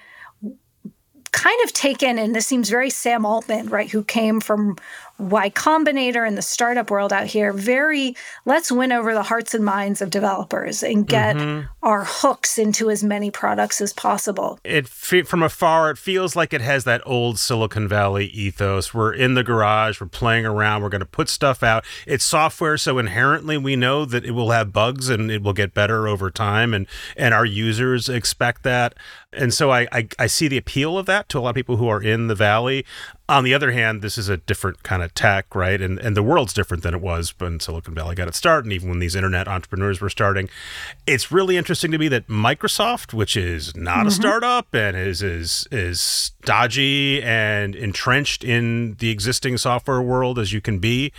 kind 1.33 1.61
of 1.65 1.73
taken, 1.73 2.19
and 2.19 2.35
this 2.35 2.47
seems 2.47 2.71
very 2.71 2.91
Sam 2.91 3.25
Altman, 3.25 3.69
right, 3.69 3.91
who 3.91 4.03
came 4.05 4.41
from 4.41 4.77
Y 5.21 5.51
Combinator 5.51 6.27
in 6.27 6.35
the 6.35 6.43
startup 6.43 6.91
world 6.91 7.13
out 7.13 7.27
here, 7.27 7.53
very 7.53 8.17
let's 8.47 8.73
win 8.73 8.91
over 8.91 9.13
the 9.13 9.23
hearts 9.23 9.53
and 9.55 9.65
minds 9.65 10.01
of 10.01 10.11
developers 10.11 10.83
and 10.83 11.07
get 11.07 11.37
mm-hmm. 11.37 11.67
our 11.83 12.05
hooks 12.05 12.57
into 12.59 12.91
as 12.91 13.05
many 13.05 13.31
products 13.31 13.81
as 13.81 13.93
possible. 13.93 14.59
It 14.65 14.89
from 14.89 15.43
afar, 15.43 15.91
it 15.91 15.99
feels 15.99 16.37
like 16.37 16.53
it 16.53 16.63
has 16.63 16.85
that 16.85 17.03
old 17.05 17.39
Silicon 17.39 17.87
Valley 17.87 18.27
ethos. 18.29 18.95
We're 18.95 19.13
in 19.13 19.35
the 19.35 19.45
garage, 19.45 20.01
we're 20.01 20.07
playing 20.07 20.47
around, 20.47 20.83
we're 20.83 20.89
going 20.89 21.01
to 21.01 21.07
put 21.07 21.29
stuff 21.29 21.63
out. 21.63 21.85
It's 22.07 22.25
software, 22.25 22.79
so 22.79 22.99
inherently 22.99 23.59
we 23.59 23.77
know 23.77 24.07
that 24.07 24.25
it 24.25 24.31
will 24.31 24.51
have 24.53 24.73
bugs 24.73 25.11
and 25.11 25.31
it 25.31 25.43
will 25.43 25.53
get 25.53 25.75
better 25.75 26.09
over 26.09 26.31
time, 26.31 26.73
and 26.73 26.87
and 27.17 27.35
our 27.35 27.45
users 27.45 28.09
expect 28.09 28.63
that. 28.63 28.95
And 29.33 29.55
so 29.55 29.71
I, 29.71 29.87
I, 29.93 30.09
I 30.19 30.27
see 30.27 30.49
the 30.49 30.57
appeal 30.57 30.99
of 30.99 31.07
that 31.07 31.29
to 31.29 31.39
a 31.39 31.41
lot 31.41 31.51
of 31.51 31.55
people 31.55 31.77
who 31.77 31.87
are 31.87 32.03
in 32.03 32.27
the 32.27 32.35
valley. 32.35 32.85
On 33.29 33.45
the 33.45 33.55
other 33.55 33.71
hand, 33.71 34.03
this 34.03 34.19
is 34.19 34.29
a 34.29 34.39
different 34.39 34.83
kind 34.83 35.05
of 35.05 35.15
tech, 35.15 35.55
right? 35.55 35.81
And 35.81 36.01
and 36.01 36.17
the 36.17 36.23
world's 36.23 36.53
different 36.53 36.83
than 36.83 36.95
it 36.95 37.01
was 37.01 37.33
when 37.39 37.61
Silicon 37.61 37.95
Valley 37.95 38.17
got 38.17 38.27
its 38.27 38.39
start, 38.39 38.65
and 38.65 38.73
even 38.73 38.89
when 38.89 38.99
these 38.99 39.15
internet 39.15 39.47
entrepreneurs 39.47 40.01
were 40.01 40.11
starting. 40.11 40.49
It's 41.07 41.31
really 41.31 41.57
interesting 41.57 41.93
to 41.93 41.99
me 41.99 42.09
that 42.09 42.27
Microsoft, 42.27 43.15
which 43.15 43.37
is 43.37 43.77
not 43.77 43.99
mm-hmm. 43.99 44.09
a 44.09 44.11
startup 44.11 44.75
and 44.75 44.97
is 44.97 45.23
is 45.23 45.69
is 45.71 46.33
dodgy 46.43 47.23
and 47.23 47.77
entrenched 47.77 48.43
in 48.43 48.97
the 48.99 49.11
existing 49.11 49.59
software 49.59 50.03
world 50.03 50.41
as 50.41 50.53
you 50.53 50.61
can 50.61 50.81
be, 50.81 51.13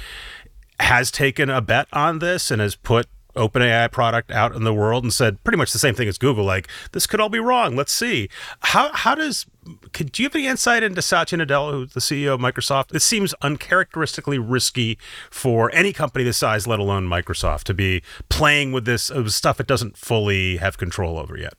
has 0.81 1.11
taken 1.11 1.49
a 1.49 1.61
bet 1.61 1.87
on 1.93 2.19
this 2.19 2.51
and 2.51 2.61
has 2.61 2.75
put 2.75 3.07
OpenAI 3.35 3.91
product 3.91 4.31
out 4.31 4.55
in 4.55 4.63
the 4.63 4.73
world 4.73 5.03
and 5.03 5.13
said 5.13 5.43
pretty 5.43 5.57
much 5.57 5.71
the 5.71 5.79
same 5.79 5.95
thing 5.95 6.07
as 6.07 6.17
Google, 6.17 6.45
like 6.45 6.67
this 6.91 7.07
could 7.07 7.19
all 7.19 7.29
be 7.29 7.39
wrong. 7.39 7.75
Let's 7.75 7.91
see. 7.91 8.29
How 8.61 8.91
how 8.93 9.15
does 9.15 9.45
could 9.93 10.11
do 10.11 10.23
you 10.23 10.29
have 10.29 10.35
any 10.35 10.47
insight 10.47 10.83
into 10.83 11.01
Satya 11.01 11.37
Nadella, 11.37 11.71
who's 11.71 11.93
the 11.93 11.99
CEO 11.99 12.33
of 12.33 12.39
Microsoft? 12.39 12.93
It 12.95 13.01
seems 13.01 13.33
uncharacteristically 13.41 14.39
risky 14.39 14.97
for 15.29 15.73
any 15.73 15.93
company 15.93 16.23
this 16.23 16.37
size, 16.37 16.67
let 16.67 16.79
alone 16.79 17.07
Microsoft, 17.07 17.63
to 17.65 17.73
be 17.73 18.01
playing 18.29 18.71
with 18.71 18.85
this 18.85 19.11
uh, 19.11 19.27
stuff 19.29 19.59
it 19.59 19.67
doesn't 19.67 19.97
fully 19.97 20.57
have 20.57 20.77
control 20.77 21.19
over 21.19 21.37
yet. 21.37 21.53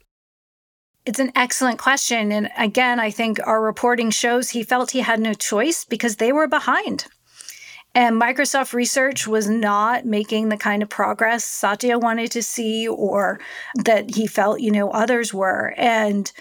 It's 1.04 1.18
an 1.18 1.32
excellent 1.34 1.78
question. 1.78 2.30
And 2.30 2.48
again, 2.56 3.00
I 3.00 3.10
think 3.10 3.40
our 3.44 3.60
reporting 3.60 4.10
shows 4.10 4.50
he 4.50 4.62
felt 4.62 4.92
he 4.92 5.00
had 5.00 5.18
no 5.18 5.34
choice 5.34 5.84
because 5.84 6.16
they 6.16 6.32
were 6.32 6.46
behind. 6.46 7.06
And 7.94 8.20
Microsoft 8.20 8.72
Research 8.72 9.26
was 9.26 9.48
not 9.48 10.06
making 10.06 10.48
the 10.48 10.56
kind 10.56 10.82
of 10.82 10.88
progress 10.88 11.44
Satya 11.44 11.98
wanted 11.98 12.30
to 12.32 12.42
see 12.42 12.88
or 12.88 13.38
that 13.84 14.14
he 14.14 14.26
felt, 14.26 14.60
you 14.60 14.70
know, 14.70 14.90
others 14.90 15.34
were. 15.34 15.74
And 15.76 16.32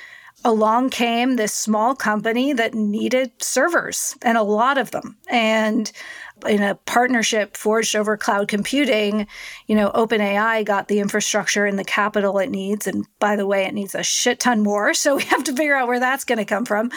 along 0.44 0.90
came 0.90 1.36
this 1.36 1.54
small 1.54 1.96
company 1.96 2.54
that 2.54 2.74
needed 2.74 3.32
servers 3.42 4.16
and 4.22 4.38
a 4.38 4.44
lot 4.44 4.78
of 4.78 4.92
them. 4.92 5.18
And 5.30 5.92
in 6.48 6.64
a 6.64 6.76
partnership 6.76 7.56
forged 7.56 7.96
over 7.96 8.18
cloud 8.18 8.48
computing, 8.48 9.28
you 9.68 9.76
know, 9.76 9.92
OpenAI 9.92 10.66
got 10.66 10.88
the 10.88 11.00
infrastructure 11.00 11.66
and 11.66 11.78
the 11.78 11.84
capital 11.84 12.40
it 12.40 12.50
needs. 12.50 12.88
And 12.88 13.06
by 13.20 13.36
the 13.36 13.46
way, 13.46 13.66
it 13.66 13.74
needs 13.74 13.94
a 13.94 14.04
shit 14.04 14.40
ton 14.40 14.62
more. 14.62 14.94
So 15.02 15.16
we 15.16 15.24
have 15.24 15.44
to 15.46 15.56
figure 15.56 15.76
out 15.76 15.88
where 15.88 16.00
that's 16.00 16.24
going 16.24 16.38
to 16.38 16.46
come 16.46 16.64
from. 16.64 16.92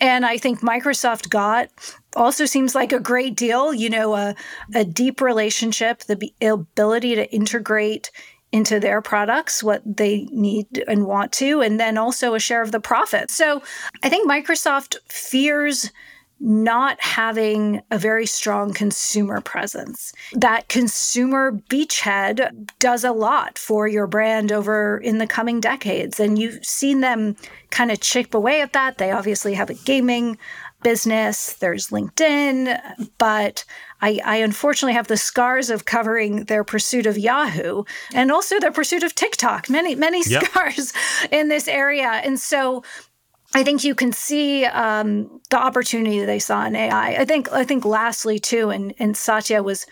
And 0.00 0.26
I 0.26 0.36
think 0.36 0.60
Microsoft 0.60 1.30
got 1.30 1.70
also 2.16 2.46
seems 2.46 2.74
like 2.74 2.92
a 2.92 3.00
great 3.00 3.36
deal, 3.36 3.72
you 3.74 3.90
know, 3.90 4.14
a, 4.14 4.34
a 4.74 4.84
deep 4.84 5.20
relationship, 5.20 6.00
the 6.00 6.32
ability 6.40 7.14
to 7.14 7.30
integrate 7.32 8.10
into 8.50 8.80
their 8.80 9.02
products 9.02 9.62
what 9.62 9.82
they 9.84 10.24
need 10.32 10.84
and 10.88 11.06
want 11.06 11.32
to, 11.32 11.60
and 11.60 11.78
then 11.78 11.98
also 11.98 12.34
a 12.34 12.40
share 12.40 12.62
of 12.62 12.72
the 12.72 12.80
profit. 12.80 13.30
So 13.30 13.62
I 14.02 14.08
think 14.08 14.30
Microsoft 14.30 14.96
fears 15.06 15.90
not 16.40 17.00
having 17.00 17.82
a 17.90 17.98
very 17.98 18.24
strong 18.24 18.72
consumer 18.72 19.40
presence. 19.40 20.12
That 20.34 20.68
consumer 20.68 21.52
beachhead 21.68 22.70
does 22.78 23.02
a 23.02 23.12
lot 23.12 23.58
for 23.58 23.88
your 23.88 24.06
brand 24.06 24.52
over 24.52 24.98
in 24.98 25.18
the 25.18 25.26
coming 25.26 25.60
decades. 25.60 26.20
And 26.20 26.38
you've 26.38 26.64
seen 26.64 27.00
them 27.00 27.36
kind 27.70 27.90
of 27.90 28.00
chip 28.00 28.34
away 28.34 28.60
at 28.60 28.72
that. 28.72 28.98
They 28.98 29.10
obviously 29.10 29.54
have 29.54 29.68
a 29.68 29.74
gaming 29.74 30.38
business, 30.82 31.54
there's 31.54 31.88
LinkedIn, 31.88 33.08
but 33.18 33.64
I, 34.00 34.20
I, 34.24 34.36
unfortunately 34.36 34.94
have 34.94 35.08
the 35.08 35.16
scars 35.16 35.70
of 35.70 35.84
covering 35.84 36.44
their 36.44 36.62
pursuit 36.62 37.06
of 37.06 37.18
Yahoo 37.18 37.82
and 38.14 38.30
also 38.30 38.60
their 38.60 38.70
pursuit 38.70 39.02
of 39.02 39.14
TikTok. 39.14 39.68
Many, 39.68 39.96
many 39.96 40.22
yep. 40.24 40.44
scars 40.44 40.92
in 41.32 41.48
this 41.48 41.66
area. 41.66 42.08
And 42.08 42.38
so 42.38 42.84
I 43.54 43.64
think 43.64 43.82
you 43.82 43.94
can 43.94 44.12
see 44.12 44.66
um, 44.66 45.40
the 45.50 45.58
opportunity 45.58 46.24
they 46.24 46.38
saw 46.38 46.64
in 46.66 46.76
AI. 46.76 47.16
I 47.16 47.24
think 47.24 47.50
I 47.50 47.64
think 47.64 47.84
lastly 47.84 48.38
too, 48.38 48.70
and, 48.70 48.94
and 48.98 49.16
Satya 49.16 49.62
was 49.62 49.86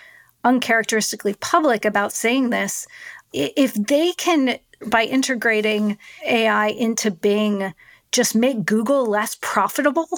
uncharacteristically 0.45 1.35
public 1.35 1.85
about 1.85 2.13
saying 2.13 2.51
this. 2.51 2.87
If 3.33 3.75
they 3.75 4.13
can 4.13 4.59
by 4.87 5.05
integrating 5.05 5.99
AI 6.25 6.69
into 6.69 7.11
Bing 7.11 7.73
just 8.13 8.35
make 8.35 8.65
Google 8.65 9.07
less 9.07 9.37
profitable, 9.41 10.09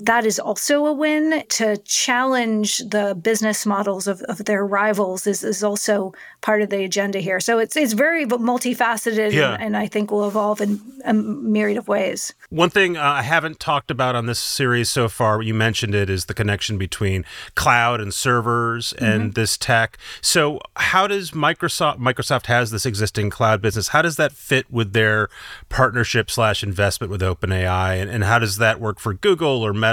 that 0.00 0.24
is 0.24 0.38
also 0.38 0.86
a 0.86 0.92
win. 0.92 1.42
To 1.48 1.76
challenge 1.78 2.78
the 2.78 3.18
business 3.20 3.66
models 3.66 4.06
of, 4.06 4.22
of 4.22 4.44
their 4.44 4.64
rivals 4.64 5.26
is, 5.26 5.42
is 5.42 5.64
also 5.64 6.12
part 6.40 6.62
of 6.62 6.70
the 6.70 6.84
agenda 6.84 7.18
here. 7.18 7.40
So 7.40 7.58
it's 7.58 7.76
it's 7.76 7.94
very 7.94 8.24
multifaceted 8.24 9.32
yeah. 9.32 9.54
and, 9.54 9.62
and, 9.62 9.76
I 9.76 9.86
think 9.86 10.10
will 10.10 10.26
evolve 10.28 10.60
in 10.60 10.80
a 11.04 11.12
myriad 11.12 11.78
of 11.78 11.88
ways. 11.88 12.32
One 12.50 12.70
thing 12.70 12.96
uh, 12.96 13.02
I 13.02 13.22
haven't 13.22 13.58
talked 13.58 13.90
about 13.90 14.14
on 14.14 14.26
this 14.26 14.38
series 14.38 14.88
so 14.88 15.08
far, 15.08 15.42
you 15.42 15.54
mentioned 15.54 15.94
it, 15.94 16.08
is 16.08 16.26
the 16.26 16.34
connection 16.34 16.78
between 16.78 17.24
cloud 17.54 18.00
and 18.00 18.14
servers 18.14 18.92
and 18.94 19.22
mm-hmm. 19.22 19.30
this 19.32 19.56
tech. 19.56 19.98
So 20.20 20.60
how 20.76 21.08
does 21.08 21.32
Microsoft 21.32 21.98
Microsoft 21.98 22.46
has 22.46 22.70
this 22.70 22.86
existing 22.86 23.30
cloud 23.30 23.60
business? 23.60 23.88
How 23.88 24.02
does 24.02 24.16
that 24.16 24.30
fit 24.30 24.70
with 24.70 24.92
their 24.92 25.28
partnership 25.68 26.30
slash 26.30 26.62
investment 26.62 27.10
with 27.10 27.20
OpenAI, 27.20 28.00
and, 28.00 28.10
and 28.10 28.22
how 28.22 28.38
does 28.38 28.58
that 28.58 28.80
work 28.80 29.00
for 29.00 29.12
Google 29.12 29.62
or 29.62 29.72
Meta? 29.72 29.87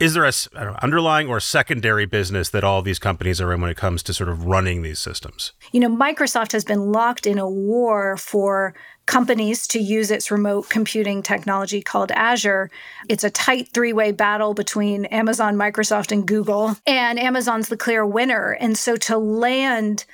Is 0.00 0.14
there 0.14 0.24
a 0.24 0.32
know, 0.54 0.76
underlying 0.82 1.28
or 1.28 1.40
secondary 1.40 2.06
business 2.06 2.50
that 2.50 2.64
all 2.64 2.82
these 2.82 2.98
companies 2.98 3.40
are 3.40 3.52
in 3.52 3.60
when 3.60 3.70
it 3.70 3.76
comes 3.76 4.02
to 4.04 4.14
sort 4.14 4.28
of 4.28 4.46
running 4.46 4.82
these 4.82 4.98
systems? 4.98 5.52
You 5.72 5.80
know, 5.80 5.88
Microsoft 5.88 6.52
has 6.52 6.64
been 6.64 6.92
locked 6.92 7.26
in 7.26 7.38
a 7.38 7.48
war 7.48 8.16
for 8.16 8.74
companies 9.06 9.66
to 9.66 9.78
use 9.78 10.10
its 10.10 10.30
remote 10.30 10.68
computing 10.68 11.22
technology 11.22 11.80
called 11.80 12.12
Azure. 12.12 12.70
It's 13.08 13.24
a 13.24 13.30
tight 13.30 13.68
three 13.72 13.92
way 13.92 14.12
battle 14.12 14.54
between 14.54 15.06
Amazon, 15.06 15.56
Microsoft, 15.56 16.12
and 16.12 16.26
Google, 16.26 16.76
and 16.86 17.18
Amazon's 17.18 17.68
the 17.68 17.76
clear 17.76 18.04
winner. 18.04 18.52
And 18.60 18.76
so 18.76 18.96
to 18.96 19.16
land 19.16 20.04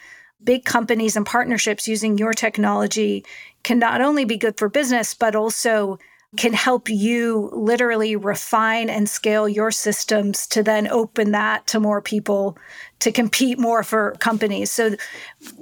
big 0.42 0.64
companies 0.64 1.16
and 1.16 1.26
partnerships 1.26 1.88
using 1.88 2.18
your 2.18 2.34
technology 2.34 3.24
can 3.64 3.78
not 3.78 4.00
only 4.00 4.24
be 4.24 4.36
good 4.36 4.58
for 4.58 4.68
business, 4.68 5.14
but 5.14 5.34
also 5.34 5.98
can 6.36 6.52
help 6.52 6.88
you 6.88 7.50
literally 7.52 8.16
refine 8.16 8.90
and 8.90 9.08
scale 9.08 9.48
your 9.48 9.70
systems 9.70 10.46
to 10.48 10.62
then 10.62 10.88
open 10.88 11.32
that 11.32 11.66
to 11.68 11.80
more 11.80 12.00
people 12.00 12.56
to 13.04 13.12
compete 13.12 13.58
more 13.58 13.82
for 13.82 14.12
companies. 14.18 14.72
So 14.72 14.96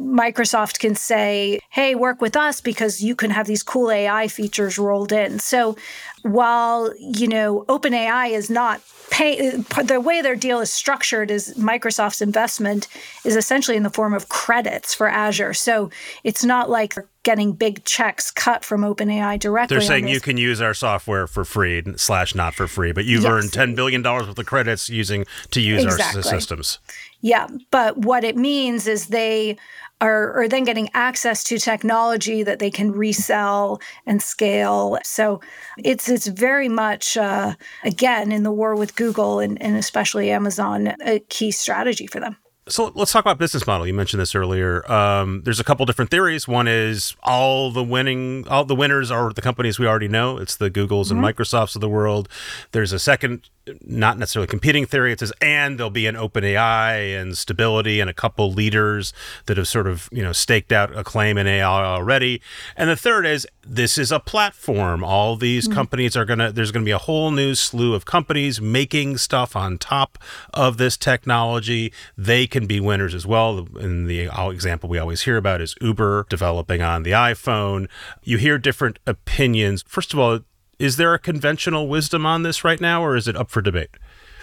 Microsoft 0.01 0.79
can 0.79 0.95
say, 0.95 1.59
hey, 1.71 1.97
work 1.97 2.21
with 2.21 2.37
us 2.37 2.61
because 2.61 3.03
you 3.03 3.17
can 3.17 3.31
have 3.31 3.49
these 3.49 3.65
cool 3.65 3.91
AI 3.91 4.29
features 4.29 4.79
rolled 4.79 5.11
in. 5.11 5.41
So 5.41 5.77
while, 6.23 6.93
you 7.01 7.27
know, 7.27 7.65
OpenAI 7.69 8.31
is 8.31 8.49
not 8.49 8.81
pay 9.11 9.51
the 9.85 10.01
way 10.01 10.23
their 10.23 10.37
deal 10.37 10.61
is 10.61 10.73
structured 10.73 11.31
is 11.31 11.55
Microsoft's 11.59 12.23
investment 12.23 12.89
is 13.25 13.37
essentially 13.37 13.77
in 13.77 13.83
the 13.83 13.91
form 13.91 14.15
of 14.15 14.29
credits 14.29 14.95
for 14.95 15.07
Azure. 15.07 15.53
So 15.53 15.91
it's 16.25 16.45
not 16.45 16.71
like 16.71 16.95
getting 17.23 17.53
big 17.53 17.85
checks 17.85 18.31
cut 18.31 18.65
from 18.65 18.83
OpenAI 18.83 19.39
directly. 19.39 19.77
They're 19.77 19.87
saying 19.87 20.09
you 20.09 20.21
can 20.21 20.39
use 20.39 20.63
our 20.63 20.75
software 20.75 21.27
for 21.27 21.45
free 21.45 21.83
slash 21.97 22.35
not 22.35 22.55
for 22.55 22.67
free, 22.67 22.93
but 22.93 23.05
you've 23.05 23.25
yes. 23.25 23.33
earned 23.33 23.53
ten 23.53 23.75
billion 23.75 24.01
dollars 24.01 24.29
worth 24.29 24.39
of 24.39 24.47
credits 24.47 24.89
using 24.89 25.27
to 25.51 25.61
use 25.61 25.85
exactly. 25.85 26.19
our 26.19 26.23
systems. 26.23 26.79
Yeah, 27.23 27.47
but 27.71 27.99
what 27.99 28.25
it 28.25 28.37
means 28.37 28.89
is 28.89 29.07
they 29.07 29.57
are, 30.01 30.33
are 30.41 30.49
then 30.49 30.65
getting 30.65 30.91
access 30.93 31.45
to 31.45 31.59
technology 31.59 32.43
that 32.43 32.59
they 32.59 32.71
can 32.71 32.91
resell 32.91 33.81
and 34.07 34.21
scale. 34.21 34.99
So 35.05 35.41
it's 35.79 36.09
it's 36.09 36.27
very 36.27 36.69
much 36.69 37.17
uh, 37.17 37.55
again 37.85 38.33
in 38.33 38.43
the 38.43 38.51
war 38.51 38.75
with 38.75 38.97
Google 38.97 39.39
and, 39.39 39.61
and 39.63 39.77
especially 39.77 40.31
Amazon 40.33 40.95
a 41.05 41.21
key 41.29 41.53
strategy 41.53 42.09
for 42.09 42.19
them. 42.19 42.37
So 42.69 42.93
let's 42.95 43.11
talk 43.11 43.25
about 43.25 43.39
business 43.39 43.67
model. 43.67 43.89
You 43.89 43.95
mentioned 43.95 44.21
this 44.21 44.37
earlier. 44.37 44.91
Um, 44.91 45.43
there's 45.43 45.59
a 45.59 45.65
couple 45.65 45.85
different 45.85 46.13
theories. 46.13 46.47
One 46.47 46.69
is 46.69 47.17
all 47.25 47.73
the 47.73 47.83
winning, 47.83 48.47
all 48.47 48.65
the 48.65 48.77
winners 48.77 49.11
are 49.11 49.33
the 49.33 49.43
companies 49.43 49.81
we 49.81 49.87
already 49.87 50.07
know. 50.07 50.39
It's 50.39 50.55
the 50.55 50.71
Googles 50.71 51.07
mm-hmm. 51.07 51.25
and 51.25 51.37
Microsofts 51.37 51.75
of 51.75 51.81
the 51.81 51.89
world. 51.89 52.29
There's 52.71 52.93
a 52.93 53.01
second 53.01 53.49
not 53.85 54.19
necessarily 54.19 54.47
competing 54.47 54.87
theory. 54.87 55.13
It 55.13 55.21
says, 55.21 55.33
and 55.41 55.79
there'll 55.79 55.91
be 55.91 56.07
an 56.07 56.17
open 56.17 56.45
AI 56.45 56.95
and 56.95 57.37
stability 57.37 58.01
and 58.01 58.11
a 58.11 58.15
couple 58.15 58.53
leaders 58.53 59.13
that 59.47 59.57
have 59.57 59.69
sort 59.69 59.87
of, 59.87 60.09
you 60.13 60.23
know, 60.23 60.33
staked 60.33 60.73
out 60.73 60.97
a 60.97 61.05
claim 61.05 61.39
in 61.39 61.47
AI 61.47 61.85
already. 61.85 62.43
And 62.77 62.91
the 62.91 62.97
third 62.97 63.25
is 63.25 63.47
this 63.65 63.97
is 63.99 64.11
a 64.11 64.21
platform. 64.21 65.05
All 65.05 65.37
these 65.37 65.65
mm-hmm. 65.65 65.75
companies 65.75 66.17
are 66.17 66.25
going 66.25 66.39
to, 66.39 66.53
there's 66.53 66.73
going 66.73 66.85
to 66.85 66.89
be 66.89 66.93
a 66.93 66.99
whole 66.99 67.31
new 67.31 67.55
slew 67.55 67.95
of 67.95 68.05
companies 68.05 68.61
making 68.61 69.19
stuff 69.19 69.55
on 69.55 69.79
top 69.79 70.19
of 70.53 70.77
this 70.77 70.97
technology. 70.97 71.93
They 72.17 72.47
can 72.47 72.67
be 72.67 72.81
winners 72.81 73.15
as 73.15 73.27
well. 73.27 73.69
And 73.77 74.09
the 74.09 74.31
example 74.51 74.89
we 74.89 74.99
always 74.99 75.23
hear 75.23 75.37
about 75.37 75.61
is 75.61 75.75
Uber 75.81 76.27
developing 76.29 76.83
on 76.83 77.03
the 77.03 77.13
iPhone. 77.13 77.89
You 78.23 78.39
hear 78.39 78.59
different 78.59 78.99
opinions. 79.07 79.85
First 79.87 80.13
of 80.13 80.19
all, 80.19 80.41
is 80.79 80.97
there 80.97 81.15
a 81.15 81.19
conventional 81.19 81.87
wisdom 81.87 82.27
on 82.27 82.43
this 82.43 82.65
right 82.65 82.81
now, 82.81 83.05
or 83.05 83.15
is 83.15 83.29
it 83.29 83.37
up 83.37 83.51
for 83.51 83.63
debate 83.63 83.91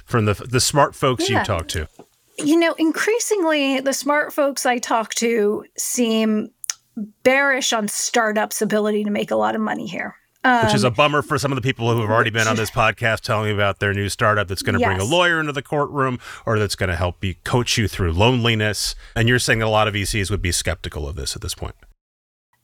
from 0.05 0.26
the 0.26 0.34
the 0.34 0.61
smart 0.61 0.95
folks 0.95 1.30
yeah. 1.30 1.39
you 1.39 1.45
talk 1.45 1.67
to? 1.70 1.88
You 2.38 2.57
know, 2.57 2.74
increasingly 2.78 3.82
the 3.82 3.91
smart 3.91 4.32
folks 4.32 4.65
I 4.65 4.78
talk 4.78 5.13
to 5.15 5.65
seem 5.78 6.51
bearish 7.23 7.73
on 7.73 7.87
startups' 7.87 8.61
ability 8.61 9.03
to 9.03 9.09
make 9.09 9.31
a 9.31 9.35
lot 9.35 9.55
of 9.55 9.61
money 9.61 9.87
here. 9.87 10.15
Um, 10.43 10.65
Which 10.65 10.75
is 10.75 10.85
a 10.85 10.87
um, 10.87 10.93
bummer 10.93 11.21
for 11.21 11.37
some 11.37 11.51
of 11.51 11.57
the 11.57 11.61
people 11.61 11.91
who 11.93 11.99
have 11.99 12.09
already 12.09 12.29
been 12.29 12.47
on 12.47 12.55
this 12.55 12.71
podcast 12.71 13.21
telling 13.21 13.53
about 13.53 13.79
their 13.79 13.93
new 13.93 14.07
startup 14.07 14.47
that's 14.47 14.61
going 14.61 14.75
to 14.75 14.79
yes. 14.79 14.87
bring 14.87 15.01
a 15.01 15.03
lawyer 15.03 15.39
into 15.39 15.51
the 15.51 15.61
courtroom 15.61 16.17
or 16.45 16.57
that's 16.57 16.75
going 16.75 16.89
to 16.89 16.95
help 16.95 17.23
you 17.23 17.35
coach 17.43 17.77
you 17.77 17.89
through 17.89 18.13
loneliness. 18.13 18.95
And 19.17 19.27
you're 19.27 19.39
saying 19.39 19.59
that 19.59 19.65
a 19.65 19.69
lot 19.69 19.89
of 19.89 19.93
VCs 19.93 20.31
would 20.31 20.41
be 20.41 20.53
skeptical 20.53 21.09
of 21.09 21.17
this 21.17 21.35
at 21.35 21.41
this 21.41 21.53
point 21.53 21.75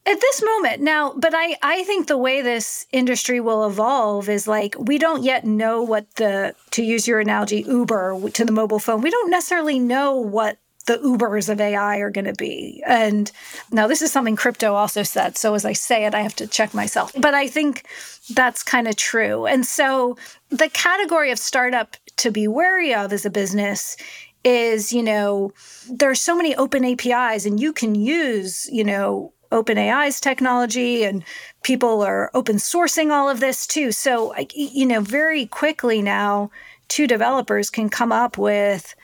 at 0.08 0.22
this 0.22 0.44
moment 0.44 0.82
now 0.82 1.14
but 1.18 1.34
i 1.34 1.56
i 1.64 1.84
think 1.84 2.08
the 2.08 2.18
way 2.18 2.42
this 2.42 2.86
industry 2.92 3.40
will 3.40 3.66
evolve 3.66 4.30
is 4.30 4.48
like 4.48 4.76
we 4.78 4.98
don't 4.98 5.24
yet 5.24 5.46
know 5.46 5.82
what 5.82 6.06
the 6.16 6.54
to 6.72 6.84
use 6.84 7.08
your 7.08 7.20
analogy 7.20 7.64
uber 7.68 8.30
to 8.30 8.46
the 8.46 8.52
mobile 8.52 8.80
phone 8.80 9.02
we 9.02 9.10
don't 9.10 9.32
necessarily 9.32 9.80
know 9.80 10.16
what 10.16 10.58
the 10.86 10.98
ubers 10.98 11.50
of 11.50 11.60
ai 11.60 11.98
are 11.98 12.12
going 12.12 12.26
to 12.26 12.34
be. 12.34 12.84
And 12.86 13.32
now 13.72 13.88
this 13.88 14.02
is 14.02 14.12
something 14.12 14.36
crypto 14.36 14.74
also 14.74 15.04
said 15.04 15.38
so 15.38 15.54
as 15.54 15.66
i 15.66 15.74
say 15.74 16.06
it 16.06 16.16
i 16.16 16.22
have 16.22 16.36
to 16.38 16.48
check 16.48 16.74
myself. 16.74 17.12
But 17.18 17.34
i 17.34 17.48
think 17.48 17.86
that's 18.34 18.64
kind 18.64 18.88
of 18.88 18.96
true. 18.96 19.46
And 19.46 19.66
so 19.66 20.18
the 20.50 20.70
category 20.70 21.32
of 21.32 21.40
startup 21.40 21.98
to 22.18 22.32
be 22.32 22.48
wary 22.48 22.94
of 22.94 23.14
as 23.14 23.26
a 23.26 23.30
business 23.30 23.98
is 24.44 24.94
you 24.94 25.04
know 25.04 25.52
there's 25.90 26.22
so 26.22 26.36
many 26.36 26.56
open 26.56 26.86
apis 26.86 27.46
and 27.46 27.60
you 27.60 27.74
can 27.74 27.96
use 27.96 28.70
you 28.72 28.84
know 28.84 29.34
OpenAI's 29.52 30.20
technology 30.20 31.04
and 31.04 31.24
people 31.64 32.02
are 32.02 32.30
open 32.34 32.58
sourcing 32.58 33.12
all 33.12 33.30
of 33.30 33.40
this 33.40 33.66
too. 33.66 33.92
So, 33.92 34.36
you 34.54 34.86
know, 34.86 35.02
very 35.02 35.46
quickly 35.46 36.02
now, 36.02 36.52
two 36.88 37.08
developers 37.08 37.70
can 37.70 37.90
come 37.90 38.12
up 38.12 38.38
with 38.38 38.96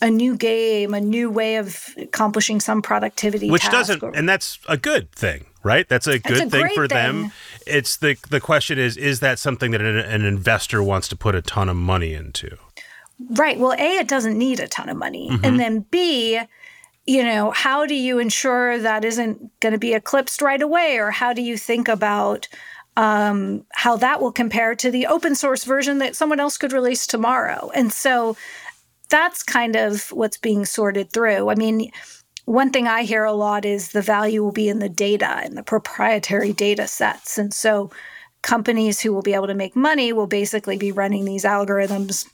a 0.00 0.10
new 0.10 0.36
game, 0.36 0.94
a 0.94 1.00
new 1.00 1.30
way 1.30 1.56
of 1.56 1.94
accomplishing 1.96 2.60
some 2.60 2.82
productivity. 2.82 3.50
Which 3.50 3.68
doesn't, 3.70 4.02
or, 4.02 4.14
and 4.14 4.28
that's 4.28 4.58
a 4.68 4.76
good 4.76 5.10
thing, 5.12 5.46
right? 5.62 5.88
That's 5.88 6.06
a 6.06 6.18
good 6.18 6.46
a 6.46 6.50
thing 6.50 6.68
for 6.74 6.88
thing. 6.88 7.22
them. 7.22 7.32
It's 7.66 7.96
the 7.96 8.16
the 8.30 8.40
question 8.40 8.78
is, 8.78 8.96
is 8.96 9.20
that 9.20 9.38
something 9.38 9.70
that 9.72 9.80
an, 9.80 9.98
an, 9.98 10.24
investor 10.24 10.82
wants 10.82 11.08
to 11.08 11.16
put 11.16 11.34
a 11.34 11.42
ton 11.42 11.68
of 11.68 11.76
money 11.76 12.14
into? 12.14 12.56
Right. 13.30 13.58
Well, 13.58 13.72
a 13.72 13.98
it 13.98 14.08
doesn't 14.08 14.38
need 14.38 14.60
a 14.60 14.68
ton 14.68 14.88
of 14.88 14.96
money, 14.96 15.30
mm-hmm. 15.30 15.44
and 15.44 15.58
then 15.58 15.80
b 15.90 16.40
you 17.08 17.24
know, 17.24 17.50
how 17.52 17.86
do 17.86 17.94
you 17.94 18.18
ensure 18.18 18.78
that 18.78 19.02
isn't 19.02 19.60
going 19.60 19.72
to 19.72 19.78
be 19.78 19.94
eclipsed 19.94 20.42
right 20.42 20.60
away? 20.60 20.98
Or 20.98 21.10
how 21.10 21.32
do 21.32 21.40
you 21.40 21.56
think 21.56 21.88
about 21.88 22.48
um, 22.98 23.64
how 23.72 23.96
that 23.96 24.20
will 24.20 24.30
compare 24.30 24.74
to 24.74 24.90
the 24.90 25.06
open 25.06 25.34
source 25.34 25.64
version 25.64 25.98
that 25.98 26.14
someone 26.14 26.38
else 26.38 26.58
could 26.58 26.74
release 26.74 27.06
tomorrow? 27.06 27.70
And 27.74 27.90
so 27.90 28.36
that's 29.08 29.42
kind 29.42 29.76
of 29.76 30.10
what's 30.12 30.36
being 30.36 30.64
sorted 30.64 31.12
through. 31.12 31.48
I 31.50 31.54
mean, 31.54 31.90
one 32.44 32.70
thing 32.70 32.88
I 32.88 33.02
hear 33.02 33.24
a 33.24 33.32
lot 33.32 33.64
is 33.64 33.92
the 33.92 34.02
value 34.02 34.42
will 34.42 34.52
be 34.52 34.68
in 34.68 34.78
the 34.78 34.88
data 34.88 35.40
and 35.42 35.56
the 35.56 35.62
proprietary 35.62 36.52
data 36.52 36.86
sets. 36.86 37.38
And 37.38 37.52
so 37.52 37.90
companies 38.42 39.00
who 39.00 39.12
will 39.12 39.22
be 39.22 39.34
able 39.34 39.48
to 39.48 39.54
make 39.54 39.76
money 39.76 40.12
will 40.12 40.26
basically 40.26 40.78
be 40.78 40.92
running 40.92 41.24
these 41.24 41.44
algorithms 41.44 42.28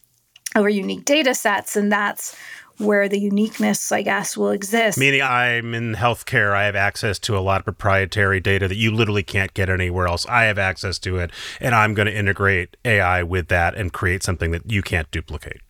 over 0.54 0.68
unique 0.68 1.04
data 1.04 1.34
sets. 1.34 1.74
And 1.74 1.90
that's 1.90 2.36
where 2.78 3.08
the 3.08 3.18
uniqueness, 3.18 3.92
I 3.92 4.02
guess, 4.02 4.36
will 4.36 4.50
exist. 4.50 4.98
Meaning, 4.98 5.22
I'm 5.22 5.74
in 5.74 5.94
healthcare. 5.94 6.52
I 6.52 6.64
have 6.64 6.76
access 6.76 7.18
to 7.20 7.36
a 7.36 7.40
lot 7.40 7.60
of 7.60 7.64
proprietary 7.64 8.40
data 8.40 8.68
that 8.68 8.76
you 8.76 8.90
literally 8.90 9.22
can't 9.22 9.54
get 9.54 9.68
anywhere 9.68 10.08
else. 10.08 10.26
I 10.26 10.44
have 10.44 10.58
access 10.58 10.98
to 11.00 11.18
it, 11.18 11.30
and 11.60 11.74
I'm 11.74 11.94
going 11.94 12.06
to 12.06 12.16
integrate 12.16 12.76
AI 12.84 13.22
with 13.22 13.48
that 13.48 13.76
and 13.76 13.92
create 13.92 14.22
something 14.22 14.50
that 14.50 14.70
you 14.70 14.82
can't 14.82 15.10
duplicate. 15.10 15.60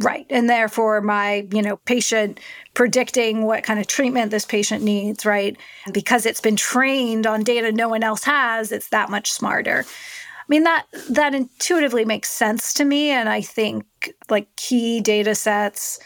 Right. 0.00 0.26
And 0.28 0.50
therefore, 0.50 1.00
my, 1.00 1.46
you 1.52 1.62
know, 1.62 1.76
patient 1.76 2.40
predicting 2.74 3.44
what 3.44 3.62
kind 3.62 3.78
of 3.78 3.86
treatment 3.86 4.32
this 4.32 4.44
patient 4.44 4.82
needs, 4.82 5.24
right? 5.24 5.56
Because 5.92 6.26
it's 6.26 6.40
been 6.40 6.56
trained 6.56 7.26
on 7.26 7.44
data 7.44 7.70
no 7.70 7.88
one 7.88 8.02
else 8.02 8.24
has, 8.24 8.72
it's 8.72 8.88
that 8.88 9.08
much 9.08 9.30
smarter. 9.30 9.84
I 9.86 10.44
mean 10.48 10.64
that 10.64 10.84
that 11.08 11.34
intuitively 11.34 12.04
makes 12.04 12.28
sense 12.28 12.74
to 12.74 12.84
me 12.84 13.10
and 13.10 13.30
I 13.30 13.40
think 13.40 13.86
like 14.28 14.54
key 14.56 15.00
data 15.00 15.34
sets 15.34 15.98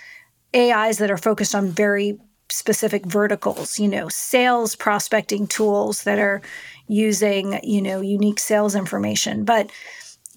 AIs 0.54 0.98
that 0.98 1.10
are 1.10 1.18
focused 1.18 1.54
on 1.54 1.68
very 1.68 2.18
specific 2.50 3.04
verticals, 3.04 3.78
you 3.78 3.88
know, 3.88 4.08
sales 4.08 4.76
prospecting 4.76 5.46
tools 5.46 6.04
that 6.04 6.18
are 6.18 6.40
using, 6.86 7.58
you 7.62 7.82
know, 7.82 8.00
unique 8.00 8.38
sales 8.38 8.74
information. 8.74 9.44
But 9.44 9.70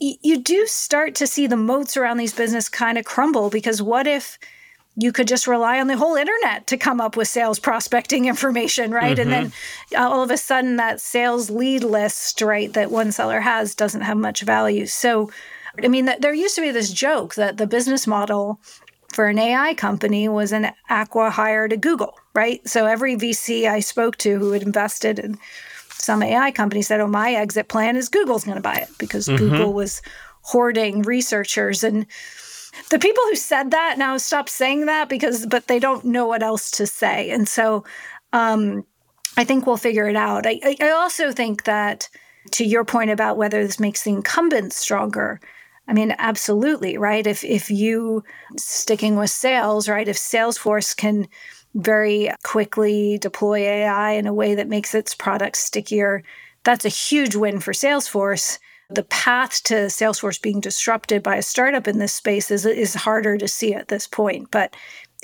you 0.01 0.39
do 0.39 0.65
start 0.65 1.15
to 1.15 1.27
see 1.27 1.47
the 1.47 1.55
moats 1.55 1.95
around 1.95 2.17
these 2.17 2.33
business 2.33 2.67
kind 2.67 2.97
of 2.97 3.05
crumble 3.05 3.49
because 3.49 3.81
what 3.81 4.07
if 4.07 4.39
you 4.97 5.11
could 5.11 5.27
just 5.27 5.47
rely 5.47 5.79
on 5.79 5.87
the 5.87 5.95
whole 5.95 6.15
internet 6.15 6.67
to 6.67 6.77
come 6.77 6.99
up 6.99 7.15
with 7.15 7.27
sales 7.27 7.59
prospecting 7.59 8.25
information, 8.27 8.91
right? 8.91 9.17
Mm-hmm. 9.17 9.21
And 9.21 9.31
then 9.31 9.45
mm-hmm. 9.47 10.03
all 10.03 10.23
of 10.23 10.31
a 10.31 10.37
sudden, 10.37 10.75
that 10.77 10.99
sales 10.99 11.49
lead 11.49 11.83
list, 11.83 12.41
right, 12.41 12.71
that 12.73 12.91
one 12.91 13.11
seller 13.11 13.39
has 13.39 13.75
doesn't 13.75 14.01
have 14.01 14.17
much 14.17 14.41
value. 14.41 14.85
So, 14.87 15.31
I 15.81 15.87
mean, 15.87 16.09
there 16.19 16.33
used 16.33 16.55
to 16.55 16.61
be 16.61 16.71
this 16.71 16.91
joke 16.91 17.35
that 17.35 17.57
the 17.57 17.67
business 17.67 18.05
model 18.05 18.59
for 19.13 19.27
an 19.27 19.39
AI 19.39 19.73
company 19.75 20.27
was 20.27 20.51
an 20.51 20.71
acqui-hire 20.89 21.67
to 21.67 21.77
Google, 21.77 22.15
right? 22.33 22.65
So 22.67 22.85
every 22.85 23.15
VC 23.15 23.69
I 23.69 23.81
spoke 23.81 24.17
to 24.17 24.39
who 24.39 24.51
had 24.51 24.63
invested 24.63 25.19
in 25.19 25.37
some 26.01 26.23
AI 26.23 26.51
company 26.51 26.81
said, 26.81 26.99
"Oh, 26.99 27.07
my 27.07 27.33
exit 27.33 27.67
plan 27.67 27.95
is 27.95 28.09
Google's 28.09 28.43
going 28.43 28.57
to 28.57 28.61
buy 28.61 28.75
it 28.75 28.89
because 28.97 29.27
mm-hmm. 29.27 29.37
Google 29.37 29.73
was 29.73 30.01
hoarding 30.41 31.03
researchers 31.03 31.83
and." 31.83 32.05
the 32.89 32.99
people 32.99 33.23
who 33.29 33.35
said 33.35 33.71
that 33.71 33.97
now 33.97 34.17
stop 34.17 34.47
saying 34.47 34.85
that 34.85 35.09
because 35.09 35.45
but 35.45 35.67
they 35.67 35.79
don't 35.79 36.05
know 36.05 36.25
what 36.25 36.43
else 36.43 36.71
to 36.71 36.87
say 36.87 37.29
and 37.29 37.47
so 37.47 37.83
um, 38.33 38.85
i 39.37 39.43
think 39.43 39.65
we'll 39.65 39.77
figure 39.77 40.07
it 40.07 40.15
out 40.15 40.45
I, 40.47 40.59
I 40.79 40.91
also 40.91 41.31
think 41.31 41.65
that 41.65 42.09
to 42.51 42.63
your 42.63 42.85
point 42.85 43.11
about 43.11 43.37
whether 43.37 43.65
this 43.65 43.79
makes 43.79 44.03
the 44.03 44.11
incumbents 44.11 44.77
stronger 44.77 45.39
i 45.87 45.93
mean 45.93 46.15
absolutely 46.17 46.97
right 46.97 47.27
if 47.27 47.43
if 47.43 47.69
you 47.69 48.23
sticking 48.57 49.17
with 49.17 49.29
sales 49.29 49.89
right 49.89 50.07
if 50.07 50.17
salesforce 50.17 50.95
can 50.95 51.27
very 51.73 52.29
quickly 52.43 53.17
deploy 53.17 53.59
ai 53.59 54.11
in 54.11 54.27
a 54.27 54.33
way 54.33 54.55
that 54.55 54.67
makes 54.67 54.93
its 54.93 55.15
products 55.15 55.59
stickier. 55.59 56.23
That's 56.63 56.85
a 56.85 56.89
huge 56.89 57.35
win 57.35 57.59
for 57.59 57.73
salesforce. 57.73 58.59
The 58.89 59.03
path 59.03 59.63
to 59.63 59.73
Salesforce 59.85 60.41
being 60.41 60.59
disrupted 60.59 61.23
by 61.23 61.37
a 61.37 61.41
startup 61.41 61.87
in 61.87 61.99
this 61.99 62.13
space 62.13 62.51
is 62.51 62.65
is 62.65 62.93
harder 62.93 63.37
to 63.37 63.47
see 63.47 63.73
at 63.73 63.87
this 63.87 64.05
point, 64.05 64.51
but 64.51 64.75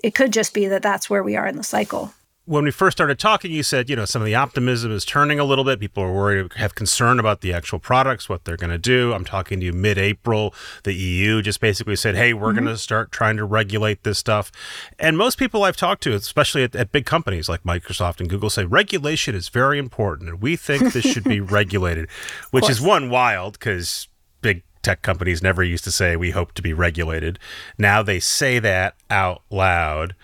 it 0.04 0.16
could 0.16 0.32
just 0.32 0.54
be 0.54 0.68
that 0.68 0.82
that's 0.82 1.10
where 1.10 1.24
we 1.24 1.36
are 1.36 1.48
in 1.48 1.58
the 1.58 1.64
cycle 1.64 2.14
when 2.48 2.64
we 2.64 2.72
first 2.72 2.98
started 2.98 3.20
talking, 3.20 3.52
you 3.52 3.62
said, 3.62 3.90
you 3.90 3.96
know, 3.96 4.06
some 4.06 4.22
of 4.22 4.26
the 4.26 4.34
optimism 4.34 4.90
is 4.90 5.04
turning 5.04 5.38
a 5.38 5.44
little 5.44 5.66
bit. 5.66 5.82
People 5.82 6.02
are 6.04 6.14
worried, 6.14 6.54
have 6.54 6.76
concern 6.76 7.20
about 7.20 7.42
the 7.42 7.52
actual 7.52 7.78
products, 7.78 8.30
what 8.30 8.46
they're 8.46 8.56
going 8.56 8.72
to 8.72 8.78
do. 8.78 9.12
I'm 9.12 9.26
talking 9.26 9.60
to 9.60 9.66
you 9.66 9.74
mid 9.74 9.98
April. 9.98 10.56
The 10.84 10.94
EU 10.94 11.42
just 11.42 11.60
basically 11.60 11.98
said, 11.98 12.16
hey, 12.16 12.34
we're 12.34 12.54
mm-hmm. 12.54 12.64
going 12.64 12.68
to 12.74 12.78
start 12.78 13.12
trying 13.12 13.36
to 13.36 13.44
regulate 13.44 14.04
this 14.04 14.18
stuff. 14.18 14.50
And 14.98 15.18
most 15.18 15.38
people 15.38 15.64
I've 15.64 15.76
talked 15.76 16.02
to, 16.04 16.14
especially 16.14 16.64
at, 16.64 16.74
at, 16.74 16.94
big 16.94 17.06
companies 17.06 17.50
like 17.50 17.64
Microsoft 17.64 18.22
and 18.22 18.30
Google, 18.30 18.50
say 18.50 18.64
regulation 18.64 19.36
is 19.36 19.50
very 19.50 19.78
important. 19.78 20.30
And 20.30 20.42
we 20.42 20.56
think 20.56 20.94
this 20.94 21.06
should 21.06 21.26
be 21.26 21.40
regulated, 21.42 22.08
which 22.52 22.70
is 22.70 22.80
one 22.80 23.10
wild 23.10 23.60
because 23.60 24.08
big 24.40 24.64
tech 24.84 25.02
companies 25.02 25.44
never 25.44 25.64
used 25.64 25.84
to 25.84 25.92
say, 25.92 26.16
we 26.16 26.32
hope 26.32 26.54
to 26.54 26.62
be 26.62 26.72
regulated. 26.72 27.40
Now 27.78 28.02
they 28.04 28.22
say 28.22 28.58
that 28.60 28.96
out 29.10 29.42
loud 29.50 30.16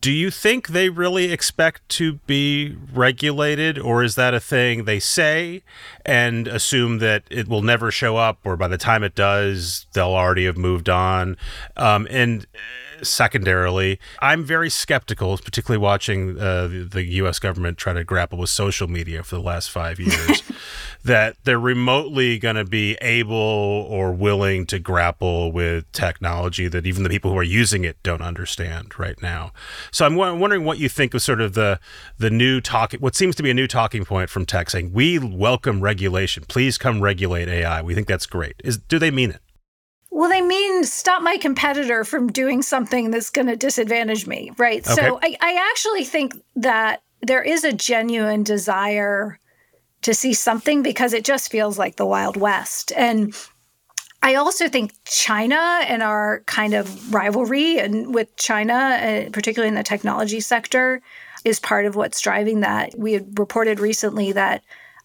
do 0.00 0.12
you 0.12 0.30
think 0.30 0.68
they 0.68 0.88
really 0.88 1.32
expect 1.32 1.88
to 1.88 2.14
be 2.26 2.76
regulated 2.92 3.78
or 3.78 4.02
is 4.04 4.14
that 4.14 4.32
a 4.32 4.40
thing 4.40 4.84
they 4.84 5.00
say 5.00 5.62
and 6.06 6.46
assume 6.46 6.98
that 6.98 7.24
it 7.30 7.48
will 7.48 7.62
never 7.62 7.90
show 7.90 8.16
up 8.16 8.38
or 8.44 8.56
by 8.56 8.68
the 8.68 8.78
time 8.78 9.02
it 9.02 9.14
does 9.14 9.86
they'll 9.94 10.14
already 10.14 10.44
have 10.44 10.56
moved 10.56 10.88
on 10.88 11.36
um, 11.76 12.06
and 12.10 12.46
secondarily, 13.02 13.98
I'm 14.20 14.44
very 14.44 14.70
skeptical, 14.70 15.36
particularly 15.38 15.82
watching 15.82 16.38
uh, 16.38 16.68
the, 16.68 16.88
the, 16.90 17.04
U.S. 17.04 17.38
government 17.38 17.78
try 17.78 17.92
to 17.92 18.04
grapple 18.04 18.38
with 18.38 18.50
social 18.50 18.88
media 18.88 19.22
for 19.22 19.36
the 19.36 19.42
last 19.42 19.70
five 19.70 19.98
years, 20.00 20.42
that 21.08 21.36
they're 21.44 21.58
remotely 21.58 22.38
going 22.38 22.56
to 22.56 22.66
be 22.66 22.94
able 23.00 23.34
or 23.34 24.12
willing 24.12 24.66
to 24.66 24.78
grapple 24.78 25.50
with 25.50 25.90
technology 25.92 26.68
that 26.68 26.86
even 26.86 27.02
the 27.02 27.08
people 27.08 27.32
who 27.32 27.38
are 27.38 27.42
using 27.42 27.84
it 27.84 27.96
don't 28.02 28.20
understand 28.20 28.98
right 28.98 29.20
now. 29.22 29.50
So 29.90 30.04
I'm 30.04 30.16
w- 30.16 30.38
wondering 30.38 30.64
what 30.64 30.78
you 30.78 30.90
think 30.90 31.14
of 31.14 31.22
sort 31.22 31.40
of 31.40 31.54
the 31.54 31.80
the 32.18 32.28
new 32.28 32.60
talk, 32.60 32.92
what 32.94 33.16
seems 33.16 33.34
to 33.36 33.42
be 33.42 33.50
a 33.50 33.54
new 33.54 33.66
talking 33.66 34.04
point 34.04 34.28
from 34.28 34.44
tech, 34.44 34.68
saying 34.68 34.92
we 34.92 35.18
welcome 35.18 35.80
regulation. 35.80 36.44
Please 36.46 36.76
come 36.76 37.00
regulate 37.00 37.48
AI. 37.48 37.80
We 37.80 37.94
think 37.94 38.06
that's 38.06 38.26
great. 38.26 38.56
Is 38.62 38.76
do 38.76 38.98
they 38.98 39.10
mean 39.10 39.30
it? 39.30 39.40
Well, 40.10 40.28
they 40.28 40.42
mean 40.42 40.84
stop 40.84 41.22
my 41.22 41.38
competitor 41.38 42.04
from 42.04 42.30
doing 42.30 42.60
something 42.60 43.10
that's 43.10 43.30
going 43.30 43.46
to 43.46 43.56
disadvantage 43.56 44.26
me, 44.26 44.52
right? 44.58 44.86
Okay. 44.86 44.94
So 44.94 45.18
I, 45.22 45.36
I 45.40 45.68
actually 45.70 46.04
think 46.04 46.34
that 46.56 47.02
there 47.22 47.42
is 47.42 47.64
a 47.64 47.72
genuine 47.72 48.42
desire 48.42 49.38
to 50.02 50.14
see 50.14 50.32
something 50.32 50.82
because 50.82 51.12
it 51.12 51.24
just 51.24 51.50
feels 51.50 51.78
like 51.78 51.96
the 51.96 52.06
Wild 52.06 52.36
West. 52.36 52.92
And 52.96 53.34
I 54.22 54.34
also 54.34 54.68
think 54.68 54.92
China 55.04 55.80
and 55.86 56.02
our 56.02 56.42
kind 56.46 56.74
of 56.74 57.14
rivalry 57.14 57.78
and 57.78 58.14
with 58.14 58.34
China, 58.36 58.74
uh, 58.74 59.30
particularly 59.30 59.68
in 59.68 59.74
the 59.74 59.82
technology 59.82 60.40
sector, 60.40 61.00
is 61.44 61.60
part 61.60 61.86
of 61.86 61.94
what's 61.96 62.20
driving 62.20 62.60
that. 62.60 62.98
We 62.98 63.12
had 63.12 63.38
reported 63.38 63.80
recently 63.80 64.32
that 64.32 64.62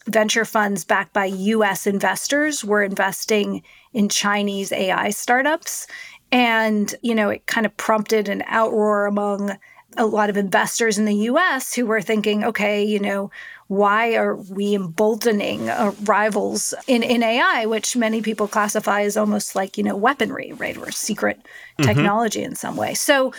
venture 0.08 0.46
funds 0.46 0.84
backed 0.84 1.14
by 1.14 1.26
US 1.26 1.88
investors 1.88 2.64
were 2.64 2.84
investing 2.84 3.64
in 3.94 4.10
Chinese 4.10 4.72
AI 4.72 5.12
startups. 5.12 5.88
And, 6.32 6.94
you 7.02 7.14
know, 7.14 7.30
it 7.30 7.46
kind 7.46 7.66
of 7.66 7.78
prompted 7.78 8.28
an 8.28 8.42
outroar 8.42 9.08
among 9.08 9.58
a 9.96 10.06
lot 10.06 10.32
of 10.32 10.38
investors 10.38 10.98
in 10.98 11.06
the 11.06 11.16
US 11.30 11.74
who 11.74 11.86
were 11.86 12.02
thinking, 12.02 12.44
okay, 12.44 12.84
you 12.84 13.00
know, 13.00 13.30
why 13.74 14.16
are 14.16 14.36
we 14.36 14.76
emboldening 14.76 15.70
uh, 15.70 15.94
rivals 16.04 16.74
in, 16.88 17.04
in 17.04 17.24
AI, 17.24 17.66
which 17.66 17.96
many 17.96 18.22
people 18.22 18.48
classify 18.48 19.02
as 19.02 19.18
almost 19.18 19.56
like, 19.56 19.78
you 19.78 19.84
know, 19.84 19.96
weaponry, 19.96 20.54
right? 20.54 20.78
Or 20.78 20.92
secret 20.92 21.38
mm-hmm. 21.38 21.84
technology 21.84 22.44
in 22.44 22.56
some 22.56 22.76
way. 22.76 22.94
So 22.94 23.34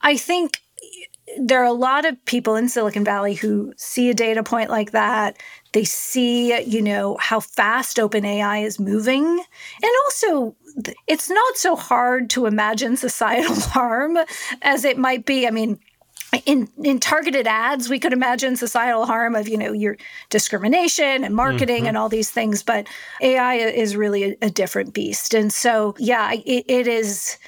I 0.00 0.16
think 0.16 0.60
there 1.38 1.60
are 1.60 1.64
a 1.64 1.72
lot 1.72 2.04
of 2.04 2.24
people 2.24 2.56
in 2.56 2.68
Silicon 2.68 3.04
Valley 3.04 3.34
who 3.34 3.72
see 3.76 4.10
a 4.10 4.14
data 4.14 4.42
point 4.42 4.70
like 4.70 4.92
that. 4.92 5.36
They 5.72 5.84
see, 5.84 6.60
you 6.62 6.82
know, 6.82 7.16
how 7.20 7.40
fast 7.40 7.96
OpenAI 7.98 8.64
is 8.64 8.80
moving. 8.80 9.24
And 9.24 9.92
also, 10.04 10.56
it's 11.06 11.30
not 11.30 11.56
so 11.56 11.76
hard 11.76 12.30
to 12.30 12.46
imagine 12.46 12.96
societal 12.96 13.54
harm 13.54 14.18
as 14.62 14.84
it 14.84 14.98
might 14.98 15.24
be. 15.24 15.46
I 15.46 15.50
mean, 15.50 15.78
in 16.46 16.68
in 16.82 17.00
targeted 17.00 17.46
ads 17.46 17.88
we 17.88 17.98
could 17.98 18.12
imagine 18.12 18.56
societal 18.56 19.06
harm 19.06 19.34
of 19.34 19.48
you 19.48 19.58
know 19.58 19.72
your 19.72 19.96
discrimination 20.28 21.24
and 21.24 21.34
marketing 21.34 21.78
mm-hmm. 21.78 21.88
and 21.88 21.96
all 21.96 22.08
these 22.08 22.30
things 22.30 22.62
but 22.62 22.86
ai 23.20 23.54
is 23.54 23.96
really 23.96 24.24
a, 24.24 24.36
a 24.42 24.50
different 24.50 24.94
beast 24.94 25.34
and 25.34 25.52
so 25.52 25.94
yeah 25.98 26.32
it, 26.32 26.64
it 26.68 26.86
is 26.86 27.38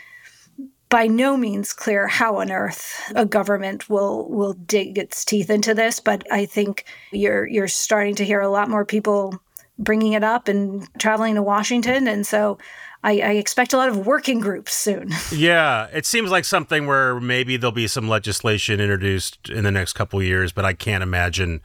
by 0.92 1.06
no 1.06 1.38
means 1.38 1.72
clear 1.72 2.06
how 2.06 2.36
on 2.36 2.52
earth 2.52 3.10
a 3.14 3.24
government 3.24 3.88
will 3.88 4.28
will 4.28 4.52
dig 4.52 4.98
its 4.98 5.24
teeth 5.24 5.48
into 5.48 5.72
this, 5.72 5.98
but 5.98 6.22
I 6.30 6.44
think 6.44 6.84
you're 7.12 7.46
you're 7.46 7.66
starting 7.66 8.14
to 8.16 8.26
hear 8.26 8.42
a 8.42 8.50
lot 8.50 8.68
more 8.68 8.84
people 8.84 9.40
bringing 9.78 10.12
it 10.12 10.22
up 10.22 10.48
and 10.48 10.86
traveling 10.98 11.36
to 11.36 11.42
Washington, 11.42 12.06
and 12.06 12.26
so 12.26 12.58
I, 13.04 13.12
I, 13.20 13.30
expect 13.32 13.72
a 13.72 13.76
lot 13.76 13.88
of 13.88 14.06
working 14.06 14.38
groups 14.38 14.72
soon. 14.74 15.10
yeah, 15.32 15.88
it 15.92 16.06
seems 16.06 16.30
like 16.30 16.44
something 16.44 16.86
where 16.86 17.18
maybe 17.18 17.56
there'll 17.56 17.72
be 17.72 17.88
some 17.88 18.08
legislation 18.08 18.80
introduced 18.80 19.48
in 19.48 19.64
the 19.64 19.72
next 19.72 19.94
couple 19.94 20.22
years, 20.22 20.52
but 20.52 20.64
I 20.64 20.72
can't 20.72 21.02
imagine 21.02 21.60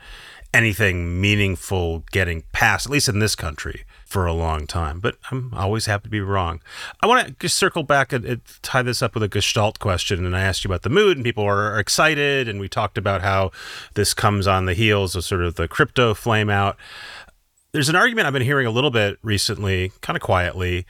anything 0.54 1.20
meaningful 1.20 2.04
getting 2.12 2.44
passed, 2.52 2.88
at 2.88 2.92
least 2.92 3.10
in 3.10 3.20
this 3.20 3.36
country 3.36 3.84
for 4.06 4.26
a 4.26 4.34
long 4.34 4.66
time, 4.66 5.02
but 5.02 5.18
I'm 5.30 5.54
always 5.54 5.86
happy 5.86 6.04
to 6.04 6.10
be 6.10 6.22
wrong. 6.22 6.62
I 7.02 7.08
want 7.08 7.28
to 7.28 7.36
just 7.40 7.58
circle 7.58 7.84
back 7.84 8.14
and, 8.14 8.24
and, 8.24 8.42
tie 8.62 8.82
this 8.82 9.02
up 9.02 9.14
with 9.14 9.24
a 9.24 9.28
Gestalt 9.28 9.80
question. 9.80 10.26
And 10.26 10.36
I 10.36 10.42
asked 10.42 10.64
you 10.64 10.70
about 10.70 10.84
the 10.84 10.90
mood, 10.90 11.18
and 11.18 11.26
people 11.26 11.44
are, 11.44 11.74
are 11.74 11.80
excited. 11.80 12.48
And 12.48 12.60
we 12.60 12.70
talked 12.70 12.98
about 12.98 13.22
how 13.22 13.52
this 13.96 14.14
comes 14.14 14.48
on 14.48 14.66
the 14.66 14.74
heels 14.74 15.16
of 15.16 15.26
sort 15.26 15.44
of 15.44 15.56
the 15.56 15.68
crypto 15.68 16.14
flame 16.14 16.50
out 16.50 16.78
there's 17.72 17.90
an 17.90 17.96
argument 17.96 18.28
I've 18.28 18.34
been 18.34 18.42
hearing 18.42 18.66
a 18.66 18.72
little 18.72 18.92
bit 18.92 19.18
recently, 19.22 19.92
kind 20.02 20.16
of 20.16 20.22
quietly, 20.22 20.86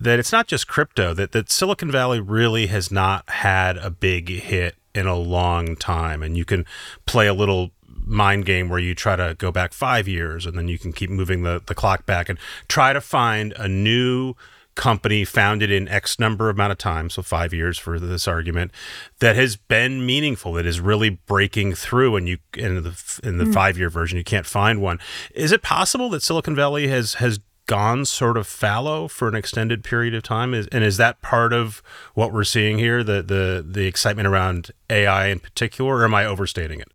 that 0.00 0.18
it's 0.18 0.32
not 0.32 0.46
just 0.46 0.68
crypto, 0.68 1.12
that, 1.14 1.32
that 1.32 1.50
Silicon 1.50 1.90
Valley 1.90 2.20
really 2.20 2.66
has 2.68 2.90
not 2.90 3.28
had 3.28 3.76
a 3.76 3.90
big 3.90 4.28
hit 4.28 4.76
in 4.94 5.06
a 5.06 5.16
long 5.16 5.76
time. 5.76 6.22
And 6.22 6.36
you 6.36 6.44
can 6.44 6.64
play 7.04 7.26
a 7.26 7.34
little 7.34 7.72
mind 8.06 8.44
game 8.44 8.68
where 8.68 8.78
you 8.78 8.94
try 8.94 9.16
to 9.16 9.34
go 9.38 9.52
back 9.52 9.72
five 9.72 10.08
years 10.08 10.46
and 10.46 10.56
then 10.56 10.68
you 10.68 10.78
can 10.78 10.92
keep 10.92 11.10
moving 11.10 11.42
the, 11.42 11.62
the 11.66 11.74
clock 11.74 12.06
back 12.06 12.28
and 12.28 12.38
try 12.68 12.92
to 12.92 13.00
find 13.00 13.52
a 13.56 13.68
new 13.68 14.34
company 14.74 15.24
founded 15.24 15.70
in 15.70 15.88
X 15.88 16.18
number 16.18 16.48
amount 16.48 16.72
of 16.72 16.78
time, 16.78 17.10
so 17.10 17.22
five 17.22 17.52
years 17.52 17.78
for 17.78 17.98
this 17.98 18.26
argument, 18.26 18.72
that 19.18 19.36
has 19.36 19.56
been 19.56 20.04
meaningful, 20.04 20.54
that 20.54 20.66
is 20.66 20.80
really 20.80 21.10
breaking 21.10 21.74
through. 21.74 22.16
And 22.16 22.28
you 22.28 22.38
in 22.56 22.82
the 22.82 23.20
in 23.22 23.38
the 23.38 23.44
mm. 23.44 23.54
five 23.54 23.78
year 23.78 23.90
version, 23.90 24.18
you 24.18 24.24
can't 24.24 24.46
find 24.46 24.80
one. 24.80 24.98
Is 25.34 25.52
it 25.52 25.62
possible 25.62 26.08
that 26.10 26.22
Silicon 26.22 26.54
Valley 26.54 26.88
has 26.88 27.14
has 27.14 27.40
gone 27.66 28.04
sort 28.04 28.36
of 28.36 28.48
fallow 28.48 29.06
for 29.06 29.28
an 29.28 29.34
extended 29.36 29.84
period 29.84 30.12
of 30.14 30.24
time? 30.24 30.54
Is, 30.54 30.66
and 30.68 30.82
is 30.82 30.96
that 30.96 31.22
part 31.22 31.52
of 31.52 31.82
what 32.14 32.32
we're 32.32 32.44
seeing 32.44 32.78
here, 32.78 33.04
the 33.04 33.22
the 33.22 33.64
the 33.66 33.86
excitement 33.86 34.26
around 34.26 34.70
AI 34.88 35.26
in 35.26 35.38
particular, 35.38 35.98
or 35.98 36.04
am 36.04 36.14
I 36.14 36.24
overstating 36.24 36.80
it? 36.80 36.88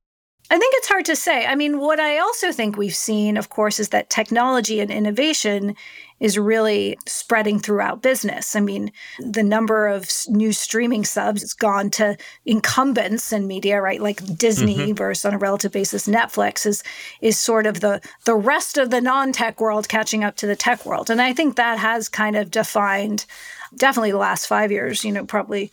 I 0.50 0.60
think 0.60 0.76
it's 0.78 0.88
hard 0.88 1.06
to 1.06 1.16
say. 1.16 1.46
I 1.46 1.56
mean, 1.56 1.80
what 1.80 2.00
I 2.00 2.20
also 2.20 2.52
think 2.52 2.78
we've 2.78 2.96
seen, 2.96 3.36
of 3.36 3.50
course, 3.50 3.80
is 3.80 3.90
that 3.90 4.12
technology 4.12 4.80
and 4.80 4.92
innovation 4.92 5.76
is 6.20 6.38
really 6.38 6.98
spreading 7.08 7.60
throughout 7.60 8.02
business. 8.02 8.56
I 8.56 8.60
mean, 8.60 8.92
the 9.20 9.44
number 9.44 9.88
of 9.88 10.10
new 10.30 10.54
streaming 10.54 11.04
subs 11.04 11.42
has 11.42 11.54
gone 11.54 11.90
to 11.92 12.16
incumbents 12.46 13.34
in 13.34 13.48
media, 13.48 13.82
right? 13.82 14.00
Like 14.00 14.38
Disney 14.38 14.78
mm-hmm. 14.78 14.94
versus 14.94 15.26
on 15.26 15.34
a 15.34 15.38
relative 15.38 15.72
basis 15.72 16.08
Netflix 16.08 16.66
is 16.66 16.84
is 17.22 17.40
sort 17.40 17.66
of 17.66 17.82
the 17.82 18.00
the 18.26 18.36
rest 18.36 18.78
of 18.78 18.92
the 18.92 19.02
non-tech 19.02 19.60
world 19.60 19.90
catching 19.90 20.24
up 20.24 20.36
to 20.38 20.48
the 20.48 20.56
tech 20.56 20.86
world. 20.86 21.10
And 21.10 21.22
I 21.22 21.34
think 21.34 21.56
that 21.56 21.80
has 21.80 22.08
kind 22.08 22.36
of 22.36 22.52
defined 22.52 23.26
definitely 23.76 24.12
the 24.12 24.18
last 24.18 24.46
5 24.46 24.72
years, 24.72 25.04
you 25.04 25.12
know, 25.12 25.26
probably 25.26 25.72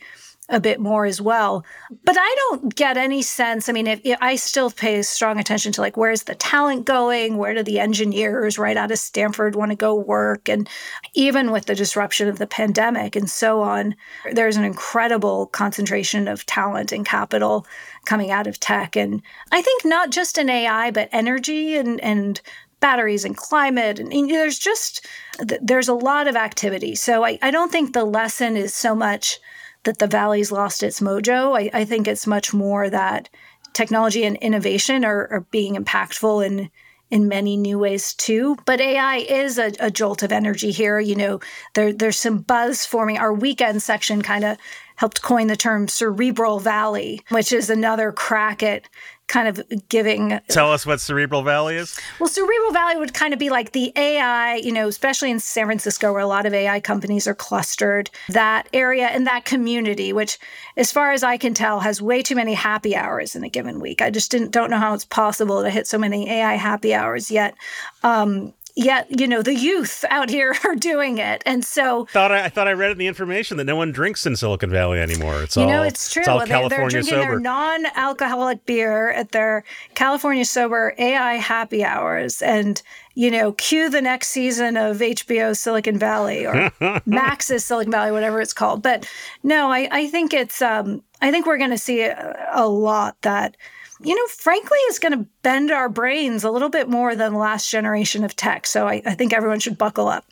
a 0.52 0.60
bit 0.60 0.78
more 0.78 1.06
as 1.06 1.20
well. 1.20 1.64
But 2.04 2.16
I 2.18 2.36
don't 2.36 2.74
get 2.74 2.98
any 2.98 3.22
sense. 3.22 3.68
I 3.68 3.72
mean, 3.72 3.86
if, 3.86 4.00
if 4.04 4.18
I 4.20 4.36
still 4.36 4.70
pay 4.70 5.00
strong 5.02 5.40
attention 5.40 5.72
to 5.72 5.80
like 5.80 5.96
where's 5.96 6.24
the 6.24 6.34
talent 6.34 6.84
going? 6.84 7.38
Where 7.38 7.54
do 7.54 7.62
the 7.62 7.80
engineers 7.80 8.58
right 8.58 8.76
out 8.76 8.90
of 8.90 8.98
Stanford 8.98 9.56
want 9.56 9.70
to 9.70 9.76
go 9.76 9.94
work? 9.94 10.50
And 10.50 10.68
even 11.14 11.50
with 11.50 11.64
the 11.64 11.74
disruption 11.74 12.28
of 12.28 12.38
the 12.38 12.46
pandemic 12.46 13.16
and 13.16 13.30
so 13.30 13.62
on, 13.62 13.96
there's 14.32 14.56
an 14.56 14.64
incredible 14.64 15.46
concentration 15.46 16.28
of 16.28 16.44
talent 16.44 16.92
and 16.92 17.06
capital 17.06 17.66
coming 18.04 18.30
out 18.30 18.46
of 18.46 18.60
tech. 18.60 18.94
And 18.94 19.22
I 19.50 19.62
think 19.62 19.86
not 19.86 20.10
just 20.10 20.36
in 20.36 20.50
AI, 20.50 20.90
but 20.90 21.08
energy 21.12 21.76
and 21.76 21.98
and 22.00 22.40
batteries 22.80 23.24
and 23.24 23.36
climate 23.36 24.00
and, 24.00 24.12
and 24.12 24.28
there's 24.28 24.58
just 24.58 25.06
there's 25.38 25.86
a 25.86 25.94
lot 25.94 26.26
of 26.26 26.34
activity 26.34 26.96
so 26.96 27.24
I, 27.24 27.38
I 27.40 27.52
don't 27.52 27.70
think 27.70 27.92
the 27.92 28.04
lesson 28.04 28.56
is 28.56 28.74
so 28.74 28.92
much 28.92 29.38
that 29.84 29.98
the 29.98 30.06
valley's 30.06 30.52
lost 30.52 30.82
its 30.82 31.00
mojo. 31.00 31.58
I, 31.58 31.70
I 31.80 31.84
think 31.84 32.06
it's 32.06 32.26
much 32.26 32.54
more 32.54 32.88
that 32.88 33.28
technology 33.72 34.24
and 34.24 34.36
innovation 34.36 35.04
are, 35.04 35.28
are 35.28 35.46
being 35.50 35.76
impactful 35.76 36.46
in 36.46 36.70
in 37.10 37.28
many 37.28 37.58
new 37.58 37.78
ways 37.78 38.14
too. 38.14 38.56
But 38.64 38.80
AI 38.80 39.16
is 39.16 39.58
a, 39.58 39.70
a 39.78 39.90
jolt 39.90 40.22
of 40.22 40.32
energy 40.32 40.70
here. 40.70 40.98
You 40.98 41.14
know, 41.14 41.40
there 41.74 41.92
there's 41.92 42.16
some 42.16 42.38
buzz 42.38 42.86
forming. 42.86 43.18
Our 43.18 43.34
weekend 43.34 43.82
section 43.82 44.22
kind 44.22 44.44
of 44.44 44.56
helped 44.96 45.20
coin 45.20 45.46
the 45.46 45.56
term 45.56 45.88
cerebral 45.88 46.58
valley, 46.58 47.22
which 47.28 47.52
is 47.52 47.68
another 47.68 48.12
crack 48.12 48.62
at 48.62 48.88
kind 49.32 49.48
of 49.48 49.62
giving. 49.88 50.38
Tell 50.48 50.70
us 50.70 50.84
what 50.84 51.00
Cerebral 51.00 51.42
Valley 51.42 51.76
is. 51.76 51.98
Well, 52.20 52.28
Cerebral 52.28 52.70
Valley 52.72 52.96
would 52.96 53.14
kind 53.14 53.32
of 53.32 53.38
be 53.38 53.48
like 53.48 53.72
the 53.72 53.90
AI, 53.96 54.56
you 54.56 54.70
know, 54.70 54.88
especially 54.88 55.30
in 55.30 55.40
San 55.40 55.64
Francisco, 55.64 56.12
where 56.12 56.20
a 56.20 56.26
lot 56.26 56.44
of 56.44 56.52
AI 56.52 56.80
companies 56.80 57.26
are 57.26 57.34
clustered, 57.34 58.10
that 58.28 58.68
area 58.74 59.06
and 59.06 59.26
that 59.26 59.46
community, 59.46 60.12
which, 60.12 60.38
as 60.76 60.92
far 60.92 61.12
as 61.12 61.22
I 61.22 61.38
can 61.38 61.54
tell, 61.54 61.80
has 61.80 62.02
way 62.02 62.22
too 62.22 62.36
many 62.36 62.52
happy 62.52 62.94
hours 62.94 63.34
in 63.34 63.42
a 63.42 63.48
given 63.48 63.80
week. 63.80 64.02
I 64.02 64.10
just 64.10 64.30
didn't 64.30 64.50
don't 64.50 64.70
know 64.70 64.78
how 64.78 64.92
it's 64.92 65.06
possible 65.06 65.62
to 65.62 65.70
hit 65.70 65.86
so 65.86 65.96
many 65.96 66.28
AI 66.28 66.54
happy 66.54 66.92
hours 66.92 67.30
yet. 67.30 67.54
Um, 68.02 68.52
yet 68.74 69.20
you 69.20 69.26
know 69.26 69.42
the 69.42 69.54
youth 69.54 70.04
out 70.10 70.30
here 70.30 70.54
are 70.64 70.74
doing 70.74 71.18
it. 71.18 71.42
And 71.46 71.64
so 71.64 72.06
thought 72.06 72.32
I, 72.32 72.44
I, 72.44 72.48
thought 72.48 72.68
i 72.68 72.72
read 72.72 72.92
in 72.92 72.98
the 72.98 73.06
information 73.06 73.56
that 73.58 73.64
no 73.64 73.76
one 73.76 73.92
drinks 73.92 74.26
in 74.26 74.36
silicon 74.36 74.70
valley 74.70 75.00
anymore. 75.00 75.42
It's 75.42 75.56
you 75.56 75.62
all 75.62 75.68
know 75.68 75.82
it's 75.82 76.12
true. 76.12 76.20
it's 76.20 76.28
all 76.28 76.38
well, 76.38 76.46
california 76.46 76.78
they, 76.78 76.86
are 76.86 76.90
drinking 76.90 77.10
sober. 77.10 77.30
their 77.30 77.40
non-alcoholic 77.40 78.64
beer 78.66 79.10
at 79.10 79.32
their 79.32 79.64
california 79.94 80.44
sober 80.44 80.94
ai 80.98 81.34
happy 81.34 81.84
hours 81.84 82.42
and 82.42 82.82
you 83.14 83.30
know 83.30 83.52
cue 83.52 83.90
the 83.90 84.00
next 84.02 84.28
season 84.28 84.76
of 84.76 84.98
hbo 84.98 85.56
silicon 85.56 85.98
valley 85.98 86.46
or 86.46 86.70
max's 87.06 87.64
silicon 87.64 87.90
valley 87.90 88.12
whatever 88.12 88.40
it's 88.40 88.52
called. 88.52 88.82
But 88.82 89.08
no 89.42 89.70
i, 89.70 89.88
I 89.90 90.06
think 90.08 90.32
it's 90.32 90.62
um, 90.62 91.02
i 91.20 91.30
think 91.30 91.46
we're 91.46 91.58
going 91.58 91.70
to 91.70 91.78
see 91.78 92.02
a, 92.02 92.50
a 92.52 92.66
lot 92.66 93.16
that 93.22 93.56
you 94.04 94.14
know, 94.14 94.26
frankly, 94.26 94.78
is 94.90 94.98
going 94.98 95.12
to 95.12 95.26
bend 95.42 95.70
our 95.70 95.88
brains 95.88 96.44
a 96.44 96.50
little 96.50 96.68
bit 96.68 96.88
more 96.88 97.14
than 97.14 97.32
the 97.32 97.38
last 97.38 97.70
generation 97.70 98.24
of 98.24 98.34
tech. 98.34 98.66
So 98.66 98.88
I, 98.88 99.02
I 99.06 99.14
think 99.14 99.32
everyone 99.32 99.60
should 99.60 99.78
buckle 99.78 100.08
up. 100.08 100.24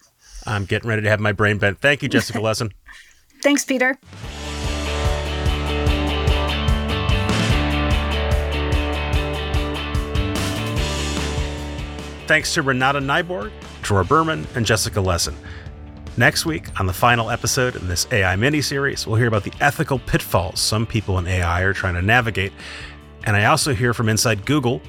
I'm 0.46 0.64
getting 0.64 0.88
ready 0.88 1.02
to 1.02 1.10
have 1.10 1.20
my 1.20 1.32
brain 1.32 1.58
bent. 1.58 1.80
Thank 1.80 2.02
you, 2.02 2.08
Jessica 2.08 2.38
Lessin. 2.42 2.72
Thanks, 3.42 3.64
Peter. 3.64 3.98
Thanks 12.26 12.54
to 12.54 12.62
Renate 12.62 13.02
Nyborg, 13.02 13.50
Dror 13.82 14.04
Berman, 14.04 14.46
and 14.54 14.64
Jessica 14.64 15.00
Lessin. 15.00 15.34
Next 16.16 16.44
week, 16.44 16.78
on 16.78 16.86
the 16.86 16.92
final 16.92 17.30
episode 17.30 17.76
in 17.76 17.88
this 17.88 18.06
AI 18.12 18.36
mini 18.36 18.60
series, 18.60 19.06
we'll 19.06 19.16
hear 19.16 19.26
about 19.26 19.44
the 19.44 19.52
ethical 19.60 19.98
pitfalls 19.98 20.60
some 20.60 20.86
people 20.86 21.18
in 21.18 21.26
AI 21.26 21.62
are 21.62 21.72
trying 21.72 21.94
to 21.94 22.02
navigate 22.02 22.52
and 23.24 23.36
I 23.36 23.46
also 23.46 23.74
hear 23.74 23.94
from 23.94 24.08
inside 24.08 24.44
Google, 24.44 24.80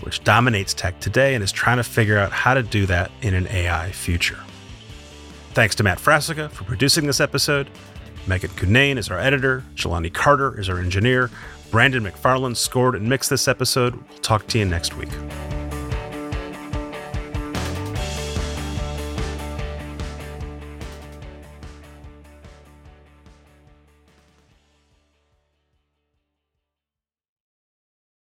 which 0.00 0.22
dominates 0.24 0.74
tech 0.74 1.00
today 1.00 1.34
and 1.34 1.42
is 1.42 1.52
trying 1.52 1.78
to 1.78 1.84
figure 1.84 2.18
out 2.18 2.32
how 2.32 2.54
to 2.54 2.62
do 2.62 2.86
that 2.86 3.10
in 3.22 3.34
an 3.34 3.46
AI 3.48 3.90
future. 3.92 4.38
Thanks 5.52 5.74
to 5.76 5.82
Matt 5.82 5.98
Frassica 5.98 6.50
for 6.50 6.64
producing 6.64 7.06
this 7.06 7.20
episode. 7.20 7.70
Megan 8.26 8.50
Cunane 8.50 8.96
is 8.96 9.10
our 9.10 9.18
editor. 9.18 9.64
Jelani 9.76 10.12
Carter 10.12 10.58
is 10.58 10.68
our 10.68 10.78
engineer. 10.78 11.30
Brandon 11.70 12.04
McFarland 12.04 12.56
scored 12.56 12.94
and 12.94 13.08
mixed 13.08 13.30
this 13.30 13.48
episode. 13.48 13.94
We'll 13.94 14.18
talk 14.18 14.46
to 14.48 14.58
you 14.58 14.64
next 14.64 14.96
week. 14.96 15.10